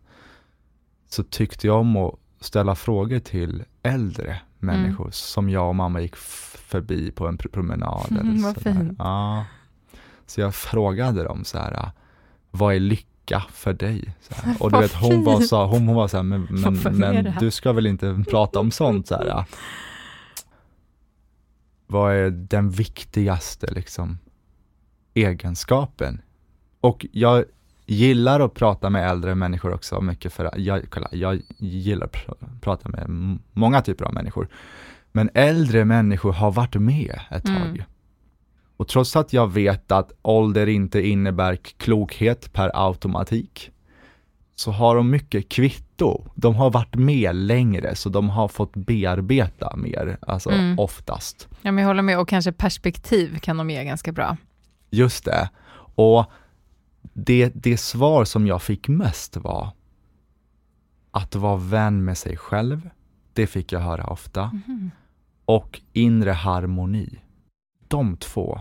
Så 1.09 1.23
tyckte 1.23 1.67
jag 1.67 1.79
om 1.79 1.97
att 1.97 2.15
ställa 2.39 2.75
frågor 2.75 3.19
till 3.19 3.63
äldre 3.83 4.41
människor 4.59 5.09
som 5.11 5.49
jag 5.49 5.67
och 5.67 5.75
mamma 5.75 6.01
gick 6.01 6.15
förbi 6.15 7.11
på 7.11 7.27
en 7.27 7.37
pr- 7.37 7.51
promenad. 7.51 8.11
Mm, 8.11 8.27
eller 8.29 8.43
vad 8.43 8.61
fint. 8.61 8.95
Ja. 8.99 9.45
Så 10.25 10.41
jag 10.41 10.55
frågade 10.55 11.23
dem 11.23 11.43
så 11.45 11.57
här, 11.59 11.91
vad 12.51 12.75
är 12.75 12.79
lycka 12.79 13.43
för 13.51 13.73
dig? 13.73 14.15
Och 14.59 14.71
du 14.71 14.79
vet, 14.79 14.93
hon 14.93 15.23
var, 15.23 15.41
så, 15.41 15.65
hon, 15.65 15.87
hon 15.87 15.95
var 15.95 16.07
så 16.07 16.17
här, 16.17 16.23
men, 16.23 16.47
men, 16.49 16.97
men 16.97 17.33
du 17.39 17.51
ska 17.51 17.73
väl 17.73 17.87
inte 17.87 18.23
prata 18.29 18.59
om 18.59 18.71
sånt? 18.71 19.07
Så 19.07 19.15
här. 19.15 19.45
Vad 21.89 22.13
är 22.13 22.29
den 22.29 22.69
viktigaste 22.69 23.71
liksom, 23.71 24.17
egenskapen? 25.25 26.21
Och 26.81 27.05
jag 27.11 27.45
gillar 27.85 28.39
att 28.39 28.53
prata 28.53 28.89
med 28.89 29.09
äldre 29.09 29.35
människor 29.35 29.73
också 29.73 30.01
mycket 30.01 30.33
för 30.33 30.45
att 30.45 30.57
jag, 30.59 30.85
kolla, 30.89 31.07
jag 31.11 31.41
gillar 31.57 32.05
att 32.05 32.13
pr- 32.13 32.59
prata 32.61 32.89
med 32.89 33.37
många 33.53 33.81
typer 33.81 34.05
av 34.05 34.13
människor. 34.13 34.47
Men 35.11 35.29
äldre 35.33 35.85
människor 35.85 36.33
har 36.33 36.51
varit 36.51 36.75
med 36.75 37.19
ett 37.31 37.45
tag. 37.45 37.55
Mm. 37.55 37.81
Och 38.77 38.87
trots 38.87 39.15
att 39.15 39.33
jag 39.33 39.53
vet 39.53 39.91
att 39.91 40.11
ålder 40.21 40.67
inte 40.67 41.07
innebär 41.07 41.55
klokhet 41.55 42.53
per 42.53 42.71
automatik, 42.87 43.71
så 44.55 44.71
har 44.71 44.95
de 44.95 45.09
mycket 45.09 45.49
kvitto. 45.49 46.23
De 46.35 46.55
har 46.55 46.69
varit 46.69 46.95
med 46.95 47.35
längre, 47.35 47.95
så 47.95 48.09
de 48.09 48.29
har 48.29 48.47
fått 48.47 48.75
bearbeta 48.75 49.75
mer, 49.75 50.17
alltså 50.21 50.49
Mm. 50.51 50.79
oftast. 50.79 51.47
Ja, 51.61 51.71
men 51.71 51.81
jag 51.81 51.87
håller 51.89 52.01
med. 52.01 52.19
Och 52.19 52.27
kanske 52.27 52.51
perspektiv 52.51 53.39
kan 53.39 53.57
de 53.57 53.69
ge 53.69 53.83
ganska 53.83 54.11
bra. 54.11 54.37
Just 54.89 55.25
det. 55.25 55.49
Och 55.95 56.25
det, 57.13 57.51
det 57.55 57.77
svar 57.77 58.25
som 58.25 58.47
jag 58.47 58.61
fick 58.61 58.87
mest 58.87 59.37
var 59.37 59.69
att 61.11 61.35
vara 61.35 61.55
vän 61.57 62.05
med 62.05 62.17
sig 62.17 62.37
själv. 62.37 62.89
Det 63.33 63.47
fick 63.47 63.71
jag 63.71 63.79
höra 63.79 64.03
ofta. 64.07 64.45
Mhm. 64.67 64.91
Och 65.45 65.81
inre 65.93 66.31
harmoni. 66.31 67.19
De 67.87 68.17
två. 68.17 68.59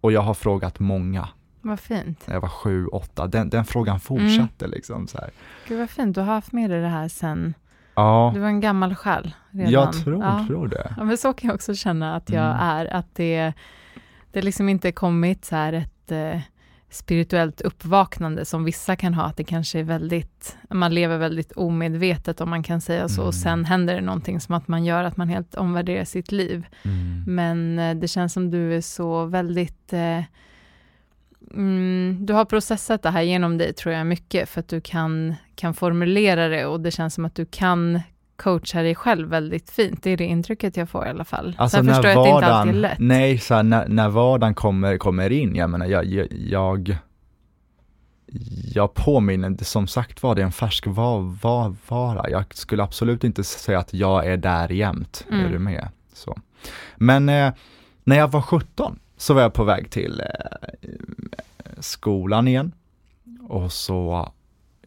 Och 0.00 0.12
jag 0.12 0.20
har 0.20 0.34
frågat 0.34 0.78
många. 0.78 1.28
Vad 1.60 1.80
fint. 1.80 2.26
när 2.26 2.34
jag 2.34 2.40
var 2.40 2.48
sju, 2.48 2.86
åtta. 2.86 3.26
Den, 3.26 3.50
den 3.50 3.64
frågan 3.64 4.00
fortsatte 4.00 4.66
liksom 4.66 5.06
så 5.06 5.18
här. 5.18 5.30
Gud 5.68 5.78
vad 5.78 5.90
fint. 5.90 6.14
Du 6.14 6.20
har 6.20 6.34
haft 6.34 6.52
med 6.52 6.70
dig 6.70 6.80
det 6.80 6.88
här 6.88 7.08
sen. 7.08 7.54
Ja, 7.94 8.30
Du 8.34 8.40
var 8.40 8.48
en 8.48 8.60
gammal 8.60 8.94
själ 8.94 9.34
redan. 9.50 9.72
jag 9.72 9.92
tror, 9.92 10.24
ja. 10.24 10.44
tror 10.46 10.68
det. 10.68 10.94
Ja, 10.98 11.04
men 11.04 11.18
så 11.18 11.32
kan 11.32 11.48
jag 11.48 11.54
också 11.54 11.74
känna 11.74 12.16
att 12.16 12.30
jag 12.30 12.44
Mm. 12.44 12.56
är. 12.60 12.86
Att 12.86 13.14
det, 13.14 13.52
det 14.32 14.42
liksom 14.42 14.68
inte 14.68 14.92
kommit 14.92 15.44
så 15.44 15.56
här 15.56 15.72
ett 15.72 16.12
eh, 16.12 16.40
spirituellt 16.90 17.60
uppvaknande 17.60 18.44
som 18.44 18.64
vissa 18.64 18.96
kan 18.96 19.14
ha. 19.14 19.24
Att 19.24 19.36
det 19.36 19.44
kanske 19.44 19.78
är 19.78 19.82
väldigt, 19.82 20.56
man 20.70 20.94
lever 20.94 21.18
väldigt 21.18 21.52
omedvetet 21.52 22.40
om 22.40 22.50
man 22.50 22.62
kan 22.62 22.80
säga 22.80 23.08
så. 23.08 23.20
Mm. 23.20 23.26
Och 23.26 23.34
sen 23.34 23.64
händer 23.64 23.94
det 23.94 24.00
någonting 24.00 24.40
som 24.40 24.54
att 24.54 24.68
man 24.68 24.84
gör 24.84 25.04
att 25.04 25.16
man 25.16 25.28
helt 25.28 25.54
omvärderar 25.54 26.04
sitt 26.04 26.32
liv. 26.32 26.66
Mm. 26.82 27.24
Men 27.26 27.78
eh, 27.78 28.00
det 28.00 28.08
känns 28.08 28.32
som 28.32 28.50
du 28.50 28.76
är 28.76 28.80
så 28.80 29.24
väldigt 29.24 29.92
eh, 29.92 30.22
mm, 31.54 32.18
du 32.20 32.32
har 32.32 32.44
processat 32.44 33.02
det 33.02 33.10
här 33.10 33.22
genom 33.22 33.58
dig 33.58 33.72
tror 33.72 33.94
jag 33.94 34.06
mycket 34.06 34.48
för 34.48 34.60
att 34.60 34.68
du 34.68 34.80
kan, 34.80 35.34
kan 35.54 35.74
formulera 35.74 36.48
det 36.48 36.66
och 36.66 36.80
det 36.80 36.90
känns 36.90 37.14
som 37.14 37.24
att 37.24 37.34
du 37.34 37.46
kan 37.46 38.00
coacha 38.42 38.82
dig 38.82 38.94
själv 38.94 39.28
väldigt 39.28 39.70
fint. 39.70 40.02
Det 40.02 40.10
är 40.10 40.16
det 40.16 40.24
intrycket 40.24 40.76
jag 40.76 40.88
får 40.88 41.06
i 41.06 41.08
alla 41.08 41.24
fall. 41.24 41.54
Alltså 41.58 41.76
Sen 41.76 41.86
förstår 41.86 42.06
jag 42.10 42.18
att 42.18 42.24
det 42.24 42.30
inte 42.30 42.46
alltid 42.46 42.74
är 42.74 42.78
lätt. 42.80 42.98
nej, 42.98 43.38
så 43.38 43.54
här, 43.54 43.62
när, 43.62 43.88
när 43.88 44.08
vardagen 44.08 44.54
kommer, 44.54 44.98
kommer 44.98 45.30
in, 45.32 45.54
jag 45.56 45.70
menar, 45.70 45.86
jag, 45.86 46.04
jag, 46.04 46.26
jag, 46.32 46.96
jag 48.74 48.94
påminner, 48.94 49.64
som 49.64 49.86
sagt 49.86 50.22
var 50.22 50.34
det 50.34 50.42
är 50.42 50.46
en 50.46 50.52
färsk 50.52 50.86
var, 50.86 51.20
var, 51.42 51.74
vara. 51.88 52.30
Jag 52.30 52.54
skulle 52.54 52.82
absolut 52.82 53.24
inte 53.24 53.44
säga 53.44 53.78
att 53.78 53.94
jag 53.94 54.26
är 54.26 54.36
där 54.36 54.68
jämt, 54.68 55.26
Mm. 55.30 55.46
är 55.46 55.50
du 55.50 55.58
med? 55.58 55.88
Så. 56.12 56.38
Men 56.96 57.28
eh, 57.28 57.52
när 58.04 58.16
jag 58.16 58.28
var 58.30 58.42
17 58.42 58.98
så 59.16 59.34
var 59.34 59.42
jag 59.42 59.52
på 59.54 59.64
väg 59.64 59.90
till 59.90 60.20
eh, 60.20 60.86
skolan 61.78 62.48
igen 62.48 62.72
och 63.48 63.72
så 63.72 64.32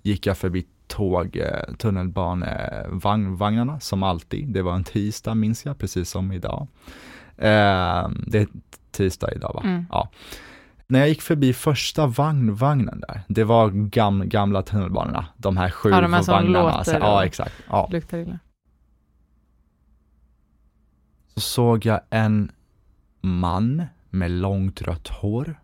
gick 0.01 0.25
jag 0.25 0.37
förbi 0.37 0.65
tåg, 0.87 1.37
eh, 1.37 1.73
tunnelbanevagnarna 1.77 3.79
som 3.79 4.03
alltid. 4.03 4.47
Det 4.49 4.61
var 4.61 4.75
en 4.75 4.83
tisdag 4.83 5.35
minns 5.35 5.65
jag, 5.65 5.77
precis 5.77 6.09
som 6.09 6.31
idag. 6.31 6.67
Eh, 7.37 8.09
det 8.27 8.39
är 8.39 8.47
tisdag 8.91 9.33
idag 9.35 9.51
va? 9.53 9.61
Mm. 9.63 9.85
Ja. 9.91 10.09
När 10.87 10.99
jag 10.99 11.09
gick 11.09 11.21
förbi 11.21 11.53
första 11.53 12.07
vagn, 12.07 12.55
vagnen 12.55 12.99
där, 13.07 13.21
det 13.27 13.43
var 13.43 13.69
gam, 13.69 14.29
gamla 14.29 14.61
tunnelbanorna, 14.61 15.25
de 15.37 15.57
här 15.57 15.69
sju 15.69 15.89
Ja, 15.89 16.01
de 16.01 16.13
här 16.13 16.21
som 16.21 16.31
vagnarna. 16.33 16.77
låter 16.77 16.83
Så, 16.83 16.91
ja, 16.99 17.25
exakt. 17.25 17.53
Ja. 17.69 17.87
Luktar 17.91 18.17
illa. 18.17 18.39
Så 21.33 21.39
såg 21.39 21.85
jag 21.85 22.01
en 22.09 22.51
man 23.21 23.83
med 24.09 24.31
långt 24.31 24.81
rött 24.81 25.07
hår 25.07 25.59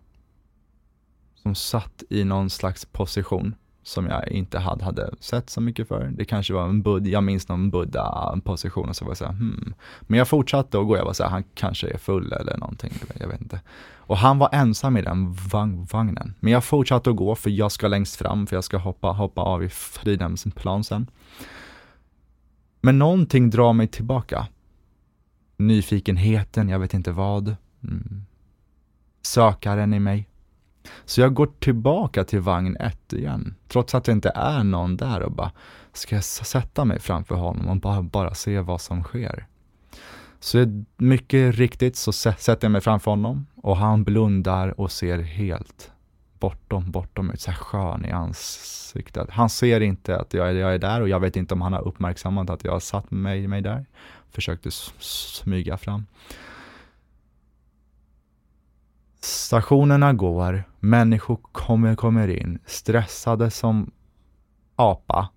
som 1.35 1.55
satt 1.55 2.03
i 2.09 2.23
någon 2.23 2.49
slags 2.49 2.85
position 2.85 3.55
som 3.83 4.07
jag 4.07 4.27
inte 4.27 4.59
hade, 4.59 4.83
hade 4.83 5.09
sett 5.19 5.49
så 5.49 5.61
mycket 5.61 5.87
för. 5.87 6.05
Det 6.05 6.25
kanske 6.25 6.53
var 6.53 6.63
en 6.63 6.81
buddha, 6.81 7.09
jag 7.09 7.23
minns 7.23 7.47
någon 7.47 7.69
buddha-position 7.69 8.89
och 8.89 8.95
så 8.95 9.05
var 9.05 9.09
jag 9.09 9.17
så 9.17 9.25
här, 9.25 9.33
hmm. 9.33 9.73
Men 10.01 10.17
jag 10.17 10.27
fortsatte 10.27 10.79
att 10.79 10.87
gå, 10.87 10.97
jag 10.97 11.05
var 11.05 11.13
så 11.13 11.23
här, 11.23 11.29
han 11.29 11.43
kanske 11.53 11.87
är 11.87 11.97
full 11.97 12.33
eller 12.33 12.57
någonting, 12.57 12.93
jag 13.19 13.27
vet 13.27 13.41
inte. 13.41 13.61
Och 14.11 14.17
han 14.17 14.39
var 14.39 14.49
ensam 14.51 14.97
i 14.97 15.01
den 15.01 15.33
vagnen. 15.91 16.33
Men 16.39 16.53
jag 16.53 16.63
fortsatte 16.63 17.09
att 17.09 17.15
gå 17.15 17.35
för 17.35 17.49
jag 17.49 17.71
ska 17.71 17.87
längst 17.87 18.15
fram, 18.15 18.47
för 18.47 18.55
jag 18.55 18.63
ska 18.63 18.77
hoppa, 18.77 19.07
hoppa 19.07 19.41
av 19.41 19.63
i 19.63 19.69
Fridhemsplan 19.69 20.83
sen. 20.83 21.07
Men 22.81 22.99
någonting 22.99 23.49
drar 23.49 23.73
mig 23.73 23.87
tillbaka. 23.87 24.47
Nyfikenheten, 25.57 26.69
jag 26.69 26.79
vet 26.79 26.93
inte 26.93 27.11
vad. 27.11 27.55
Mm. 27.83 28.25
Sökaren 29.21 29.93
i 29.93 29.99
mig. 29.99 30.30
Så 31.05 31.21
jag 31.21 31.33
går 31.33 31.49
tillbaka 31.59 32.23
till 32.23 32.39
vagn 32.39 32.77
ett 32.77 33.13
igen, 33.13 33.55
trots 33.67 33.95
att 33.95 34.03
det 34.03 34.11
inte 34.11 34.31
är 34.35 34.63
någon 34.63 34.97
där 34.97 35.21
och 35.21 35.31
bara, 35.31 35.51
ska 35.93 36.15
jag 36.15 36.23
sätta 36.23 36.85
mig 36.85 36.99
framför 36.99 37.35
honom 37.35 37.67
och 37.67 37.77
bara, 37.77 38.01
bara 38.01 38.33
se 38.33 38.59
vad 38.59 38.81
som 38.81 39.03
sker? 39.03 39.47
Så 40.39 40.83
mycket 40.97 41.55
riktigt 41.55 41.95
så 41.95 42.11
sätter 42.11 42.59
jag 42.61 42.71
mig 42.71 42.81
framför 42.81 43.11
honom 43.11 43.47
och 43.55 43.77
han 43.77 44.03
blundar 44.03 44.79
och 44.79 44.91
ser 44.91 45.19
helt 45.19 45.91
bortom, 46.39 46.91
bortom 46.91 47.31
ut, 47.31 47.41
så 47.41 47.51
här 47.51 47.57
skön 47.57 48.05
i 48.05 48.11
ansiktet. 48.11 49.29
Han 49.29 49.49
ser 49.49 49.81
inte 49.81 50.19
att 50.19 50.33
jag, 50.33 50.53
jag 50.53 50.73
är 50.73 50.79
där 50.79 51.01
och 51.01 51.09
jag 51.09 51.19
vet 51.19 51.35
inte 51.35 51.53
om 51.53 51.61
han 51.61 51.73
har 51.73 51.87
uppmärksammat 51.87 52.49
att 52.49 52.63
jag 52.63 52.71
har 52.71 52.79
satt 52.79 53.11
mig, 53.11 53.47
mig 53.47 53.61
där. 53.61 53.85
Försökte 54.29 54.71
smyga 54.99 55.77
fram. 55.77 56.05
Stationerna 59.19 60.13
går, 60.13 60.63
människor 60.81 61.39
kommer, 61.51 61.95
kommer 61.95 62.27
in, 62.27 62.59
stressade 62.65 63.51
som 63.51 63.91
apa. 64.75 65.29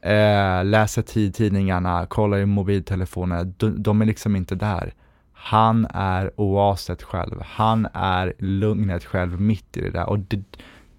Eh, 0.00 0.64
läser 0.64 1.02
tid, 1.02 1.34
tidningarna, 1.34 2.06
kollar 2.06 2.38
i 2.38 2.46
mobiltelefoner. 2.46 3.52
De, 3.56 3.82
de, 3.82 4.02
är 4.02 4.06
liksom 4.06 4.36
inte 4.36 4.54
där. 4.54 4.94
Han 5.32 5.86
är 5.90 6.30
oaset 6.36 7.02
själv. 7.02 7.42
Han 7.44 7.88
är 7.92 8.32
lugnet 8.38 9.04
själv 9.04 9.40
mitt 9.40 9.76
i 9.76 9.80
det 9.80 9.90
där. 9.90 10.08
Och 10.08 10.18
det, 10.18 10.42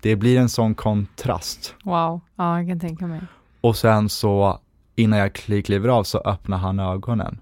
det 0.02 0.16
blir 0.16 0.40
en 0.40 0.50
sån 0.50 0.76
kontrast. 0.76 1.76
Wow, 1.84 2.22
ja 2.36 2.58
jag 2.58 2.68
kan 2.68 2.80
tänka 2.80 3.08
mig. 3.08 3.22
Och 3.62 3.78
sen 3.78 4.10
så, 4.10 4.60
innan 4.96 5.20
jag 5.20 5.34
kliver 5.34 5.90
av 5.90 6.04
så 6.04 6.18
öppnar 6.18 6.58
han 6.58 6.80
ögonen. 6.80 7.40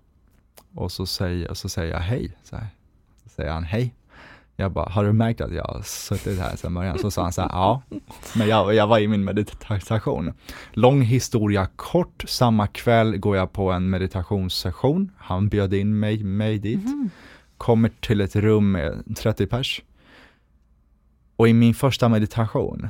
Och 0.75 0.91
så 0.91 1.05
säger, 1.05 1.53
så 1.53 1.69
säger 1.69 1.93
jag 1.93 1.99
hej. 1.99 2.37
Så, 2.43 2.57
så 3.23 3.29
säger 3.29 3.51
han 3.51 3.63
hej. 3.63 3.93
Jag 4.61 4.71
bara, 4.71 4.89
har 4.89 5.03
du 5.03 5.13
märkt 5.13 5.41
att 5.41 5.53
jag 5.53 5.63
har 5.63 5.81
suttit 5.81 6.39
här 6.39 6.55
sedan 6.55 6.73
början? 6.73 6.99
Så 6.99 7.11
sa 7.11 7.23
han 7.23 7.33
så 7.33 7.41
här, 7.41 7.49
ja. 7.49 7.81
Men 8.35 8.47
jag, 8.47 8.73
jag 8.73 8.87
var 8.87 8.99
i 8.99 9.07
min 9.07 9.23
meditation. 9.23 10.33
Lång 10.71 11.01
historia 11.01 11.67
kort, 11.75 12.23
samma 12.27 12.67
kväll 12.67 13.17
går 13.17 13.37
jag 13.37 13.51
på 13.51 13.71
en 13.71 13.89
meditationssession. 13.89 15.11
Han 15.17 15.49
bjöd 15.49 15.73
in 15.73 15.99
mig, 15.99 16.23
mig 16.23 16.59
dit. 16.59 16.85
Mm. 16.85 17.09
Kommer 17.57 17.91
till 17.99 18.21
ett 18.21 18.35
rum 18.35 18.71
med 18.71 19.17
30 19.17 19.47
pers. 19.47 19.81
Och 21.35 21.49
i 21.49 21.53
min 21.53 21.73
första 21.73 22.09
meditation 22.09 22.89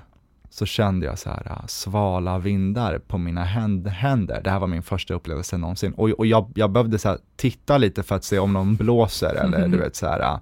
så 0.49 0.65
kände 0.65 1.05
jag 1.05 1.19
så 1.19 1.30
här 1.30 1.47
äh, 1.49 1.65
svala 1.67 2.39
vindar 2.39 2.99
på 2.99 3.17
mina 3.17 3.43
händer. 3.43 4.41
Det 4.43 4.49
här 4.49 4.59
var 4.59 4.67
min 4.67 4.84
första 4.84 5.13
upplevelse 5.13 5.57
någonsin. 5.57 5.93
Och, 5.93 6.09
och 6.09 6.26
jag, 6.26 6.51
jag 6.55 6.72
behövde 6.72 6.99
så 6.99 7.17
titta 7.36 7.78
lite 7.78 8.03
för 8.03 8.15
att 8.15 8.24
se 8.24 8.39
om 8.39 8.53
någon 8.53 8.76
blåser 8.76 9.36
eller 9.36 9.57
mm. 9.57 9.72
du 9.72 9.78
vet 9.78 9.95
så 9.95 10.05
här 10.05 10.19
äh, 10.19 10.39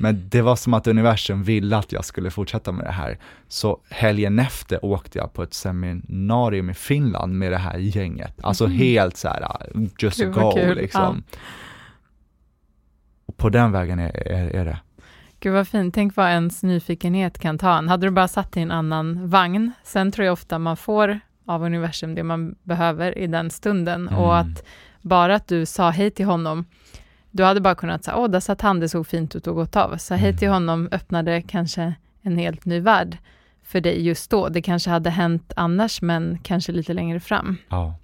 men 0.00 0.28
det 0.28 0.42
var 0.42 0.56
som 0.56 0.74
att 0.74 0.86
universum 0.86 1.42
ville 1.42 1.76
att 1.76 1.92
jag 1.92 2.04
skulle 2.04 2.30
fortsätta 2.30 2.72
med 2.72 2.84
det 2.84 2.92
här. 2.92 3.18
Så 3.48 3.80
helgen 3.88 4.38
efter 4.38 4.84
åkte 4.84 5.18
jag 5.18 5.32
på 5.32 5.42
ett 5.42 5.54
seminarium 5.54 6.70
i 6.70 6.74
Finland 6.74 7.38
med 7.38 7.52
det 7.52 7.58
här 7.58 7.78
gänget. 7.78 8.34
Alltså 8.42 8.64
mm. 8.64 8.76
helt 8.76 9.16
så 9.16 9.28
här, 9.28 9.46
just 9.98 10.20
Gud, 10.20 10.34
go 10.34 10.52
kul. 10.52 10.76
liksom. 10.76 11.24
Ja. 11.30 11.38
Och 13.26 13.36
på 13.36 13.48
den 13.48 13.72
vägen 13.72 13.98
är, 13.98 14.28
är, 14.28 14.50
är, 14.50 14.64
det. 14.64 14.78
Gud 15.40 15.52
vad 15.52 15.68
fint, 15.68 15.94
tänk 15.94 16.16
vad 16.16 16.30
ens 16.30 16.62
nyfikenhet 16.62 17.38
kan 17.38 17.58
ta 17.58 17.78
en. 17.78 17.88
Hade 17.88 18.06
du 18.06 18.10
bara 18.10 18.28
satt 18.28 18.56
i 18.56 18.60
en 18.60 18.70
annan 18.70 19.28
vagn, 19.28 19.72
sen 19.84 20.12
tror 20.12 20.24
jag 20.26 20.32
ofta 20.32 20.58
man 20.58 20.76
får 20.76 21.20
av 21.46 21.62
universum 21.62 22.14
det 22.14 22.22
man 22.22 22.54
behöver 22.62 23.18
i 23.18 23.26
den 23.26 23.50
stunden 23.50 24.08
mm. 24.08 24.20
och 24.20 24.38
att 24.38 24.64
bara 25.02 25.34
att 25.34 25.48
du 25.48 25.66
sa 25.66 25.90
hej 25.90 26.10
till 26.10 26.26
honom 26.26 26.64
du 27.30 27.44
hade 27.44 27.60
bara 27.60 27.74
kunnat 27.74 28.04
säga, 28.04 28.16
åh, 28.16 28.28
där 28.28 28.40
satt 28.40 28.60
han, 28.60 28.80
det 28.80 28.88
såg 28.88 29.06
fint 29.06 29.36
ut 29.36 29.46
och 29.46 29.54
gått 29.54 29.76
av. 29.76 29.96
Så 29.96 30.14
hej 30.14 30.36
till 30.36 30.48
mm. 30.48 30.54
honom 30.54 30.88
öppnade 30.92 31.42
kanske 31.42 31.94
en 32.22 32.38
helt 32.38 32.64
ny 32.64 32.80
värld 32.80 33.18
för 33.62 33.80
dig 33.80 34.06
just 34.06 34.30
då. 34.30 34.48
Det 34.48 34.62
kanske 34.62 34.90
hade 34.90 35.10
hänt 35.10 35.52
annars, 35.56 36.02
men 36.02 36.38
kanske 36.42 36.72
lite 36.72 36.92
längre 36.92 37.20
fram. 37.20 37.56
Ja. 37.68 37.94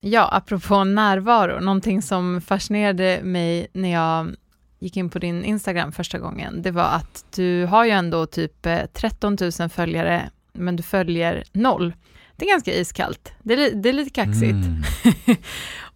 Ja, 0.00 0.28
apropå 0.32 0.84
närvaro, 0.84 1.60
någonting 1.60 2.02
som 2.02 2.40
fascinerade 2.40 3.20
mig 3.22 3.66
när 3.72 3.92
jag 3.92 4.36
gick 4.78 4.96
in 4.96 5.10
på 5.10 5.18
din 5.18 5.44
Instagram 5.44 5.92
första 5.92 6.18
gången, 6.18 6.62
det 6.62 6.70
var 6.70 6.88
att 6.88 7.24
du 7.36 7.64
har 7.64 7.84
ju 7.84 7.90
ändå 7.90 8.26
typ 8.26 8.66
13 8.92 9.36
eh, 9.40 9.50
000 9.60 9.68
följare, 9.68 10.30
men 10.52 10.76
du 10.76 10.82
följer 10.82 11.44
noll. 11.52 11.92
Det 12.38 12.44
är 12.44 12.50
ganska 12.50 12.74
iskallt. 12.74 13.32
Det 13.42 13.54
är, 13.54 13.74
det 13.74 13.88
är 13.88 13.92
lite 13.92 14.10
kaxigt. 14.10 14.50
Mm. 14.50 14.82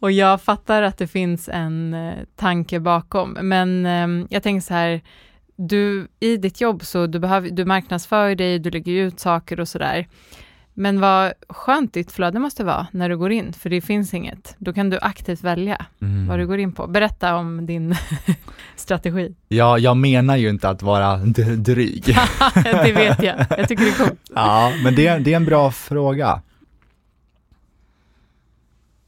och 0.00 0.12
jag 0.12 0.42
fattar 0.42 0.82
att 0.82 0.98
det 0.98 1.06
finns 1.06 1.48
en 1.48 1.94
eh, 1.94 2.14
tanke 2.36 2.80
bakom, 2.80 3.38
men 3.42 3.86
eh, 3.86 4.26
jag 4.30 4.42
tänker 4.42 4.60
så 4.66 4.74
här, 4.74 5.00
du, 5.56 6.08
i 6.20 6.36
ditt 6.36 6.60
jobb 6.60 6.84
så 6.84 7.06
du, 7.06 7.18
behöver, 7.18 7.50
du 7.50 7.64
marknadsför 7.64 8.34
dig, 8.34 8.58
du 8.58 8.70
lägger 8.70 8.92
ut 8.92 9.20
saker 9.20 9.60
och 9.60 9.68
sådär. 9.68 10.08
Men 10.74 11.00
vad 11.00 11.32
skönt 11.48 11.92
ditt 11.92 12.12
flöde 12.12 12.38
måste 12.38 12.64
vara 12.64 12.86
när 12.92 13.08
du 13.08 13.16
går 13.16 13.32
in, 13.32 13.52
för 13.52 13.70
det 13.70 13.80
finns 13.80 14.14
inget. 14.14 14.54
Då 14.58 14.72
kan 14.72 14.90
du 14.90 14.98
aktivt 15.02 15.44
välja 15.44 15.86
mm. 16.00 16.26
vad 16.26 16.38
du 16.38 16.46
går 16.46 16.58
in 16.58 16.72
på. 16.72 16.86
Berätta 16.86 17.36
om 17.36 17.66
din 17.66 17.94
strategi. 18.76 19.34
Ja, 19.48 19.78
jag 19.78 19.96
menar 19.96 20.36
ju 20.36 20.48
inte 20.48 20.68
att 20.68 20.82
vara 20.82 21.16
dryg. 21.56 22.04
det 22.64 22.92
vet 22.92 23.22
jag. 23.22 23.46
Jag 23.58 23.68
tycker 23.68 23.84
det 23.84 23.90
är 23.90 24.06
coolt. 24.06 24.20
ja, 24.34 24.72
men 24.84 24.94
det, 24.94 25.18
det 25.18 25.32
är 25.32 25.36
en 25.36 25.44
bra 25.44 25.70
fråga. 25.70 26.42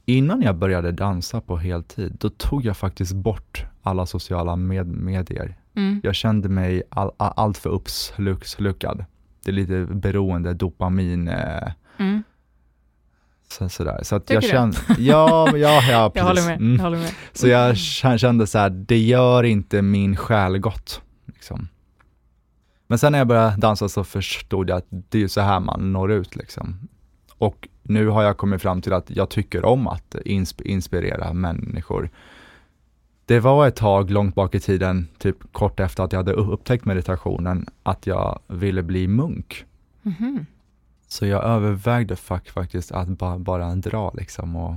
Innan 0.05 0.41
jag 0.41 0.55
började 0.55 0.91
dansa 0.91 1.41
på 1.41 1.57
heltid, 1.57 2.17
då 2.19 2.29
tog 2.29 2.65
jag 2.65 2.77
faktiskt 2.77 3.13
bort 3.13 3.65
alla 3.83 4.05
sociala 4.05 4.55
med 4.55 4.87
medier. 4.87 5.55
Mm. 5.75 6.01
Jag 6.03 6.15
kände 6.15 6.49
mig 6.49 6.83
all, 6.89 7.11
all, 7.17 7.33
allt 7.35 7.57
för 7.57 7.69
uppslukad 7.69 9.05
det 9.45 9.51
är 9.51 9.53
lite 9.53 9.85
beroende, 9.93 10.53
dopamin. 10.53 11.27
Eh, 11.27 11.71
mm. 11.97 12.23
Så, 13.47 13.69
sådär. 13.69 13.99
Så 14.03 14.15
att 14.15 14.25
Tycker 14.25 14.41
jag 14.41 14.51
kände, 14.51 14.77
ja, 14.97 15.57
ja, 15.57 15.81
ja, 15.89 16.09
precis. 16.09 16.15
jag, 16.15 16.23
håller 16.23 16.45
med, 16.45 16.55
mm. 16.55 16.75
jag 16.75 16.83
håller 16.83 16.97
med. 16.97 17.11
Så 17.33 17.47
jag 17.47 17.77
kände 18.19 18.47
så 18.47 18.57
här, 18.57 18.69
det 18.69 18.97
gör 18.97 19.43
inte 19.43 19.81
min 19.81 20.17
själ 20.17 20.57
gott. 20.57 21.01
Liksom. 21.25 21.67
Men 22.87 22.99
sen 22.99 23.11
när 23.11 23.19
jag 23.19 23.27
började 23.27 23.57
dansa 23.57 23.89
så 23.89 24.03
förstod 24.03 24.69
jag 24.69 24.77
att 24.77 24.87
det 24.89 25.23
är 25.23 25.27
så 25.27 25.41
här 25.41 25.59
man 25.59 25.93
når 25.93 26.11
ut. 26.11 26.35
Liksom. 26.35 26.79
Och 27.37 27.67
nu 27.83 28.07
har 28.07 28.23
jag 28.23 28.37
kommit 28.37 28.61
fram 28.61 28.81
till 28.81 28.93
att 28.93 29.09
jag 29.09 29.29
tycker 29.29 29.65
om 29.65 29.87
att 29.87 30.15
inspirera 30.65 31.33
människor 31.33 32.09
det 33.25 33.39
var 33.39 33.67
ett 33.67 33.75
tag 33.75 34.11
långt 34.11 34.35
bak 34.35 34.55
i 34.55 34.59
tiden, 34.59 35.07
typ 35.17 35.37
kort 35.51 35.79
efter 35.79 36.03
att 36.03 36.11
jag 36.11 36.19
hade 36.19 36.33
upptäckt 36.33 36.85
meditationen, 36.85 37.65
att 37.83 38.07
jag 38.07 38.39
ville 38.47 38.83
bli 38.83 39.07
munk. 39.07 39.65
Mm 40.03 40.17
-hmm. 40.17 40.45
Så 41.07 41.25
jag 41.25 41.43
övervägde 41.43 42.15
faktiskt 42.15 42.91
att 42.91 43.07
bara, 43.07 43.39
bara 43.39 43.75
dra 43.75 44.11
liksom. 44.13 44.55
Och... 44.55 44.75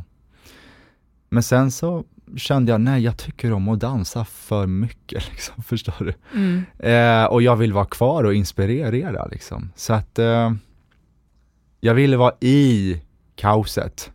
Men 1.29 1.43
sen 1.43 1.71
så 1.71 2.05
kände 2.37 2.73
jag, 2.73 2.81
nej 2.81 3.03
jag 3.03 3.17
tycker 3.17 3.53
om 3.53 3.69
att 3.69 3.81
dansa 3.81 4.25
för 4.25 4.67
mycket, 4.67 5.29
liksom, 5.31 5.63
förstår 5.63 6.05
du? 6.05 6.15
Mm. 6.35 6.65
Eh, 6.79 7.31
och 7.33 7.43
jag 7.43 7.57
vill 7.57 7.73
vara 7.73 7.85
kvar 7.85 8.25
och 8.25 8.35
inspirera 8.35 9.27
liksom. 9.27 9.73
Så 9.77 9.93
att 9.93 10.19
eh, 10.19 10.53
jag 11.81 11.95
ville 11.95 12.17
vara 12.17 12.35
i 12.41 13.01
kaoset. 13.35 14.13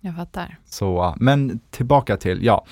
Jag 0.00 0.16
fattar. 0.16 0.58
Så, 0.64 1.14
men 1.20 1.60
tillbaka 1.70 2.16
till, 2.16 2.44
ja. 2.44 2.66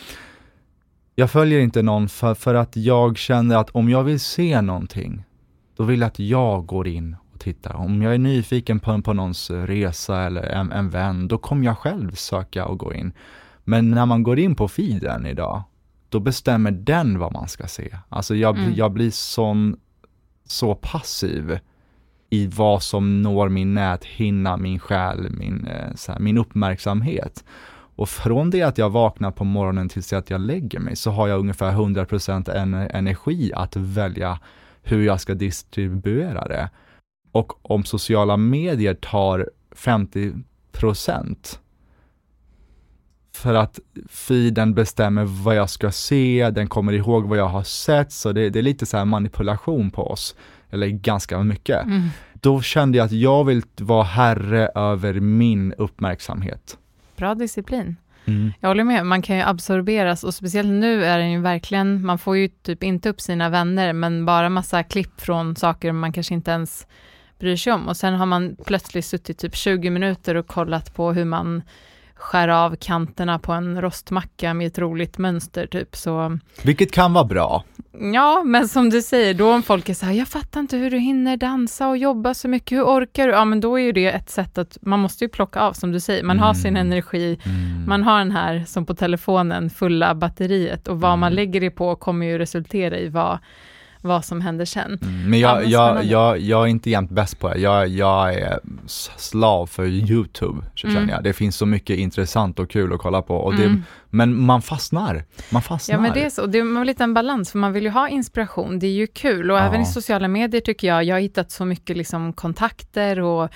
Jag 1.18 1.30
följer 1.30 1.60
inte 1.60 1.82
någon 1.82 2.08
för, 2.08 2.34
för 2.34 2.54
att 2.54 2.76
jag 2.76 3.18
känner 3.18 3.56
att 3.56 3.70
om 3.70 3.88
jag 3.88 4.04
vill 4.04 4.20
se 4.20 4.60
någonting, 4.60 5.24
då 5.76 5.84
vill 5.84 6.00
jag 6.00 6.06
att 6.06 6.18
jag 6.18 6.66
går 6.66 6.88
in 6.88 7.16
och 7.34 7.40
tittar. 7.40 7.74
Om 7.74 8.02
jag 8.02 8.14
är 8.14 8.18
nyfiken 8.18 8.80
på, 8.80 9.02
på 9.02 9.12
någons 9.12 9.50
resa 9.50 10.22
eller 10.22 10.42
en, 10.42 10.72
en 10.72 10.90
vän, 10.90 11.28
då 11.28 11.38
kommer 11.38 11.66
jag 11.66 11.78
själv 11.78 12.14
söka 12.14 12.66
och 12.66 12.78
gå 12.78 12.94
in. 12.94 13.12
Men 13.64 13.90
när 13.90 14.06
man 14.06 14.22
går 14.22 14.38
in 14.38 14.54
på 14.54 14.68
feeden 14.68 15.26
idag, 15.26 15.62
då 16.08 16.20
bestämmer 16.20 16.70
den 16.70 17.18
vad 17.18 17.32
man 17.32 17.48
ska 17.48 17.66
se. 17.66 17.98
Alltså 18.08 18.34
jag, 18.34 18.58
mm. 18.58 18.74
jag 18.74 18.92
blir 18.92 19.10
sån, 19.10 19.76
så 20.44 20.74
passiv 20.74 21.58
i 22.30 22.46
vad 22.46 22.82
som 22.82 23.22
når 23.22 23.48
min 23.48 23.74
näthinna, 23.74 24.56
min 24.56 24.78
själ, 24.78 25.30
min, 25.30 25.66
eh, 25.66 25.92
här, 26.08 26.18
min 26.18 26.38
uppmärksamhet. 26.38 27.44
Och 27.96 28.08
från 28.08 28.50
det 28.50 28.62
att 28.62 28.78
jag 28.78 28.90
vaknar 28.90 29.30
på 29.30 29.44
morgonen 29.44 29.88
tills 29.88 30.12
att 30.12 30.30
jag 30.30 30.40
lägger 30.40 30.78
mig 30.80 30.96
så 30.96 31.10
har 31.10 31.28
jag 31.28 31.40
ungefär 31.40 31.72
100% 31.72 32.50
en 32.50 32.74
energi 32.74 33.52
att 33.54 33.76
välja 33.76 34.38
hur 34.82 35.04
jag 35.04 35.20
ska 35.20 35.34
distribuera 35.34 36.48
det. 36.48 36.70
Och 37.32 37.72
om 37.72 37.84
sociala 37.84 38.36
medier 38.36 38.94
tar 38.94 39.50
50% 39.76 41.58
för 43.36 43.54
att 43.54 43.80
feeden 44.08 44.74
bestämmer 44.74 45.24
vad 45.24 45.56
jag 45.56 45.70
ska 45.70 45.90
se, 45.90 46.50
den 46.50 46.68
kommer 46.68 46.92
ihåg 46.92 47.24
vad 47.24 47.38
jag 47.38 47.48
har 47.48 47.62
sett, 47.62 48.12
så 48.12 48.32
det, 48.32 48.50
det 48.50 48.58
är 48.58 48.62
lite 48.62 48.86
så 48.86 49.04
manipulation 49.04 49.90
på 49.90 50.10
oss, 50.10 50.36
eller 50.70 50.86
ganska 50.86 51.42
mycket. 51.42 51.84
Mm. 51.84 52.08
Då 52.32 52.62
kände 52.62 52.98
jag 52.98 53.04
att 53.04 53.12
jag 53.12 53.44
vill 53.44 53.62
vara 53.80 54.02
herre 54.02 54.68
över 54.74 55.20
min 55.20 55.72
uppmärksamhet. 55.72 56.78
Bra 57.16 57.34
disciplin. 57.34 57.96
Mm. 58.24 58.52
Jag 58.60 58.68
håller 58.68 58.84
med, 58.84 59.06
man 59.06 59.22
kan 59.22 59.36
ju 59.36 59.42
absorberas 59.42 60.24
och 60.24 60.34
speciellt 60.34 60.68
nu 60.68 61.04
är 61.04 61.18
den 61.18 61.30
ju 61.30 61.40
verkligen, 61.40 62.06
man 62.06 62.18
får 62.18 62.36
ju 62.36 62.48
typ 62.48 62.82
inte 62.82 63.08
upp 63.08 63.20
sina 63.20 63.48
vänner, 63.48 63.92
men 63.92 64.26
bara 64.26 64.48
massa 64.48 64.82
klipp 64.82 65.20
från 65.20 65.56
saker 65.56 65.92
man 65.92 66.12
kanske 66.12 66.34
inte 66.34 66.50
ens 66.50 66.86
bryr 67.38 67.56
sig 67.56 67.72
om. 67.72 67.88
Och 67.88 67.96
sen 67.96 68.14
har 68.14 68.26
man 68.26 68.56
plötsligt 68.66 69.04
suttit 69.04 69.38
typ 69.38 69.56
20 69.56 69.90
minuter 69.90 70.34
och 70.34 70.46
kollat 70.46 70.94
på 70.94 71.12
hur 71.12 71.24
man 71.24 71.62
skär 72.16 72.48
av 72.48 72.76
kanterna 72.76 73.38
på 73.38 73.52
en 73.52 73.82
rostmacka 73.82 74.54
med 74.54 74.66
ett 74.66 74.78
roligt 74.78 75.18
mönster 75.18 75.66
typ 75.66 75.96
så. 75.96 76.38
Vilket 76.62 76.92
kan 76.92 77.12
vara 77.12 77.24
bra. 77.24 77.64
Ja, 78.14 78.42
men 78.44 78.68
som 78.68 78.90
du 78.90 79.02
säger, 79.02 79.34
då 79.34 79.52
om 79.52 79.62
folk 79.62 79.88
är 79.88 79.94
så 79.94 80.06
här, 80.06 80.12
jag 80.12 80.28
fattar 80.28 80.60
inte 80.60 80.76
hur 80.76 80.90
du 80.90 80.98
hinner 80.98 81.36
dansa 81.36 81.88
och 81.88 81.96
jobba 81.96 82.34
så 82.34 82.48
mycket, 82.48 82.78
hur 82.78 82.84
orkar 82.84 83.26
du? 83.26 83.32
Ja, 83.32 83.44
men 83.44 83.60
då 83.60 83.78
är 83.78 83.82
ju 83.82 83.92
det 83.92 84.06
ett 84.06 84.30
sätt 84.30 84.58
att, 84.58 84.78
man 84.80 85.00
måste 85.00 85.24
ju 85.24 85.28
plocka 85.28 85.60
av 85.60 85.72
som 85.72 85.92
du 85.92 86.00
säger, 86.00 86.22
man 86.22 86.36
mm. 86.36 86.46
har 86.46 86.54
sin 86.54 86.76
mm. 86.76 86.86
energi, 86.86 87.38
mm. 87.44 87.84
man 87.88 88.02
har 88.02 88.18
den 88.18 88.30
här 88.30 88.64
som 88.66 88.86
på 88.86 88.94
telefonen, 88.94 89.70
fulla 89.70 90.14
batteriet 90.14 90.88
och 90.88 91.00
vad 91.00 91.10
mm. 91.10 91.20
man 91.20 91.34
lägger 91.34 91.60
det 91.60 91.70
på 91.70 91.96
kommer 91.96 92.26
ju 92.26 92.38
resultera 92.38 92.98
i 92.98 93.08
vad 93.08 93.38
vad 94.06 94.24
som 94.24 94.40
händer 94.40 94.64
sen. 94.64 94.98
Mm, 95.02 95.30
men 95.30 95.40
jag, 95.40 95.64
jag, 95.66 96.04
jag, 96.04 96.38
jag 96.38 96.62
är 96.62 96.66
inte 96.66 96.90
jämt 96.90 97.10
bäst 97.10 97.38
på 97.38 97.48
det. 97.48 97.58
Jag, 97.58 97.88
jag 97.88 98.34
är 98.34 98.60
slav 99.16 99.66
för 99.66 99.86
YouTube, 99.86 100.62
känner 100.74 100.96
mm. 100.96 101.08
jag. 101.08 101.24
Det 101.24 101.32
finns 101.32 101.56
så 101.56 101.66
mycket 101.66 101.98
intressant 101.98 102.58
och 102.58 102.70
kul 102.70 102.92
att 102.92 103.00
kolla 103.00 103.22
på. 103.22 103.36
Och 103.36 103.56
det, 103.56 103.64
mm. 103.64 103.82
Men 104.10 104.40
man 104.40 104.62
fastnar. 104.62 105.24
Man 105.50 105.62
fastnar. 105.62 105.96
Ja, 105.96 106.00
men 106.00 106.12
det 106.12 106.24
är 106.24 106.30
så. 106.30 106.46
Det 106.46 106.58
är 106.58 106.84
lite 106.84 107.04
en 107.04 107.14
balans, 107.14 107.50
för 107.52 107.58
man 107.58 107.72
vill 107.72 107.84
ju 107.84 107.90
ha 107.90 108.08
inspiration. 108.08 108.78
Det 108.78 108.86
är 108.86 108.92
ju 108.92 109.06
kul 109.06 109.50
och 109.50 109.56
ja. 109.56 109.62
även 109.62 109.80
i 109.80 109.86
sociala 109.86 110.28
medier 110.28 110.60
tycker 110.60 110.88
jag, 110.88 111.04
jag 111.04 111.14
har 111.14 111.20
hittat 111.20 111.50
så 111.50 111.64
mycket 111.64 111.96
liksom 111.96 112.32
kontakter 112.32 113.20
och 113.20 113.50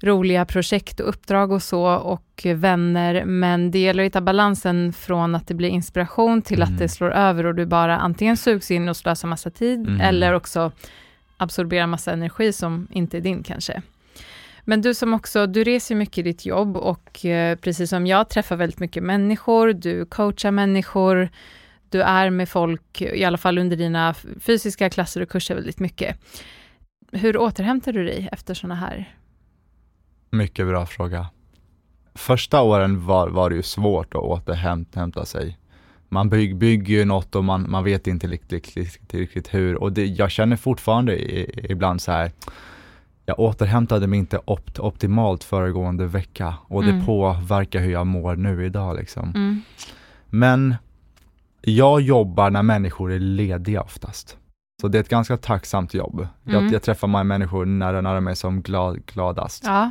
roliga 0.00 0.44
projekt 0.44 1.00
och 1.00 1.08
uppdrag 1.08 1.52
och 1.52 1.62
så 1.62 1.86
och 1.86 2.46
vänner, 2.54 3.24
men 3.24 3.70
det 3.70 3.78
gäller 3.78 4.02
att 4.02 4.06
hitta 4.06 4.20
balansen 4.20 4.92
från 4.92 5.34
att 5.34 5.46
det 5.46 5.54
blir 5.54 5.68
inspiration 5.68 6.42
till 6.42 6.62
mm. 6.62 6.74
att 6.74 6.78
det 6.78 6.88
slår 6.88 7.10
över 7.10 7.46
och 7.46 7.54
du 7.54 7.66
bara 7.66 7.98
antingen 7.98 8.36
sugs 8.36 8.70
in 8.70 8.88
och 8.88 8.96
slösar 8.96 9.28
massa 9.28 9.50
tid 9.50 9.80
mm. 9.80 10.00
eller 10.00 10.32
också 10.32 10.72
absorberar 11.36 11.86
massa 11.86 12.12
energi 12.12 12.52
som 12.52 12.88
inte 12.90 13.16
är 13.16 13.20
din 13.20 13.42
kanske. 13.42 13.82
Men 14.64 14.82
du 14.82 14.94
som 14.94 15.14
också, 15.14 15.46
du 15.46 15.64
reser 15.64 15.94
mycket 15.94 16.18
i 16.18 16.22
ditt 16.22 16.46
jobb 16.46 16.76
och 16.76 17.24
eh, 17.24 17.56
precis 17.56 17.90
som 17.90 18.06
jag 18.06 18.28
träffar 18.28 18.56
väldigt 18.56 18.80
mycket 18.80 19.02
människor, 19.02 19.72
du 19.72 20.04
coachar 20.04 20.50
människor, 20.50 21.28
du 21.90 22.02
är 22.02 22.30
med 22.30 22.48
folk, 22.48 23.02
i 23.02 23.24
alla 23.24 23.38
fall 23.38 23.58
under 23.58 23.76
dina 23.76 24.14
fysiska 24.40 24.90
klasser 24.90 25.20
och 25.20 25.28
kurser 25.28 25.54
väldigt 25.54 25.80
mycket. 25.80 26.16
Hur 27.12 27.36
återhämtar 27.36 27.92
du 27.92 28.04
dig 28.04 28.28
efter 28.32 28.54
sådana 28.54 28.74
här 28.74 29.17
mycket 30.30 30.66
bra 30.66 30.86
fråga. 30.86 31.26
Första 32.14 32.62
åren 32.62 33.06
var, 33.06 33.28
var 33.28 33.50
det 33.50 33.56
ju 33.56 33.62
svårt 33.62 34.14
att 34.14 34.20
återhämta 34.20 35.24
sig. 35.24 35.58
Man 36.08 36.28
bygg, 36.28 36.56
bygger 36.56 36.94
ju 36.94 37.04
något 37.04 37.34
och 37.34 37.44
man, 37.44 37.70
man 37.70 37.84
vet 37.84 38.06
inte 38.06 38.26
riktigt, 38.26 38.76
riktigt, 39.10 39.54
hur. 39.54 39.82
Och 39.82 39.92
det, 39.92 40.06
jag 40.06 40.30
känner 40.30 40.56
fortfarande 40.56 41.16
i, 41.18 41.66
ibland 41.70 42.00
så 42.00 42.12
här, 42.12 42.32
jag 43.26 43.40
återhämtade 43.40 44.06
mig 44.06 44.18
inte 44.18 44.40
opt, 44.44 44.78
optimalt 44.78 45.44
föregående 45.44 46.06
vecka 46.06 46.54
och 46.62 46.82
det 46.82 46.90
mm. 46.90 47.06
påverkar 47.06 47.80
hur 47.80 47.92
jag 47.92 48.06
mår 48.06 48.36
nu 48.36 48.66
idag. 48.66 48.96
Liksom. 48.96 49.32
Mm. 49.34 49.62
Men 50.26 50.74
jag 51.60 52.00
jobbar 52.00 52.50
när 52.50 52.62
människor 52.62 53.12
är 53.12 53.18
lediga 53.18 53.82
oftast. 53.82 54.36
Så 54.80 54.88
det 54.88 54.98
är 54.98 55.00
ett 55.00 55.08
ganska 55.08 55.36
tacksamt 55.36 55.94
jobb. 55.94 56.14
Mm. 56.20 56.28
Jag, 56.44 56.72
jag 56.72 56.82
träffar 56.82 57.08
många 57.08 57.24
människor 57.24 57.66
nära, 57.66 58.00
nära 58.00 58.20
mig 58.20 58.36
som 58.36 58.62
glad, 58.62 59.06
gladast. 59.06 59.64
Ja. 59.66 59.90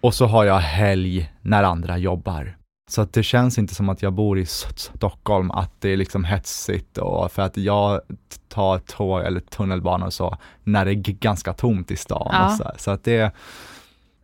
Och 0.00 0.14
så 0.14 0.26
har 0.26 0.44
jag 0.44 0.58
helg 0.58 1.32
när 1.42 1.62
andra 1.62 1.98
jobbar. 1.98 2.56
Så 2.90 3.04
det 3.04 3.22
känns 3.22 3.58
inte 3.58 3.74
som 3.74 3.88
att 3.88 4.02
jag 4.02 4.12
bor 4.12 4.38
i 4.38 4.46
Stockholm, 4.46 5.50
att 5.50 5.80
det 5.80 5.88
är 5.88 5.96
liksom 5.96 6.24
hetsigt 6.24 6.98
och 6.98 7.32
för 7.32 7.42
att 7.42 7.56
jag 7.56 8.00
tar 8.48 8.78
tåg 8.78 9.20
eller 9.20 9.40
tunnelbana 9.40 10.06
och 10.06 10.12
så, 10.12 10.36
när 10.64 10.84
det 10.84 10.90
är 10.90 10.94
ganska 10.94 11.52
tomt 11.52 11.90
i 11.90 11.96
stan. 11.96 12.28
Ja. 12.32 12.50
Så, 12.50 12.70
så, 12.76 12.90
att 12.90 13.04
det, 13.04 13.34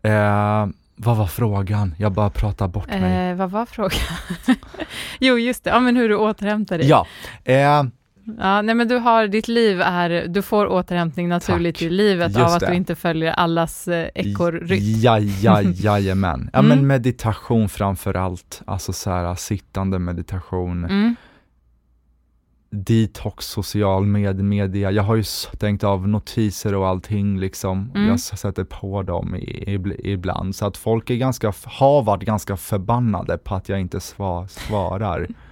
eh, 0.02 0.66
vad 0.96 1.16
var 1.16 1.26
frågan? 1.26 1.94
Jag 1.98 2.12
bara 2.12 2.30
pratar 2.30 2.68
bort 2.68 2.88
mig. 2.88 3.30
Eh, 3.30 3.36
vad 3.36 3.50
var 3.50 3.66
frågan? 3.66 4.00
jo, 5.18 5.38
just 5.38 5.64
det, 5.64 5.70
ja 5.70 5.80
men 5.80 5.96
hur 5.96 6.08
du 6.08 6.16
återhämtar 6.16 6.78
dig. 6.78 6.88
Ja, 6.88 7.06
eh, 7.44 7.82
Ja, 8.38 8.62
nej 8.62 8.74
men 8.74 8.88
du 8.88 8.96
har, 8.96 9.26
ditt 9.26 9.48
liv 9.48 9.80
är, 9.80 10.28
du 10.28 10.42
får 10.42 10.66
återhämtning 10.66 11.28
naturligt 11.28 11.74
Tack. 11.74 11.82
i 11.82 11.90
livet 11.90 12.28
Just 12.28 12.38
av 12.38 12.46
att 12.46 12.60
det. 12.60 12.66
du 12.66 12.74
inte 12.74 12.94
följer 12.94 13.32
allas 13.32 13.88
eh, 13.88 14.08
ekorrytm. 14.14 15.00
Ja, 15.00 15.18
ja, 15.18 15.62
jajamän. 15.74 16.50
Ja, 16.52 16.58
mm. 16.58 16.68
men 16.68 16.86
meditation 16.86 17.68
framför 17.68 18.14
allt, 18.14 18.62
alltså 18.66 18.92
så 18.92 19.10
här 19.10 19.34
sittande 19.34 19.98
meditation. 19.98 20.84
Mm. 20.84 21.16
Detox, 22.70 23.46
social 23.46 24.06
med 24.06 24.44
media. 24.44 24.90
Jag 24.90 25.02
har 25.02 25.16
ju 25.16 25.22
stängt 25.22 25.84
av 25.84 26.08
notiser 26.08 26.74
och 26.74 26.88
allting 26.88 27.40
liksom. 27.40 27.90
Mm. 27.94 28.08
Jag 28.08 28.20
sätter 28.20 28.64
på 28.64 29.02
dem 29.02 29.34
i, 29.34 29.74
i, 29.74 30.00
ibland. 30.12 30.56
Så 30.56 30.66
att 30.66 30.76
folk 30.76 31.10
är 31.10 31.16
ganska, 31.16 31.52
har 31.64 32.02
varit 32.02 32.22
ganska 32.22 32.56
förbannade 32.56 33.38
på 33.38 33.54
att 33.54 33.68
jag 33.68 33.80
inte 33.80 34.00
svar, 34.00 34.46
svarar. 34.46 35.26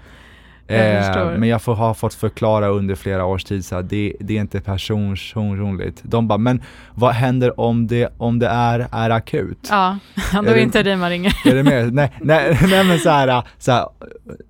Eh, 0.66 1.38
men 1.38 1.48
jag 1.48 1.62
får, 1.62 1.74
har 1.74 1.94
fått 1.94 2.14
förklara 2.14 2.68
under 2.68 2.94
flera 2.94 3.24
års 3.24 3.44
tid 3.44 3.64
så 3.64 3.74
här, 3.74 3.82
det, 3.82 4.16
det 4.20 4.36
är 4.36 4.40
inte 4.40 4.60
personligt. 4.60 6.00
De 6.02 6.28
bara, 6.28 6.38
men 6.38 6.62
vad 6.94 7.12
händer 7.12 7.60
om 7.60 7.86
det, 7.86 8.08
om 8.18 8.38
det 8.38 8.48
är, 8.48 8.86
är 8.92 9.10
akut? 9.10 9.68
Ja, 9.70 9.98
då 10.32 10.38
är 10.38 10.54
det 10.54 10.60
inte 10.60 10.82
dig 10.82 10.96
man 10.96 11.10
ringer. 11.10 11.34
Är 11.44 11.54
det 11.54 11.62
med? 11.62 11.92
Nej, 11.94 12.12
nej, 12.20 12.58
nej 12.70 12.84
men 12.84 12.98
så 12.98 13.10
här, 13.10 13.42
så 13.58 13.72
här, 13.72 13.88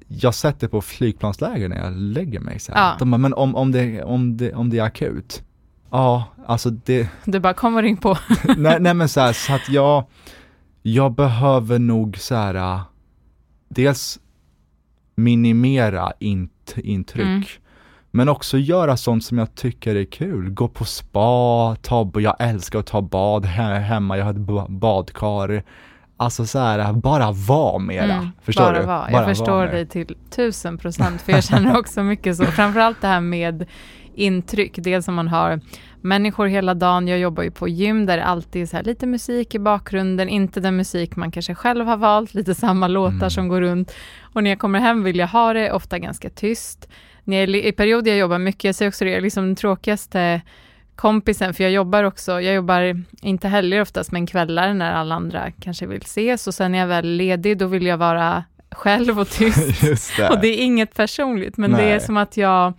jag 0.08 0.34
sätter 0.34 0.68
på 0.68 0.80
flygplansläge 0.80 1.68
när 1.68 1.84
jag 1.84 1.92
lägger 1.92 2.40
mig. 2.40 2.58
Så 2.58 2.72
här. 2.72 2.80
Ja. 2.80 2.96
De 2.98 3.10
bara, 3.10 3.18
men 3.18 3.34
om, 3.34 3.56
om, 3.56 3.72
det, 3.72 4.02
om, 4.02 4.36
det, 4.36 4.54
om 4.54 4.70
det 4.70 4.78
är 4.78 4.82
akut? 4.82 5.42
Ja, 5.90 6.24
alltså 6.46 6.70
det... 6.70 7.08
Du 7.24 7.40
bara, 7.40 7.54
kom 7.54 7.76
och 7.76 7.82
ring 7.82 7.96
på. 7.96 8.18
nej, 8.56 8.76
nej 8.80 8.94
men 8.94 9.08
så 9.08 9.20
här, 9.20 9.32
så 9.32 9.54
att 9.54 9.68
jag, 9.68 10.04
jag 10.82 11.12
behöver 11.12 11.78
nog 11.78 12.18
så 12.18 12.34
här, 12.34 12.80
dels 13.68 14.18
minimera 15.14 16.12
int 16.18 16.74
intryck. 16.76 17.26
Mm. 17.26 17.42
Men 18.10 18.28
också 18.28 18.58
göra 18.58 18.96
sånt 18.96 19.24
som 19.24 19.38
jag 19.38 19.54
tycker 19.54 19.94
är 19.94 20.04
kul. 20.04 20.50
Gå 20.50 20.68
på 20.68 20.84
spa, 20.84 21.76
ta, 21.82 22.12
jag 22.14 22.36
älskar 22.38 22.78
att 22.78 22.86
ta 22.86 23.02
bad 23.02 23.46
hemma, 23.46 24.18
jag 24.18 24.24
har 24.24 24.30
ett 24.30 24.68
badkar. 24.70 25.62
Alltså 26.16 26.46
så 26.46 26.58
här, 26.58 26.92
bara 26.92 27.32
vara 27.32 27.78
mera. 27.78 28.04
Mm, 28.04 28.28
förstår 28.42 28.62
bara 28.62 28.80
du? 28.80 28.86
Var. 28.86 29.08
Jag 29.10 29.24
förstår 29.24 29.66
dig 29.66 29.86
till 29.86 30.16
tusen 30.30 30.78
procent, 30.78 31.22
för 31.22 31.32
jag 31.32 31.44
känner 31.44 31.78
också 31.78 32.02
mycket 32.02 32.36
så. 32.36 32.44
Framförallt 32.46 33.00
det 33.00 33.06
här 33.06 33.20
med 33.20 33.66
intryck, 34.14 34.72
dels 34.76 35.04
som 35.04 35.14
man 35.14 35.28
har 35.28 35.60
människor 36.02 36.46
hela 36.46 36.74
dagen. 36.74 37.08
Jag 37.08 37.18
jobbar 37.18 37.42
ju 37.42 37.50
på 37.50 37.68
gym 37.68 38.06
där 38.06 38.16
det 38.16 38.24
alltid 38.24 38.62
är 38.62 38.66
så 38.66 38.76
här, 38.76 38.84
lite 38.84 39.06
musik 39.06 39.54
i 39.54 39.58
bakgrunden, 39.58 40.28
inte 40.28 40.60
den 40.60 40.76
musik 40.76 41.16
man 41.16 41.30
kanske 41.30 41.54
själv 41.54 41.86
har 41.86 41.96
valt, 41.96 42.34
lite 42.34 42.54
samma 42.54 42.88
låtar 42.88 43.16
mm. 43.16 43.30
som 43.30 43.48
går 43.48 43.60
runt. 43.60 43.94
Och 44.22 44.42
när 44.42 44.50
jag 44.50 44.58
kommer 44.58 44.80
hem 44.80 45.02
vill 45.02 45.18
jag 45.18 45.28
ha 45.28 45.52
det 45.52 45.72
ofta 45.72 45.98
ganska 45.98 46.30
tyst. 46.30 46.88
När 47.24 47.36
jag, 47.36 47.48
I 47.48 47.72
perioder 47.72 48.10
jag 48.10 48.18
jobbar 48.18 48.38
mycket, 48.38 48.64
jag 48.64 48.74
säger 48.74 48.88
också 48.88 49.04
det, 49.04 49.10
jag 49.10 49.18
är 49.18 49.22
liksom 49.22 49.44
den 49.44 49.56
tråkigaste 49.56 50.40
kompisen, 50.96 51.54
för 51.54 51.64
jag 51.64 51.72
jobbar 51.72 52.04
också, 52.04 52.40
jag 52.40 52.54
jobbar 52.54 53.02
inte 53.22 53.48
helger 53.48 53.80
oftast, 53.80 54.12
men 54.12 54.26
kvällar 54.26 54.74
när 54.74 54.92
alla 54.92 55.14
andra 55.14 55.50
kanske 55.50 55.86
vill 55.86 56.02
ses 56.02 56.46
och 56.46 56.54
sen 56.54 56.72
när 56.72 56.78
jag 56.78 56.86
väl 56.86 57.04
är 57.04 57.16
ledig, 57.16 57.58
då 57.58 57.66
vill 57.66 57.86
jag 57.86 57.96
vara 57.96 58.44
själv 58.70 59.20
och 59.20 59.28
tyst. 59.28 60.16
Det. 60.16 60.28
Och 60.28 60.40
det 60.40 60.48
är 60.48 60.64
inget 60.64 60.94
personligt, 60.94 61.56
men 61.56 61.70
Nej. 61.70 61.84
det 61.84 61.92
är 61.92 61.98
som 61.98 62.16
att 62.16 62.36
jag 62.36 62.72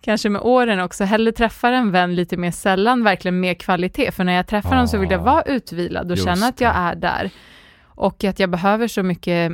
kanske 0.00 0.28
med 0.28 0.42
åren 0.42 0.80
också 0.80 1.04
hellre 1.04 1.32
träffar 1.32 1.72
en 1.72 1.90
vän 1.90 2.14
lite 2.14 2.36
mer 2.36 2.50
sällan, 2.50 3.04
verkligen 3.04 3.40
med 3.40 3.60
kvalitet. 3.60 4.12
För 4.12 4.24
när 4.24 4.32
jag 4.32 4.46
träffar 4.46 4.76
någon 4.76 4.88
så 4.88 4.98
vill 4.98 5.10
jag 5.10 5.18
vara 5.18 5.42
utvilad 5.42 6.12
och 6.12 6.18
känna 6.18 6.46
att 6.46 6.60
jag 6.60 6.76
är 6.76 6.94
där. 6.94 7.30
Och 7.82 8.24
att 8.24 8.38
jag 8.38 8.50
behöver 8.50 8.88
så 8.88 9.02
mycket 9.02 9.52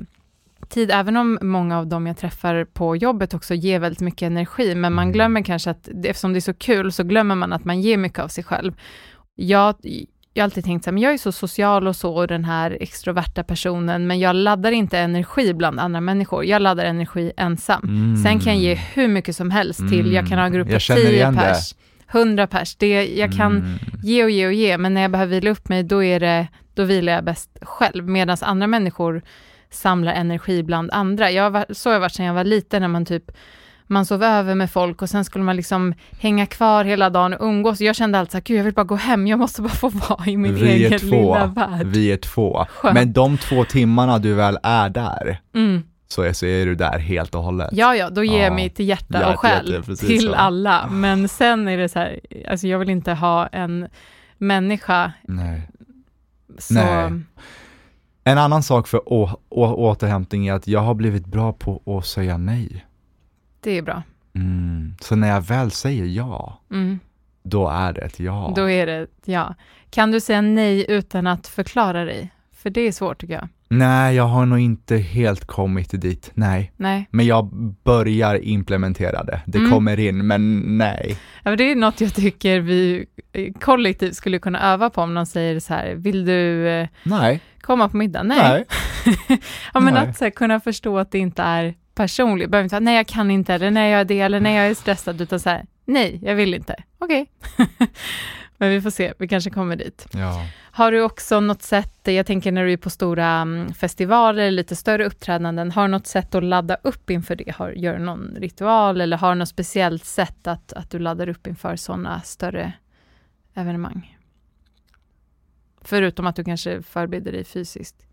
tid, 0.68 0.90
även 0.90 1.16
om 1.16 1.38
många 1.42 1.78
av 1.78 1.86
dem 1.86 2.07
jag 2.07 2.16
träffar 2.16 2.64
på 2.64 2.97
jobbet 2.97 3.34
också 3.34 3.55
ger 3.55 3.78
väldigt 3.78 4.01
mycket 4.01 4.26
energi, 4.26 4.74
men 4.74 4.92
man 4.92 5.03
mm. 5.03 5.12
glömmer 5.12 5.42
kanske 5.42 5.70
att, 5.70 5.88
eftersom 6.05 6.32
det 6.32 6.38
är 6.38 6.40
så 6.40 6.55
kul, 6.55 6.92
så 6.92 7.03
glömmer 7.05 7.34
man 7.34 7.53
att 7.53 7.64
man 7.64 7.80
ger 7.80 7.97
mycket 7.97 8.18
av 8.18 8.28
sig 8.28 8.44
själv. 8.44 8.72
Jag, 9.34 9.74
jag 10.37 10.43
har 10.43 10.45
alltid 10.45 10.64
tänkt 10.64 10.84
så 10.84 10.91
här, 10.91 10.93
men 10.93 11.03
jag 11.03 11.12
är 11.14 11.18
så 11.18 11.32
social 11.32 11.89
och 11.89 11.97
så, 11.97 12.14
och 12.16 12.26
den 12.28 12.45
här 12.45 12.76
extroverta 12.80 13.45
personen, 13.45 14.07
men 14.07 14.18
jag 14.18 14.37
laddar 14.37 14.72
inte 14.72 14.99
energi 14.99 15.55
bland 15.55 15.80
andra 15.80 16.01
människor. 16.01 16.45
Jag 16.45 16.62
laddar 16.62 16.84
energi 16.84 17.32
ensam. 17.37 17.80
Mm. 17.84 18.16
Sen 18.16 18.41
kan 18.41 18.53
jag 18.53 18.62
ge 18.62 18.74
hur 18.74 19.09
mycket 19.09 19.37
som 19.37 19.51
helst 19.51 19.80
till, 19.91 20.12
jag 20.12 20.28
kan 20.28 20.39
ha 20.39 20.47
en 20.47 20.53
grupp 20.53 20.66
på 20.66 20.72
Jag 20.72 20.80
känner 20.80 21.01
10 21.01 21.11
igen 21.12 21.34
det. 21.34 21.41
pers, 21.41 21.74
100 22.12 22.47
pers. 22.47 22.76
Det, 22.76 23.07
jag 23.18 23.32
kan 23.32 23.57
Mm. 23.57 23.78
ge 24.03 24.24
och 24.24 24.30
ge 24.30 24.47
och 24.47 24.53
ge, 24.53 24.78
men 24.78 24.95
när 24.95 25.03
jag 25.03 25.11
behöver 25.11 25.30
vila 25.34 25.51
upp 25.51 25.68
mig, 25.68 25.82
då, 25.82 26.05
är 26.05 26.20
det, 26.20 26.47
då 26.74 26.84
vilar 26.84 27.12
jag 27.12 27.24
bäst 27.24 27.59
själv, 27.62 28.09
medan 28.09 28.37
andra 28.41 28.66
människor 28.66 29.22
samlar 29.70 30.12
energi 30.12 30.62
bland 30.62 30.91
andra. 30.91 31.30
Jag 31.30 31.51
varit- 31.51 31.76
så 31.76 31.89
har 31.89 31.95
jag 31.95 32.01
varit 32.01 32.12
sedan 32.14 32.26
jag 32.26 32.34
var 32.34 32.45
liten, 32.45 32.82
när 32.82 32.89
man 32.89 33.05
typ 33.07 33.24
man 33.87 34.07
sov 34.07 34.22
över 34.22 34.55
med 34.55 34.70
folk 34.70 35.03
och 35.03 35.11
sen 35.11 35.24
skulle 35.24 35.45
man 35.45 35.57
liksom 35.57 35.95
hänga 36.20 36.47
kvar 36.47 36.84
hela 36.84 37.11
dagen 37.11 37.34
och 37.34 37.47
umgås. 37.47 37.80
Jag 37.80 37.97
kände 37.97 38.18
alltid 38.18 38.30
så 38.32 38.37
här, 38.37 38.43
gud 38.45 38.59
jag 38.59 38.64
vill 38.64 38.74
bara 38.74 38.84
gå 38.84 38.95
hem, 38.97 39.26
jag 39.26 39.39
måste 39.39 39.62
bara 39.62 39.68
få 39.68 39.89
vara 39.89 40.26
i 40.26 40.37
min 40.37 40.55
Vi 40.55 40.84
egen 40.84 40.99
två. 41.01 41.07
lilla 41.34 41.47
värld. 41.47 41.87
Vi 41.87 42.12
är 42.12 42.16
två. 42.16 42.66
Skönt. 42.70 42.95
Men 42.95 43.12
de 43.12 43.39
två 43.39 43.64
timmarna 43.64 44.18
du 44.18 44.34
väl 44.34 44.59
är 44.62 44.89
där, 44.89 45.41
Mm. 45.55 45.82
så 46.09 46.22
är, 46.22 46.32
så 46.32 46.47
är 46.47 46.66
du 46.66 46.74
där 46.74 46.99
helt 46.99 47.34
och 47.34 47.43
hållet. 47.43 47.68
Ja, 47.72 47.95
ja, 47.97 48.11
då 48.11 48.24
ger 48.24 48.39
jag 48.43 48.51
Ja. 48.51 48.55
mig 48.55 48.70
till 48.70 48.89
hjärta 48.89 49.32
och 49.32 49.41
själ 49.41 49.72
hjärta, 49.72 49.95
till 49.97 50.20
så. 50.22 50.34
alla. 50.34 50.87
Men 50.91 51.28
sen 51.28 51.68
är 51.68 51.78
det 51.78 51.89
så 51.89 51.99
här, 51.99 52.20
alltså 52.51 52.66
jag 52.66 52.78
vill 52.78 52.91
inte 52.91 53.12
ha 53.12 53.47
en 53.47 53.89
människa 54.39 55.12
Nej. 55.22 55.68
så... 56.59 56.74
Nej. 56.74 57.12
En 58.24 58.39
annan 58.39 58.62
sak 58.62 58.89
för 58.89 59.12
å, 59.12 59.30
å, 59.49 59.66
återhämtning 59.66 60.47
är 60.47 60.53
att 60.53 60.68
jag 60.68 60.80
har 60.80 60.95
blivit 60.95 61.26
bra 61.26 61.53
på 61.53 61.82
att 61.99 62.07
säga 62.07 62.37
nej. 62.37 62.86
Det 63.67 63.79
är 63.79 63.83
bra. 63.83 64.03
Mm. 64.35 64.95
Så 65.01 65.17
när 65.17 65.29
jag 65.29 65.41
väl 65.41 65.71
säger 65.71 66.05
ja, 66.05 66.61
Mm. 66.71 66.99
då 67.43 67.69
är 67.69 67.93
det 67.93 68.01
ett 68.01 68.21
ja. 68.21 68.53
Då 68.57 68.71
är 68.71 68.87
det, 68.87 69.07
ja. 69.25 69.55
Kan 69.91 70.11
du 70.11 70.21
säga 70.21 70.41
nej 70.41 70.85
utan 70.89 71.27
att 71.27 71.47
förklara 71.47 72.05
dig? 72.05 72.31
För 72.53 72.71
det 72.71 72.81
är 72.81 72.93
svårt 72.93 73.21
tycker 73.21 73.35
jag. 73.35 73.49
Nej, 73.69 74.17
jag 74.17 74.25
har 74.25 74.47
nog 74.47 74.59
inte 74.59 74.97
helt 74.97 75.45
kommit 75.47 76.01
dit, 76.01 76.31
nej. 76.35 76.73
Nej. 76.77 77.09
Men 77.11 77.27
jag 77.27 77.47
börjar 77.85 78.45
implementera 78.45 79.25
det. 79.25 79.41
Det 79.47 79.59
Mm. 79.59 79.71
kommer 79.71 80.01
in, 80.01 80.27
men 80.27 80.61
nej. 80.79 81.17
Ja, 81.43 81.51
men 81.51 81.59
det 81.59 81.71
är 81.71 81.75
något 81.77 82.01
jag 82.01 82.14
tycker 82.14 82.61
vi 82.61 83.07
eh, 83.33 83.53
kollektivt 83.61 84.14
skulle 84.17 84.39
kunna 84.39 84.73
öva 84.73 84.91
på 84.91 85.01
om 85.03 85.14
någon 85.14 85.27
säger 85.27 85.61
så 85.61 85.75
här, 85.75 85.95
vill 85.95 86.25
du 86.25 86.69
eh, 86.69 86.89
Nej. 87.03 87.41
komma 87.61 87.89
på 87.89 87.97
middag? 87.97 88.23
Nej. 88.23 88.39
Nej. 88.39 88.64
ja, 89.75 89.81
men 89.81 89.95
Nej. 89.95 90.09
att 90.09 90.21
här, 90.21 90.31
kunna 90.31 90.61
förstå 90.61 90.99
att 90.99 91.11
det 91.12 91.19
inte 91.19 91.43
är 91.43 91.75
personligt. 91.97 92.51
Behöver 92.51 92.64
inte 92.64 92.70
säga, 92.70 92.80
nej 92.80 92.97
jag 92.97 93.07
kan 93.07 93.30
inte, 93.30 93.55
eller 93.55 93.70
nej 93.70 93.90
jag 93.90 94.01
är 94.01 94.05
det, 94.05 94.20
eller 94.20 94.40
nej 94.40 94.57
jag 94.57 94.66
är 94.66 94.74
stressad, 94.74 95.20
utan 95.20 95.40
så 95.40 95.51
här, 95.51 95.66
nej 95.84 96.20
jag 96.22 96.34
vill 96.34 96.55
inte. 96.55 96.74
Okej. 96.99 97.30
men 98.57 98.70
vi 98.70 98.80
får 98.80 98.90
se, 98.90 99.12
vi 99.18 99.28
kanske 99.28 99.51
kommer 99.51 99.76
dit. 99.76 100.07
Ja. 100.12 100.47
Har 100.76 100.92
du 100.92 101.03
också 101.03 101.40
något 101.40 101.62
sätt, 101.62 102.01
jag 102.05 102.26
tänker 102.26 102.53
när 102.53 102.64
du 102.64 102.72
är 102.72 102.76
på 102.76 102.90
stora 102.90 103.26
mm, 103.26 103.74
festivaler, 103.74 104.51
lite 104.51 104.76
större 104.76 105.07
uppträdanden, 105.07 105.70
har 105.70 105.82
du 105.82 105.88
något 105.88 106.07
sätt 106.07 106.34
att 106.34 106.44
ladda 106.44 106.76
upp 106.82 107.11
inför 107.11 107.36
det? 107.36 107.57
Har, 107.57 107.70
gör 107.70 107.99
du 107.99 108.05
någon 108.05 108.36
ritual 108.36 109.01
eller 109.01 109.16
har 109.16 109.28
du 109.28 109.38
något 109.38 109.49
speciellt 109.49 110.05
sätt 110.05 110.47
att, 110.47 110.72
att 110.72 110.90
du 110.90 110.99
laddar 110.99 111.28
upp 111.28 111.47
inför 111.47 111.76
sådana 111.76 112.20
större 112.20 112.72
evenemang? 113.55 114.18
Förutom 115.80 116.26
att 116.26 116.36
du 116.36 116.44
kanske 116.44 116.82
förbereder 116.82 117.32
dig 117.32 117.44
fysiskt. 117.44 118.06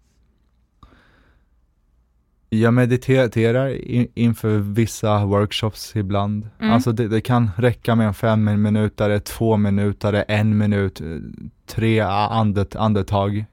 Jag 2.59 2.73
mediterar 2.73 3.69
in, 3.69 4.07
inför 4.13 4.57
vissa 4.57 5.25
workshops 5.25 5.95
ibland. 5.95 6.49
Mm. 6.59 6.73
Alltså 6.73 6.91
det, 6.91 7.07
det 7.07 7.21
kan 7.21 7.51
räcka 7.57 7.95
med 7.95 8.07
en 8.07 8.13
fem 8.13 8.61
minuter, 8.61 9.19
två 9.19 9.57
minuter, 9.57 10.25
en 10.27 10.57
minut, 10.57 11.01
tre 11.65 11.99
andet, 11.99 12.75
andetag. 12.75 13.45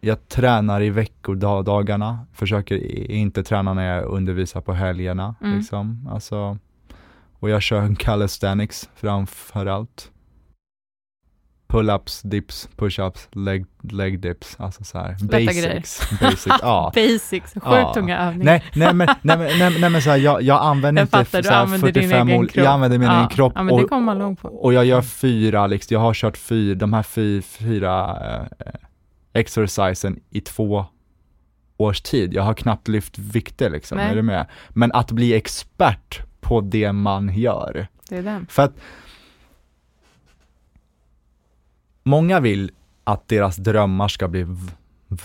Jag 0.00 0.28
tränar 0.28 0.82
i 0.82 0.90
veckodagarna, 0.90 2.26
försöker 2.32 2.76
inte 3.10 3.42
träna 3.42 3.74
när 3.74 3.96
jag 3.96 4.04
undervisar 4.04 4.60
på 4.60 4.72
helgerna. 4.72 5.34
Mm. 5.40 5.56
Liksom. 5.56 6.08
Alltså, 6.12 6.58
och 7.38 7.50
jag 7.50 7.62
kör 7.62 7.94
calisthenics 7.94 8.90
framför 8.94 9.66
allt. 9.66 10.10
Pull-ups, 11.72 12.20
dips, 12.28 12.68
push-ups, 12.76 13.28
leg, 13.32 13.66
leg 13.82 14.20
dips, 14.20 14.56
alltså 14.60 14.84
så 14.84 14.98
här. 14.98 15.08
Lätta 15.20 15.26
Basics. 15.46 16.20
Basics, 16.20 16.46
ja. 16.62 16.92
Basics, 16.94 17.52
sjukt 17.54 17.66
Ja. 17.66 17.94
tunga 17.94 18.18
övningar. 18.28 18.44
Nej, 18.44 18.62
nej 18.74 18.94
men, 18.94 19.06
nej, 19.22 19.38
men, 19.38 19.58
nej, 19.58 19.80
nej, 19.80 19.90
men 19.90 20.02
så 20.02 20.10
här, 20.10 20.16
jag, 20.16 20.42
jag 20.42 20.62
använder 20.62 21.02
Jag 21.02 21.06
inte 21.06 21.18
fattar, 21.32 21.42
så 21.42 21.50
här 21.50 21.62
använder 21.62 21.92
din 21.92 22.02
45 22.02 22.28
egen 22.28 22.40
ol- 22.40 22.46
kropp. 22.48 22.64
jag 22.64 22.72
använder 22.72 22.98
min 22.98 23.08
Ja, 23.08 23.16
egen 23.18 23.28
kropp 23.28 23.52
ja, 23.56 23.62
men 23.62 23.76
det 23.76 23.82
och, 23.82 23.88
kommer 23.88 24.04
man 24.06 24.18
långt 24.18 24.42
på. 24.42 24.48
och 24.48 24.72
jag 24.74 24.84
gör 24.84 25.02
fyra, 25.02 25.66
liksom, 25.66 25.94
jag 25.94 26.00
har 26.00 26.14
kört 26.14 26.36
fyra, 26.36 26.74
de 26.74 26.92
här 26.92 27.02
fy, 27.02 27.42
fyra 27.42 28.18
eh, 28.60 28.66
exercisen 29.32 30.20
i 30.30 30.40
två 30.40 30.84
års 31.76 32.00
tid. 32.02 32.34
Jag 32.34 32.42
har 32.42 32.54
knappt 32.54 32.88
lyft 32.88 33.18
vikter 33.18 33.70
liksom, 33.70 33.98
Nej. 33.98 34.10
är 34.10 34.14
du 34.16 34.22
med? 34.22 34.46
Men 34.68 34.92
att 34.92 35.10
bli 35.12 35.34
expert 35.34 36.20
på 36.40 36.60
det 36.60 36.92
man 36.92 37.28
gör. 37.34 37.86
Det 38.08 38.16
är 38.16 38.22
den. 38.22 38.46
För 38.50 38.62
att 38.62 38.72
många 42.02 42.40
vill 42.40 42.70
att 43.04 43.28
deras 43.28 43.56
drömmar 43.56 44.08
ska 44.08 44.28
bli 44.28 44.46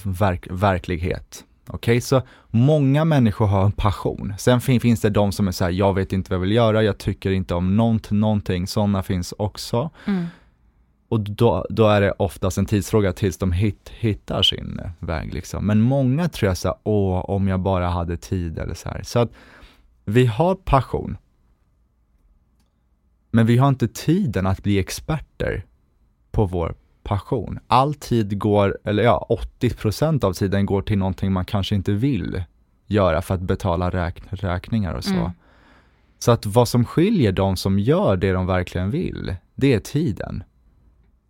verk, 0.03 0.47
verklighet. 0.49 1.43
Okej, 1.69 2.01
så 2.01 2.21
många 2.49 3.05
människor 3.05 3.45
har 3.45 3.65
en 3.65 3.71
passion. 3.71 4.33
Sen 4.37 4.61
fin, 4.61 4.79
finns 4.79 5.01
det 5.01 5.09
de 5.09 5.31
som 5.31 5.47
är 5.47 5.51
så 5.51 5.63
här, 5.63 5.71
jag 5.71 5.93
vet 5.93 6.13
inte 6.13 6.29
vad 6.29 6.35
jag 6.35 6.41
vill 6.41 6.51
göra, 6.51 6.83
jag 6.83 6.97
tycker 6.97 7.31
inte 7.31 7.53
om 7.55 7.75
nånt, 7.77 8.11
någonting, 8.11 8.67
sådana 8.67 9.03
finns 9.03 9.33
också. 9.37 9.89
Mm. 10.05 10.25
Och 11.09 11.19
då, 11.19 11.65
då 11.69 11.87
är 11.87 12.01
det 12.01 12.11
oftast 12.11 12.57
en 12.57 12.65
tidsfråga 12.65 13.13
tills 13.13 13.37
de 13.37 13.51
hit, 13.51 13.91
hittar 13.99 14.43
sin 14.43 14.81
väg 14.99 15.33
liksom. 15.33 15.65
Men 15.65 15.81
många 15.81 16.29
tror 16.29 16.47
jag 16.47 16.57
så 16.57 16.67
här, 16.67 16.77
åh, 16.83 17.29
om 17.29 17.47
jag 17.47 17.59
bara 17.59 17.89
hade 17.89 18.17
tid 18.17 18.59
eller 18.59 18.73
så 18.73 18.89
här. 18.89 19.03
Så 19.03 19.19
att 19.19 19.31
vi 20.05 20.25
har 20.25 20.55
passion. 20.55 21.17
Men 23.31 23.45
vi 23.45 23.57
har 23.57 23.69
inte 23.69 23.87
tiden 23.87 24.47
att 24.47 24.63
bli 24.63 24.79
experter 24.79 25.65
på 26.37 26.45
vår 26.45 26.75
passion. 27.03 27.59
All 27.67 27.93
tid 27.93 28.39
går, 28.39 28.77
eller 28.83 29.03
ja, 29.03 29.27
80% 29.59 30.25
av 30.25 30.33
tiden 30.33 30.65
går 30.65 30.81
till 30.81 30.97
någonting 30.97 31.31
man 31.31 31.45
kanske 31.45 31.75
inte 31.75 31.91
vill 31.91 32.43
göra 32.87 33.21
för 33.21 33.35
att 33.35 33.41
betala 33.41 33.89
räk, 33.89 34.21
räkningar 34.29 34.93
och 34.93 35.03
så. 35.03 35.13
Mm. 35.13 35.31
Så 36.19 36.31
att 36.31 36.45
vad 36.45 36.67
som 36.67 36.85
skiljer 36.85 37.31
de 37.31 37.57
som 37.57 37.79
gör 37.79 38.17
det 38.17 38.31
de 38.31 38.45
verkligen 38.45 38.91
vill, 38.91 39.35
det 39.55 39.73
är 39.73 39.79
tiden. 39.79 40.43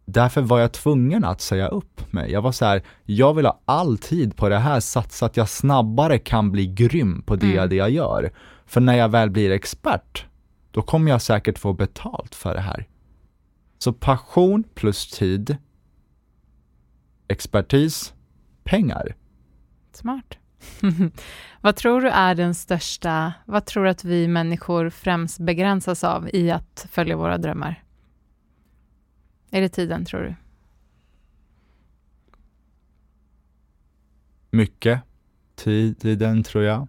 Därför 0.05 0.41
var 0.41 0.59
jag 0.59 0.71
tvungen 0.71 1.23
att 1.23 1.41
säga 1.41 1.67
upp 1.67 2.13
mig. 2.13 2.31
Jag 2.31 2.41
var 2.41 2.51
så 2.51 2.65
här, 2.65 2.81
jag 3.03 3.33
vill 3.33 3.45
ha 3.45 3.59
all 3.65 3.97
tid 3.97 4.35
på 4.35 4.49
det 4.49 4.57
här 4.57 4.79
så 4.79 5.25
att, 5.25 5.37
jag 5.37 5.49
snabbare 5.49 6.19
kan 6.19 6.51
bli 6.51 6.67
grym 6.67 7.21
på 7.21 7.35
det, 7.35 7.53
Mm. 7.53 7.69
det 7.69 7.75
jag 7.75 7.89
gör. 7.89 8.31
För 8.65 8.81
när 8.81 8.97
jag 8.97 9.09
väl 9.09 9.29
blir 9.29 9.51
expert, 9.51 10.25
då 10.71 10.81
kommer 10.81 11.11
jag 11.11 11.21
säkert 11.21 11.59
få 11.59 11.73
betalt 11.73 12.35
för 12.35 12.53
det 12.53 12.61
här. 12.61 12.87
Så 13.77 13.93
passion 13.93 14.63
plus 14.63 15.11
tid, 15.11 15.57
expertis, 17.27 18.13
pengar. 18.63 19.15
Smart. 19.91 20.37
vad 21.61 21.75
tror 21.75 22.01
du 22.01 22.09
är 22.09 22.35
den 22.35 22.55
största, 22.55 23.33
vad 23.45 23.65
tror 23.65 23.83
du 23.83 23.89
att 23.89 24.03
vi 24.03 24.27
människor 24.27 24.89
främst 24.89 25.39
begränsas 25.39 26.03
av 26.03 26.29
i 26.33 26.51
att 26.51 26.87
följa 26.91 27.17
våra 27.17 27.37
drömmar? 27.37 27.83
Är 29.51 29.61
det 29.61 29.69
tiden, 29.69 30.05
tror 30.05 30.21
du? 30.21 30.35
Mycket. 34.51 35.01
Tid, 35.55 35.99
tiden 35.99 36.43
tror 36.43 36.63
jag. 36.63 36.87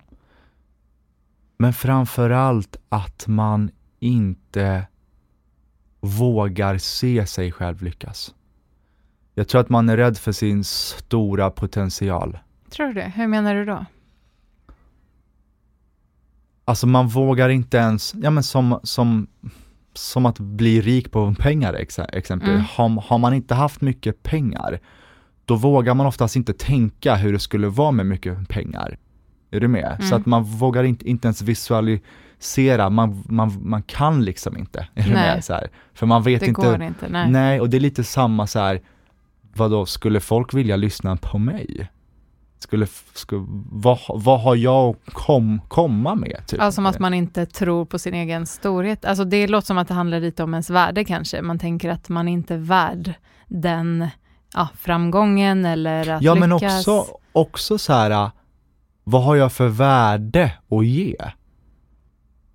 Men 1.56 1.72
framför 1.72 2.30
allt 2.30 2.76
att 2.88 3.26
man 3.26 3.70
inte 3.98 4.86
vågar 6.00 6.78
se 6.78 7.26
sig 7.26 7.52
själv 7.52 7.82
lyckas. 7.82 8.34
Jag 9.34 9.48
tror 9.48 9.60
att 9.60 9.68
man 9.68 9.88
är 9.88 9.96
rädd 9.96 10.18
för 10.18 10.32
sin 10.32 10.64
stora 10.64 11.50
potential. 11.50 12.38
Tror 12.70 12.86
du 12.86 12.92
det? 12.92 13.12
Hur 13.16 13.26
menar 13.26 13.54
du 13.54 13.64
då? 13.64 13.84
Alltså 16.64 16.86
man 16.86 17.08
vågar 17.08 17.48
inte 17.48 17.76
ens, 17.76 18.14
ja 18.14 18.30
men 18.30 18.42
som, 18.42 18.80
som, 18.82 19.26
som 19.92 20.26
att 20.26 20.38
bli 20.38 20.80
rik 20.80 21.10
på 21.10 21.34
pengar 21.38 21.74
exa- 21.74 22.10
exempel. 22.12 22.50
Mm. 22.50 22.64
Har, 22.70 23.02
har 23.02 23.18
man 23.18 23.34
inte 23.34 23.54
haft 23.54 23.80
mycket 23.80 24.22
pengar, 24.22 24.80
då 25.44 25.56
vågar 25.56 25.94
man 25.94 26.06
oftast 26.06 26.36
inte 26.36 26.52
tänka 26.52 27.14
hur 27.16 27.32
det 27.32 27.38
skulle 27.38 27.68
vara 27.68 27.90
med 27.90 28.06
mycket 28.06 28.48
pengar. 28.48 28.98
Är 29.50 29.60
du 29.60 29.68
med? 29.68 29.96
Så 30.00 30.06
Mm. 30.06 30.20
att 30.20 30.26
man 30.26 30.42
vågar 30.42 30.84
inte, 30.84 31.08
inte 31.10 31.26
ens 31.28 31.42
visualisera, 31.42 32.90
man, 32.90 33.24
man, 33.28 33.58
man 33.68 33.82
kan 33.82 34.24
liksom 34.24 34.56
inte. 34.56 34.88
Är 34.94 35.02
du 35.02 35.14
Nej. 35.14 35.34
med? 35.34 35.44
Så 35.44 35.52
här. 35.52 35.68
För 35.94 36.06
man 36.06 36.22
vet 36.22 36.40
Det 36.40 36.46
inte, 36.46 36.60
går 36.60 36.82
inte, 36.82 37.08
nej. 37.08 37.30
nej 37.30 37.60
och 37.60 37.70
det 37.70 37.76
är 37.76 37.80
lite 37.80 38.04
samma 38.04 38.46
så 38.46 38.58
här, 38.58 38.80
vadå, 39.54 39.86
skulle 39.86 40.20
folk 40.20 40.54
vilja 40.54 40.76
lyssna 40.76 41.16
på 41.16 41.38
mig? 41.38 41.88
skulle, 42.60 42.86
skulle 43.14 43.46
vad, 43.70 43.98
vad 44.08 44.40
har 44.40 44.56
jag 44.56 44.88
att 45.06 45.14
kom, 45.14 45.60
komma 45.68 46.14
med? 46.14 46.42
Typ? 46.46 46.60
Ja, 46.60 46.72
som 46.72 46.86
att 46.86 46.98
man 46.98 47.14
inte 47.14 47.46
tror 47.46 47.84
på 47.84 47.98
sin 47.98 48.14
egen 48.14 48.46
storhet. 48.46 49.04
Alltså 49.04 49.24
det 49.24 49.46
låter 49.46 49.66
som 49.66 49.78
att 49.78 49.88
det 49.88 49.94
handlar 49.94 50.20
lite 50.20 50.42
om 50.42 50.54
ens 50.54 50.70
värde 50.70 51.04
kanske. 51.04 51.42
Man 51.42 51.58
tänker 51.58 51.90
att 51.90 52.08
man 52.08 52.28
inte 52.28 52.54
är 52.54 52.58
värd 52.58 53.14
den 53.46 54.08
ja, 54.54 54.68
framgången 54.78 55.64
eller 55.64 56.00
att 56.10 56.22
Ja, 56.22 56.34
lyckas. 56.34 56.40
men 56.40 56.52
också, 56.52 57.04
också 57.32 57.78
så 57.78 57.92
här, 57.92 58.30
vad 59.10 59.22
har 59.22 59.36
jag 59.36 59.52
för 59.52 59.68
värde 59.68 60.52
att 60.68 60.86
ge? 60.86 61.16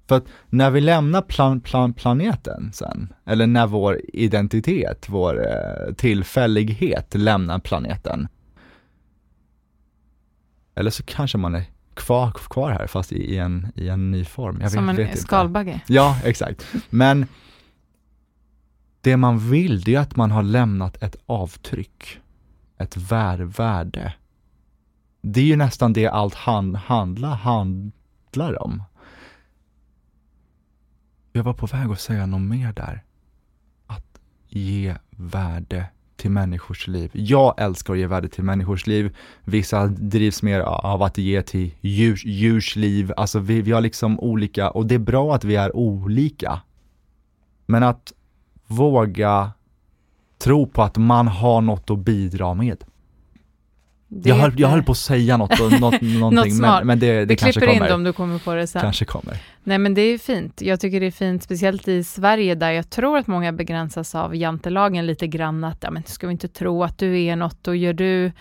För 0.08 0.16
att 0.16 0.26
när 0.50 0.70
vi 0.72 0.82
lämnar 0.82 1.22
plan, 1.22 1.62
plan, 1.62 1.94
planeten 1.94 2.72
sen, 2.74 3.14
eller 3.26 3.48
när 3.48 3.68
vår 3.68 4.02
identitet, 4.14 5.06
vår 5.10 5.48
eh, 5.48 5.94
tillfällighet 5.94 7.16
lämnar 7.16 7.60
planeten, 7.60 8.28
eller 10.76 10.92
så 10.92 11.04
kanske 11.04 11.38
man 11.38 11.56
är 11.56 11.64
kvar, 11.94 12.32
kvar 12.32 12.72
här 12.72 12.88
fast 12.88 13.12
i, 13.12 13.34
i, 13.34 13.38
en, 13.38 13.68
i 13.76 13.90
en 13.90 14.12
ny 14.12 14.26
form. 14.26 14.60
Jag 14.62 14.72
Som 14.72 14.86
vet, 14.86 14.90
en 14.90 14.96
vet 14.96 15.08
inte. 15.10 15.22
skalbagge. 15.22 15.82
Ja, 15.88 16.18
exakt. 16.24 16.68
Men 16.90 17.26
det 19.02 19.18
man 19.18 19.50
vill, 19.50 19.82
det 19.82 19.96
är 19.96 20.00
att 20.00 20.16
man 20.16 20.32
har 20.32 20.44
lämnat 20.44 21.04
ett 21.04 21.16
avtryck, 21.26 22.20
ett 22.78 22.98
vär, 22.98 23.38
värde. 23.38 24.14
Det 25.26 25.40
är 25.40 25.46
ju 25.46 25.56
nästan 25.56 25.94
det 25.94 26.08
allt 26.08 26.36
han, 26.36 26.76
handla, 26.76 27.28
handlar 27.28 28.64
om. 28.64 28.84
Jag 31.32 31.44
var 31.44 31.54
på 31.54 31.66
väg 31.66 31.92
att 31.92 32.00
säga 32.00 32.26
något 32.26 32.42
mer 32.42 32.74
där. 32.74 33.04
Att 33.88 34.20
ge 34.48 34.96
värde 35.10 35.86
till 36.16 36.32
människors 36.32 36.88
liv. 36.88 37.12
Jag 37.14 37.54
älskar 37.58 37.94
att 37.94 38.00
ge 38.00 38.08
värde 38.08 38.28
till 38.28 38.44
människors 38.44 38.88
liv. 38.88 39.16
Vissa 39.44 39.88
drivs 39.88 40.44
mer 40.44 40.60
av 40.60 41.04
att 41.04 41.18
ge 41.18 41.42
till 41.42 41.72
djurs, 41.82 42.26
djurs 42.26 42.76
liv. 42.76 43.14
Alltså 43.18 43.40
vi, 43.40 43.62
vi 43.62 43.72
har 43.72 43.82
liksom 43.82 44.20
olika, 44.20 44.70
och 44.70 44.86
det 44.86 44.96
är 44.96 45.00
bra 45.00 45.36
att 45.36 45.44
vi 45.44 45.56
är 45.56 45.76
olika. 45.76 46.62
Men 47.66 47.84
att 47.84 48.14
våga 48.68 49.52
tro 50.38 50.68
på 50.68 50.84
att 50.84 50.98
man 50.98 51.28
har 51.28 51.62
något 51.62 51.90
att 51.90 52.00
bidra 52.00 52.54
med. 52.54 52.84
Det 54.16 54.30
Jag 54.30 54.36
höll, 54.36 54.60
jag 54.60 54.68
höll 54.68 54.84
på 54.84 54.92
att 54.92 54.98
säga 54.98 55.38
något, 55.38 55.60
något 55.60 56.02
någonting, 56.02 56.52
smart. 56.52 56.80
men, 56.80 56.88
men 56.88 57.00
det, 57.00 57.26
det 57.26 57.36
kanske 57.36 57.60
klipper 57.60 57.74
in 57.74 57.80
kommer. 57.80 57.90
det 57.90 57.96
om 57.96 58.04
du 58.04 58.14
kommer 58.14 58.40
på 58.40 58.54
det 58.54 58.68
sen. 58.68 58.82
Kanske 58.82 59.06
kommer. 59.06 59.38
Nej 59.64 59.78
men 59.78 59.94
det 59.94 60.02
är 60.02 60.18
fint. 60.18 60.62
Jag 60.62 60.80
tycker 60.80 61.00
det 61.00 61.06
är 61.06 61.12
fint, 61.12 61.44
speciellt 61.44 61.88
i 61.88 62.04
Sverige 62.04 62.56
där 62.56 62.72
jag 62.72 62.90
tror 62.90 63.18
att 63.18 63.28
många 63.28 63.52
begränsas 63.52 64.16
av 64.16 64.36
jantelagen 64.36 65.06
lite 65.06 65.28
grann 65.28 65.64
att, 65.64 65.78
ja 65.82 65.92
men 65.92 66.04
ska 66.04 66.28
vi 66.28 66.32
inte 66.32 66.48
tro 66.48 66.84
att 66.84 66.98
du 66.98 67.22
är 67.24 67.36
något 67.36 67.68
och 67.68 67.76
gör 67.76 67.94
du 67.94 68.32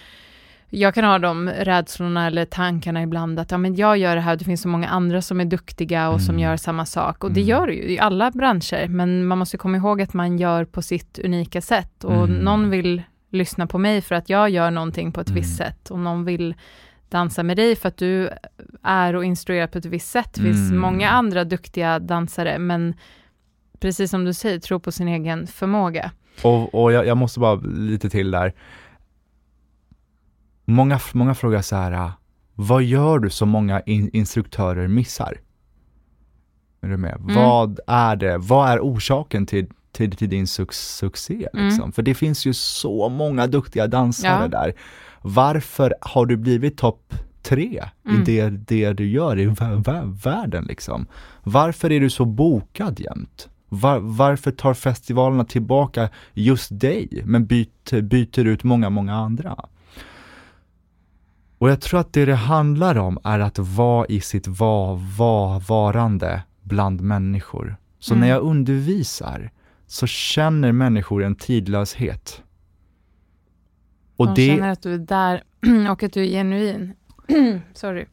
jag 0.75 0.95
kan 0.95 1.05
ha 1.05 1.19
de 1.19 1.49
rädslorna 1.49 2.27
eller 2.27 2.45
tankarna 2.45 3.03
ibland 3.03 3.39
att 3.41 3.51
ja, 3.51 3.59
men 3.59 3.75
jag 3.75 3.99
gör 3.99 4.15
det 4.17 4.23
här, 4.23 4.37
det 4.37 4.45
finns 4.45 4.63
så 4.63 4.69
många 4.69 4.89
andra 4.89 5.23
som 5.23 5.41
är 5.41 5.45
duktiga 5.45 6.09
och 6.09 6.21
som 6.21 6.35
Mm. 6.35 6.43
gör 6.43 6.57
samma 6.57 6.87
sak. 6.87 7.25
Och 7.25 7.33
det 7.33 7.41
Mm. 7.41 7.49
gör 7.49 7.67
det 7.67 7.73
ju 7.75 7.83
i 7.91 7.99
alla 7.99 8.31
branscher, 8.31 8.89
men 8.89 9.27
man 9.27 9.39
måste 9.39 9.57
komma 9.59 9.77
ihåg 9.77 10.03
att 10.03 10.15
man 10.15 10.39
gör 10.39 10.65
på 10.65 10.83
sitt 10.83 11.19
unika 11.25 11.61
sätt. 11.61 12.05
Och 12.05 12.25
Mm. 12.25 12.31
någon 12.37 12.71
vill 12.71 13.03
lyssna 13.33 13.67
på 13.67 13.79
mig 13.79 14.01
för 14.01 14.15
att 14.15 14.29
jag 14.31 14.51
gör 14.51 14.71
någonting 14.71 15.13
på 15.13 15.21
ett 15.21 15.31
visst 15.31 15.61
Mm. 15.61 15.73
sätt 15.73 15.91
och 15.91 15.99
någon 15.99 16.25
vill 16.25 16.55
dansa 17.09 17.43
med 17.43 17.57
dig 17.57 17.77
för 17.77 17.89
att 17.89 17.97
du 17.97 18.31
är 18.83 19.17
och 19.17 19.25
instruerar 19.25 19.67
på 19.67 19.79
ett 19.79 19.85
visst 19.85 20.11
sätt. 20.11 20.31
Det 20.35 20.41
finns 20.41 20.71
Mm. 20.71 20.81
många 20.81 21.11
andra 21.11 21.45
duktiga 21.45 21.99
dansare, 21.99 22.59
men 22.59 22.95
precis 23.81 24.11
som 24.11 24.25
du 24.25 24.35
säger, 24.35 24.59
tro 24.59 24.81
på 24.81 24.93
sin 24.93 25.09
egen 25.09 25.47
förmåga. 25.47 26.11
Och, 26.43 26.75
och 26.75 26.93
jag, 26.93 27.07
jag 27.07 27.17
måste 27.17 27.41
bara 27.41 27.55
lite 27.65 28.11
till 28.11 28.31
där. 28.31 28.53
Många, 30.65 31.01
många 31.13 31.35
frågar 31.35 31.63
så 31.63 31.77
här, 31.77 32.13
vad 32.55 32.83
gör 32.83 33.19
du 33.19 33.31
som 33.31 33.49
många 33.49 33.81
in, 33.81 34.11
instruktörer 34.13 34.89
missar? 34.89 35.41
Är 36.81 36.89
du 36.89 36.97
med? 36.97 37.17
Mm. 37.21 37.35
Vad 37.35 37.81
är 37.87 38.17
det? 38.17 38.39
Vad 38.39 38.71
är 38.71 38.79
orsaken 38.81 39.47
till, 39.47 39.67
till, 39.93 40.11
till 40.13 40.29
din 40.29 40.47
suc 40.47 40.71
succé? 40.73 41.49
Mm. 41.55 41.67
Liksom? 41.67 41.93
För 41.93 42.03
det 42.03 42.15
finns 42.15 42.47
ju 42.47 42.55
så 42.55 43.09
många 43.09 43.47
duktiga 43.47 43.87
dansare 43.87 44.43
Ja. 44.43 44.49
där. 44.49 44.73
Varför 45.23 45.95
har 46.01 46.27
du 46.27 46.37
blivit 46.37 46.77
topp 46.77 47.15
tre 47.43 47.85
Mm. 48.09 48.21
i 48.21 48.25
det, 48.25 48.49
det 48.51 48.93
du 48.93 49.09
gör 49.09 49.39
i 49.39 49.47
vä- 49.47 49.83
vä- 49.85 50.23
världen 50.25 50.65
liksom? 50.65 51.07
Varför 51.43 51.93
är 51.93 52.01
du 52.01 52.11
så 52.11 52.25
bokad 52.25 53.01
jämt? 53.01 53.49
Var, 53.69 53.99
varför 53.99 54.51
tar 54.51 54.75
festivalerna 54.75 55.45
tillbaka 55.45 56.09
just 56.35 56.81
dig, 56.81 57.23
men 57.25 57.47
byter, 57.47 58.01
byter 58.01 58.45
ut 58.47 58.65
många, 58.65 58.91
många 58.91 59.15
andra? 59.15 59.57
Och 61.59 61.71
jag 61.71 61.81
tror 61.81 62.01
att 62.01 62.13
det 62.13 62.25
det 62.25 62.35
handlar 62.35 62.99
om 62.99 63.19
är 63.25 63.39
att 63.41 63.59
vara 63.59 64.07
i 64.07 64.21
sitt 64.21 64.49
va, 64.49 65.01
va, 65.19 65.59
varande 65.69 66.43
bland 66.63 67.01
människor. 67.01 67.77
Så 67.99 68.15
Mm. 68.15 68.21
när 68.21 68.29
jag 68.35 68.43
undervisar 68.43 69.51
så 69.93 70.07
känner 70.07 70.73
människor 70.73 71.23
en 71.25 71.35
tidlöshet. 71.35 72.43
Och 74.17 74.27
De 74.27 74.35
det, 74.35 74.47
känner 74.47 74.69
att 74.71 74.83
du 74.83 74.95
är 74.95 74.99
där 74.99 75.43
och 75.91 76.03
att 76.03 76.13
du 76.13 76.23
är 76.23 76.27
genuin. 76.31 76.93
Sorry. 77.75 78.05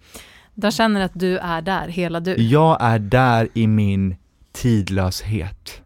De 0.55 0.71
känner 0.71 1.01
att 1.01 1.11
du 1.15 1.37
är 1.37 1.61
där, 1.61 1.87
hela 1.87 2.19
du. 2.19 2.35
jag 2.35 2.77
är 2.81 2.99
där 2.99 3.49
i 3.53 3.67
min 3.67 4.15
tidlöshet. 4.51 5.81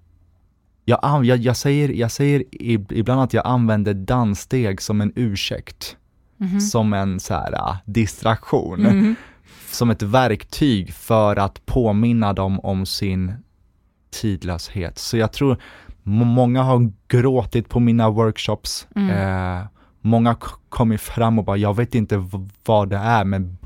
Jag, 0.86 1.26
jag, 1.26 1.38
jag, 1.38 1.58
säger, 1.58 1.90
jag 1.90 2.12
säger 2.12 2.40
ib- 2.52 2.94
ibland 2.94 3.22
att 3.22 3.34
jag 3.34 3.48
använder 3.48 3.94
danssteg 3.94 4.82
som 4.82 5.02
en 5.02 5.14
ursäkt, 5.16 5.98
Mhm. 6.38 6.60
som 6.62 6.94
en 6.94 7.20
så 7.20 7.34
här, 7.34 7.54
ah, 7.56 7.78
distraktion. 7.86 8.82
Mhm. 8.82 9.16
som 9.72 9.90
ett 9.90 10.02
verktyg 10.02 10.94
för 10.94 11.36
att 11.36 11.66
påminna 11.66 12.34
dem 12.34 12.60
om 12.60 12.86
sin 12.86 13.34
tidlöshet. 14.14 14.98
Så 14.98 15.18
jag 15.18 15.32
tror 15.34 15.58
må- 16.04 16.26
många 16.26 16.64
har 16.64 16.92
gråtit 17.08 17.70
på 17.70 17.80
mina 17.80 18.10
workshops. 18.10 18.88
Mm. 18.96 19.10
Eh, 19.10 19.66
många 20.02 20.36
k- 20.36 20.58
kommit 20.70 21.02
fram 21.02 21.40
och 21.40 21.46
bara, 21.46 21.58
jag 21.58 21.76
vet 21.76 21.96
inte 21.96 22.30
vad 22.66 22.90
det 22.90 22.98
är, 22.98 23.24
men 23.26 23.58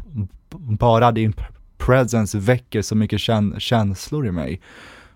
bara 0.79 1.11
din 1.11 1.33
presence 1.77 2.37
väcker 2.39 2.81
så 2.81 2.95
mycket 2.95 3.19
kän- 3.19 3.59
känslor 3.59 4.27
i 4.27 4.31
mig. 4.31 4.61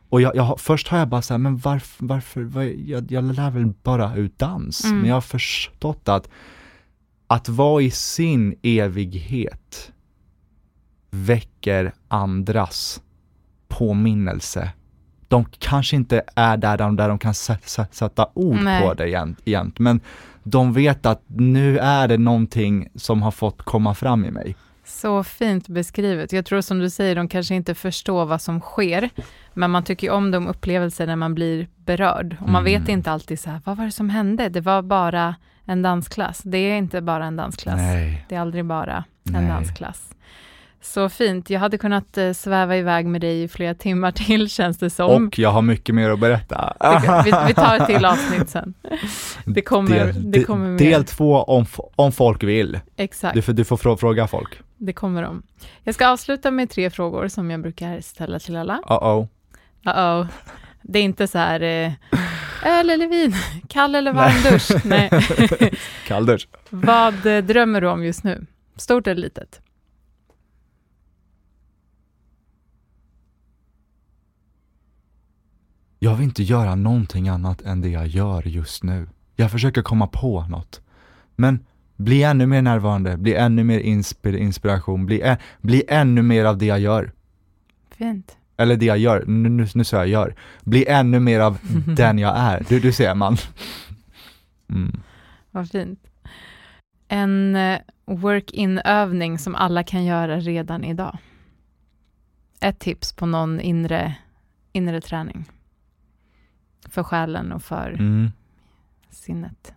Och 0.10 0.22
jag, 0.22 0.36
jag, 0.36 0.60
först 0.60 0.88
har 0.88 0.98
jag 1.00 1.08
bara 1.10 1.22
såhär, 1.22 1.40
men 1.40 1.58
varför, 1.58 2.06
varför, 2.06 2.42
vad, 2.42 2.66
jag, 2.66 3.12
jag 3.12 3.24
lär 3.24 3.52
väl 3.52 3.74
bara 3.84 4.16
ut 4.16 4.40
dans. 4.40 4.84
Mm. 4.86 4.98
Men 4.98 5.08
jag 5.08 5.16
har 5.16 5.22
förstått 5.22 6.10
att, 6.10 6.30
att 7.28 7.50
vara 7.50 7.82
i 7.82 7.92
sin 7.92 8.56
evighet 8.64 9.92
väcker 11.12 11.94
andras 12.08 13.02
påminnelse. 13.68 14.70
De 15.32 15.46
kanske 15.60 15.96
inte 15.96 16.22
är 16.36 16.58
där 16.58 16.78
de, 16.78 16.96
där 16.96 17.10
de 17.10 17.20
kan 17.20 17.34
sä- 17.34 17.58
sä- 17.66 17.86
sätta 17.92 18.28
ord 18.34 18.56
Nej. 18.64 18.82
på 18.82 18.94
det 18.94 19.10
egent, 19.10 19.80
men 19.80 20.00
de 20.44 20.74
vet 20.74 21.06
att 21.06 21.22
nu 21.28 21.78
är 21.80 22.08
det 22.08 22.18
någonting 22.18 22.88
som 22.96 23.22
har 23.22 23.32
fått 23.32 23.62
komma 23.62 23.94
fram 23.96 24.26
i 24.26 24.32
mig. 24.32 24.56
Så 24.86 25.24
fint 25.24 25.68
beskrivet. 25.68 26.34
Jag 26.34 26.46
tror 26.46 26.62
som 26.62 26.80
du 26.80 26.90
säger, 26.90 27.16
de 27.16 27.28
kanske 27.28 27.56
inte 27.56 27.76
förstår 27.76 28.26
vad 28.26 28.42
som 28.42 28.60
sker, 28.62 29.10
men 29.54 29.72
man 29.72 29.84
tycker 29.84 30.08
ju 30.08 30.14
om 30.14 30.32
de 30.32 30.48
upplevelser 30.48 31.08
när 31.08 31.16
man 31.16 31.36
blir 31.36 31.68
berörd. 31.86 32.36
Och 32.40 32.50
man 32.50 32.62
Mm. 32.68 32.82
vet 32.82 32.90
inte 32.90 33.12
alltid 33.12 33.40
så 33.40 33.50
här, 33.50 33.62
vad 33.66 33.78
var 33.78 33.86
det 33.86 33.92
som 33.92 34.10
hände? 34.10 34.50
Det 34.50 34.62
var 34.62 34.82
bara 34.82 35.36
en 35.66 35.82
dansklass. 35.82 36.42
Det 36.44 36.58
är 36.58 36.78
inte 36.78 37.02
bara 37.02 37.26
en 37.26 37.36
dansklass. 37.36 37.78
Nej. 37.78 38.26
Det 38.30 38.36
är 38.36 38.40
aldrig 38.40 38.66
bara 38.66 39.04
en 39.24 39.34
Nej. 39.34 39.48
dansklass. 39.48 40.10
Så 40.84 41.10
fint. 41.10 41.50
Jag 41.50 41.60
hade 41.60 41.78
kunnat 41.78 42.18
eh, 42.18 42.32
sväva 42.32 42.78
iväg 42.78 43.06
med 43.06 43.22
dig 43.22 43.44
i 43.44 43.48
flera 43.48 43.74
timmar 43.76 44.12
till, 44.12 44.50
känns 44.58 44.78
det 44.78 44.90
som. 44.90 45.28
Och 45.28 45.40
jag 45.40 45.50
har 45.50 45.62
mycket 45.62 45.96
mer 45.96 46.10
att 46.10 46.20
berätta. 46.20 46.74
Vi, 47.26 47.34
vi 47.48 47.54
tar 47.54 47.78
ett 47.78 47.88
till 47.88 48.06
avsnitt 48.06 48.50
sen. 48.50 48.74
Det 49.46 49.62
kommer, 49.62 50.06
del, 50.06 50.32
det 50.32 50.44
kommer 50.44 50.70
mer. 50.70 50.78
del 50.80 51.06
två 51.06 51.44
om, 51.44 51.66
om 51.96 52.12
folk 52.12 52.44
vill. 52.44 52.80
Exakt. 52.98 53.48
Du 53.48 53.54
du 53.54 53.66
får 53.66 53.78
frå- 53.78 53.98
fråga 53.98 54.28
folk. 54.28 54.60
Det 54.78 54.94
kommer 54.94 55.24
de. 55.24 55.44
Jag 55.84 55.96
ska 55.96 56.08
avsluta 56.08 56.52
med 56.52 56.70
tre 56.70 56.90
frågor 56.90 57.28
som 57.28 57.52
jag 57.52 57.62
brukar 57.62 58.02
ställa 58.02 58.40
till 58.40 58.56
alla. 58.56 58.82
Uh-oh. 58.86 59.28
Uh-oh. 59.86 60.28
Det 60.82 61.00
är 61.00 61.04
inte 61.04 61.28
så 61.28 61.38
här, 61.38 61.62
eh, 61.62 61.92
öl 62.66 62.90
eller 62.90 63.08
vin, 63.08 63.36
kall 63.68 63.96
eller 63.96 64.14
varm 64.14 64.44
dusch. 64.52 64.86
Nej. 64.86 65.10
Kalldusch. 66.08 66.48
Vad 66.70 67.26
eh, 67.26 67.38
drömmer 67.44 67.82
du 67.82 67.88
om 67.88 68.04
just 68.06 68.24
nu? 68.24 68.46
Stort 68.78 69.08
eller 69.08 69.22
litet? 69.22 69.62
Jag 76.04 76.16
vill 76.16 76.24
inte 76.24 76.44
göra 76.44 76.76
någonting 76.76 77.30
annat 77.30 77.62
än 77.62 77.82
det 77.82 77.90
jag 77.90 78.08
gör 78.08 78.48
just 78.48 78.84
nu. 78.84 79.08
Jag 79.36 79.52
försöker 79.52 79.82
komma 79.82 80.08
på 80.08 80.42
något. 80.50 80.82
Men 81.36 81.60
bli 81.98 82.24
ännu 82.24 82.46
mer 82.46 82.62
närvarande, 82.62 83.18
bli 83.18 83.36
ännu 83.36 83.64
mer 83.64 83.80
inspir- 83.80 84.38
inspiration, 84.38 85.06
bli, 85.06 85.22
ä- 85.22 85.38
bli 85.62 85.84
ännu 85.88 86.22
mer 86.22 86.46
av 86.46 86.58
det 86.58 86.66
jag 86.66 86.80
gör. 86.80 87.12
Fint. 87.98 88.38
Eller 88.58 88.76
det 88.76 88.86
jag 88.86 88.98
gör, 88.98 89.24
nu, 89.28 89.50
nu, 89.50 89.68
nu 89.76 89.84
sa 89.84 89.98
jag 89.98 90.08
gör. 90.08 90.36
Bli 90.64 90.86
ännu 90.88 91.20
mer 91.20 91.40
av 91.40 91.58
den 91.96 92.20
jag 92.20 92.38
är. 92.38 92.66
Du, 92.70 92.80
du 92.80 92.92
ser 92.92 93.16
man. 93.16 93.38
Mm. 94.70 95.00
Vad 95.52 95.70
fint. 95.72 96.00
En 97.08 97.56
eh, 97.56 97.80
work-in-övning 98.06 99.40
som 99.40 99.56
alla 99.56 99.84
kan 99.84 100.06
göra 100.06 100.40
redan 100.40 100.84
idag. 100.84 101.18
Ett 102.60 102.80
tips 102.80 103.14
på 103.14 103.26
någon 103.26 103.60
inre, 103.62 104.16
inre 104.72 105.02
träning. 105.02 105.46
För 106.90 107.04
själen 107.04 107.52
och 107.52 107.64
för 107.64 107.90
Mm. 108.00 108.32
sinnet. 109.10 109.74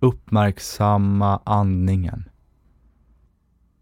Uppmärksamma 0.00 1.40
andningen. 1.44 2.24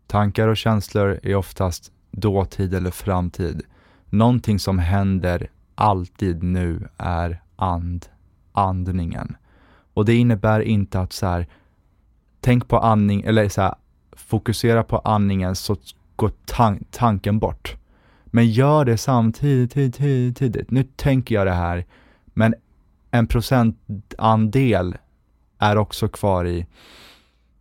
Tankar 0.06 0.48
och 0.48 0.56
känslor 0.56 1.20
är 1.22 1.34
oftast 1.34 1.92
dåtid 2.10 2.74
eller 2.74 2.90
framtid. 2.90 3.62
Någonting 4.10 4.58
som 4.58 4.78
händer 4.78 5.50
alltid 5.74 6.42
nu 6.42 6.88
är 6.96 7.42
and, 7.56 8.06
andningen. 8.52 9.36
Och 9.94 10.04
det 10.04 10.14
innebär 10.14 10.60
inte 10.60 11.00
att 11.00 11.12
så 11.12 11.26
här, 11.26 11.46
tänk 12.40 12.68
på 12.68 12.78
andning, 12.78 13.22
eller 13.22 13.48
så 13.48 13.62
här, 13.62 13.74
fokusera 14.12 14.82
på 14.84 14.98
andningen 14.98 15.56
så 15.56 15.76
går 16.16 16.32
tan- 16.46 16.84
tanken 16.90 17.38
bort. 17.38 17.76
Men 18.26 18.50
gör 18.50 18.84
det 18.84 18.98
samtidigt, 18.98 19.72
tidigt, 19.72 20.36
tidigt. 20.36 20.70
Nu 20.70 20.82
tänker 20.96 21.34
jag 21.34 21.46
det 21.46 21.52
här, 21.54 21.84
men 22.36 22.54
en 23.10 23.26
procentandel 23.26 24.96
är 25.58 25.78
också 25.78 26.08
kvar 26.08 26.44
i 26.46 26.66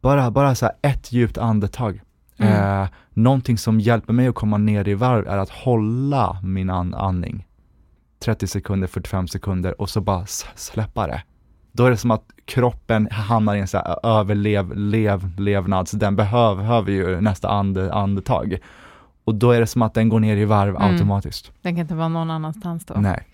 bara, 0.02 0.32
bara 0.32 0.56
så 0.56 0.72
ett 0.82 1.12
djupt 1.12 1.38
andetag. 1.38 2.02
Mm. 2.38 2.82
Eh, 2.82 2.88
någonting 3.10 3.58
som 3.58 3.80
hjälper 3.80 4.14
mig 4.14 4.28
att 4.28 4.36
komma 4.36 4.58
ner 4.58 4.88
i 4.88 4.94
varv 4.94 5.28
är 5.28 5.38
att 5.38 5.50
hålla 5.50 6.40
min 6.44 6.70
an- 6.70 6.94
andning. 6.94 7.48
30 8.20 8.48
sekunder, 8.48 8.88
45 8.88 9.28
sekunder 9.28 9.82
och 9.82 9.90
så 9.90 10.02
bara 10.02 10.26
släppa 10.56 11.08
det. 11.08 11.24
Då 11.72 11.86
är 11.86 11.90
det 11.92 11.98
som 11.98 12.12
att 12.12 12.24
kroppen 12.46 13.08
hamnar 13.12 13.56
i 13.56 13.60
en 13.60 13.68
så 13.68 13.78
här 13.78 14.00
överlev, 14.20 14.76
lev, 14.78 15.40
levnads, 15.40 15.92
den 15.92 16.16
behöver, 16.16 16.56
behöver 16.64 16.92
ju 16.92 17.22
nästa 17.22 17.50
ande, 17.50 17.94
andetag. 17.94 18.58
Och 19.24 19.36
då 19.36 19.52
är 19.52 19.60
det 19.60 19.68
som 19.68 19.82
att 19.82 19.94
den 19.94 20.10
går 20.10 20.20
ner 20.20 20.38
i 20.38 20.46
varv 20.46 20.76
Mm. 20.76 20.94
automatiskt. 20.94 21.52
Den 21.62 21.76
kan 21.76 21.82
inte 21.82 21.96
vara 21.96 22.08
någon 22.08 22.32
annanstans 22.32 22.86
då. 22.86 22.94
Nej. 22.98 23.28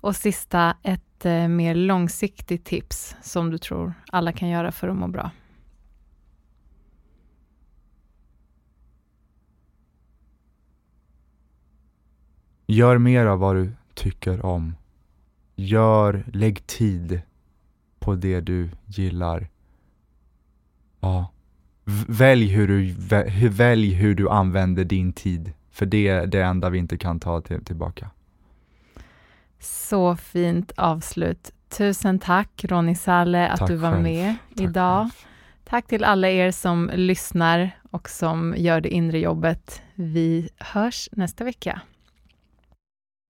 Och 0.00 0.16
sista, 0.16 0.76
ett 0.82 1.26
eh, 1.26 1.48
mer 1.48 1.74
långsiktigt 1.74 2.64
tips 2.64 3.16
som 3.22 3.50
du 3.50 3.58
tror 3.58 3.94
alla 4.06 4.32
kan 4.32 4.48
göra 4.48 4.72
för 4.72 4.88
att 4.88 4.96
må 4.96 5.08
bra. 5.08 5.30
Gör 12.66 12.98
mer 12.98 13.26
av 13.26 13.38
vad 13.38 13.56
du 13.56 13.72
tycker 13.94 14.44
om. 14.46 14.76
Gör, 15.56 16.24
lägg 16.32 16.66
tid 16.66 17.20
på 17.98 18.14
det 18.14 18.40
du 18.40 18.70
gillar. 18.86 19.48
Ja. 21.00 21.32
Välj 22.08 22.46
hur 22.46 22.68
du, 22.68 22.94
välj 23.48 23.94
hur 23.94 24.14
du 24.14 24.28
använder 24.28 24.84
din 24.84 25.12
tid. 25.12 25.52
För 25.70 25.86
det 25.86 26.08
är 26.08 26.26
det 26.26 26.42
enda 26.42 26.70
vi 26.70 26.78
inte 26.78 26.98
kan 26.98 27.20
ta 27.20 27.40
till, 27.40 27.64
tillbaka. 27.64 28.10
Så 29.60 30.16
fint 30.16 30.72
avslut. 30.76 31.50
Tusen 31.78 32.18
tack 32.18 32.64
Ronny 32.64 32.94
Salle 32.94 33.48
att 33.48 33.58
Tack 33.58 33.68
du 33.68 33.76
var 33.76 33.90
själv. 33.90 34.02
med 34.02 34.34
Tack 34.56 34.60
idag. 34.60 35.02
själv. 35.02 35.10
Tack 35.64 35.86
till 35.86 36.04
alla 36.04 36.28
er 36.28 36.50
som 36.50 36.90
lyssnar 36.94 37.70
och 37.90 38.08
som 38.10 38.54
gör 38.56 38.80
det 38.80 38.88
inre 38.88 39.18
jobbet. 39.18 39.82
Vi 39.94 40.48
hörs 40.58 41.08
nästa 41.12 41.44
vecka. 41.44 41.80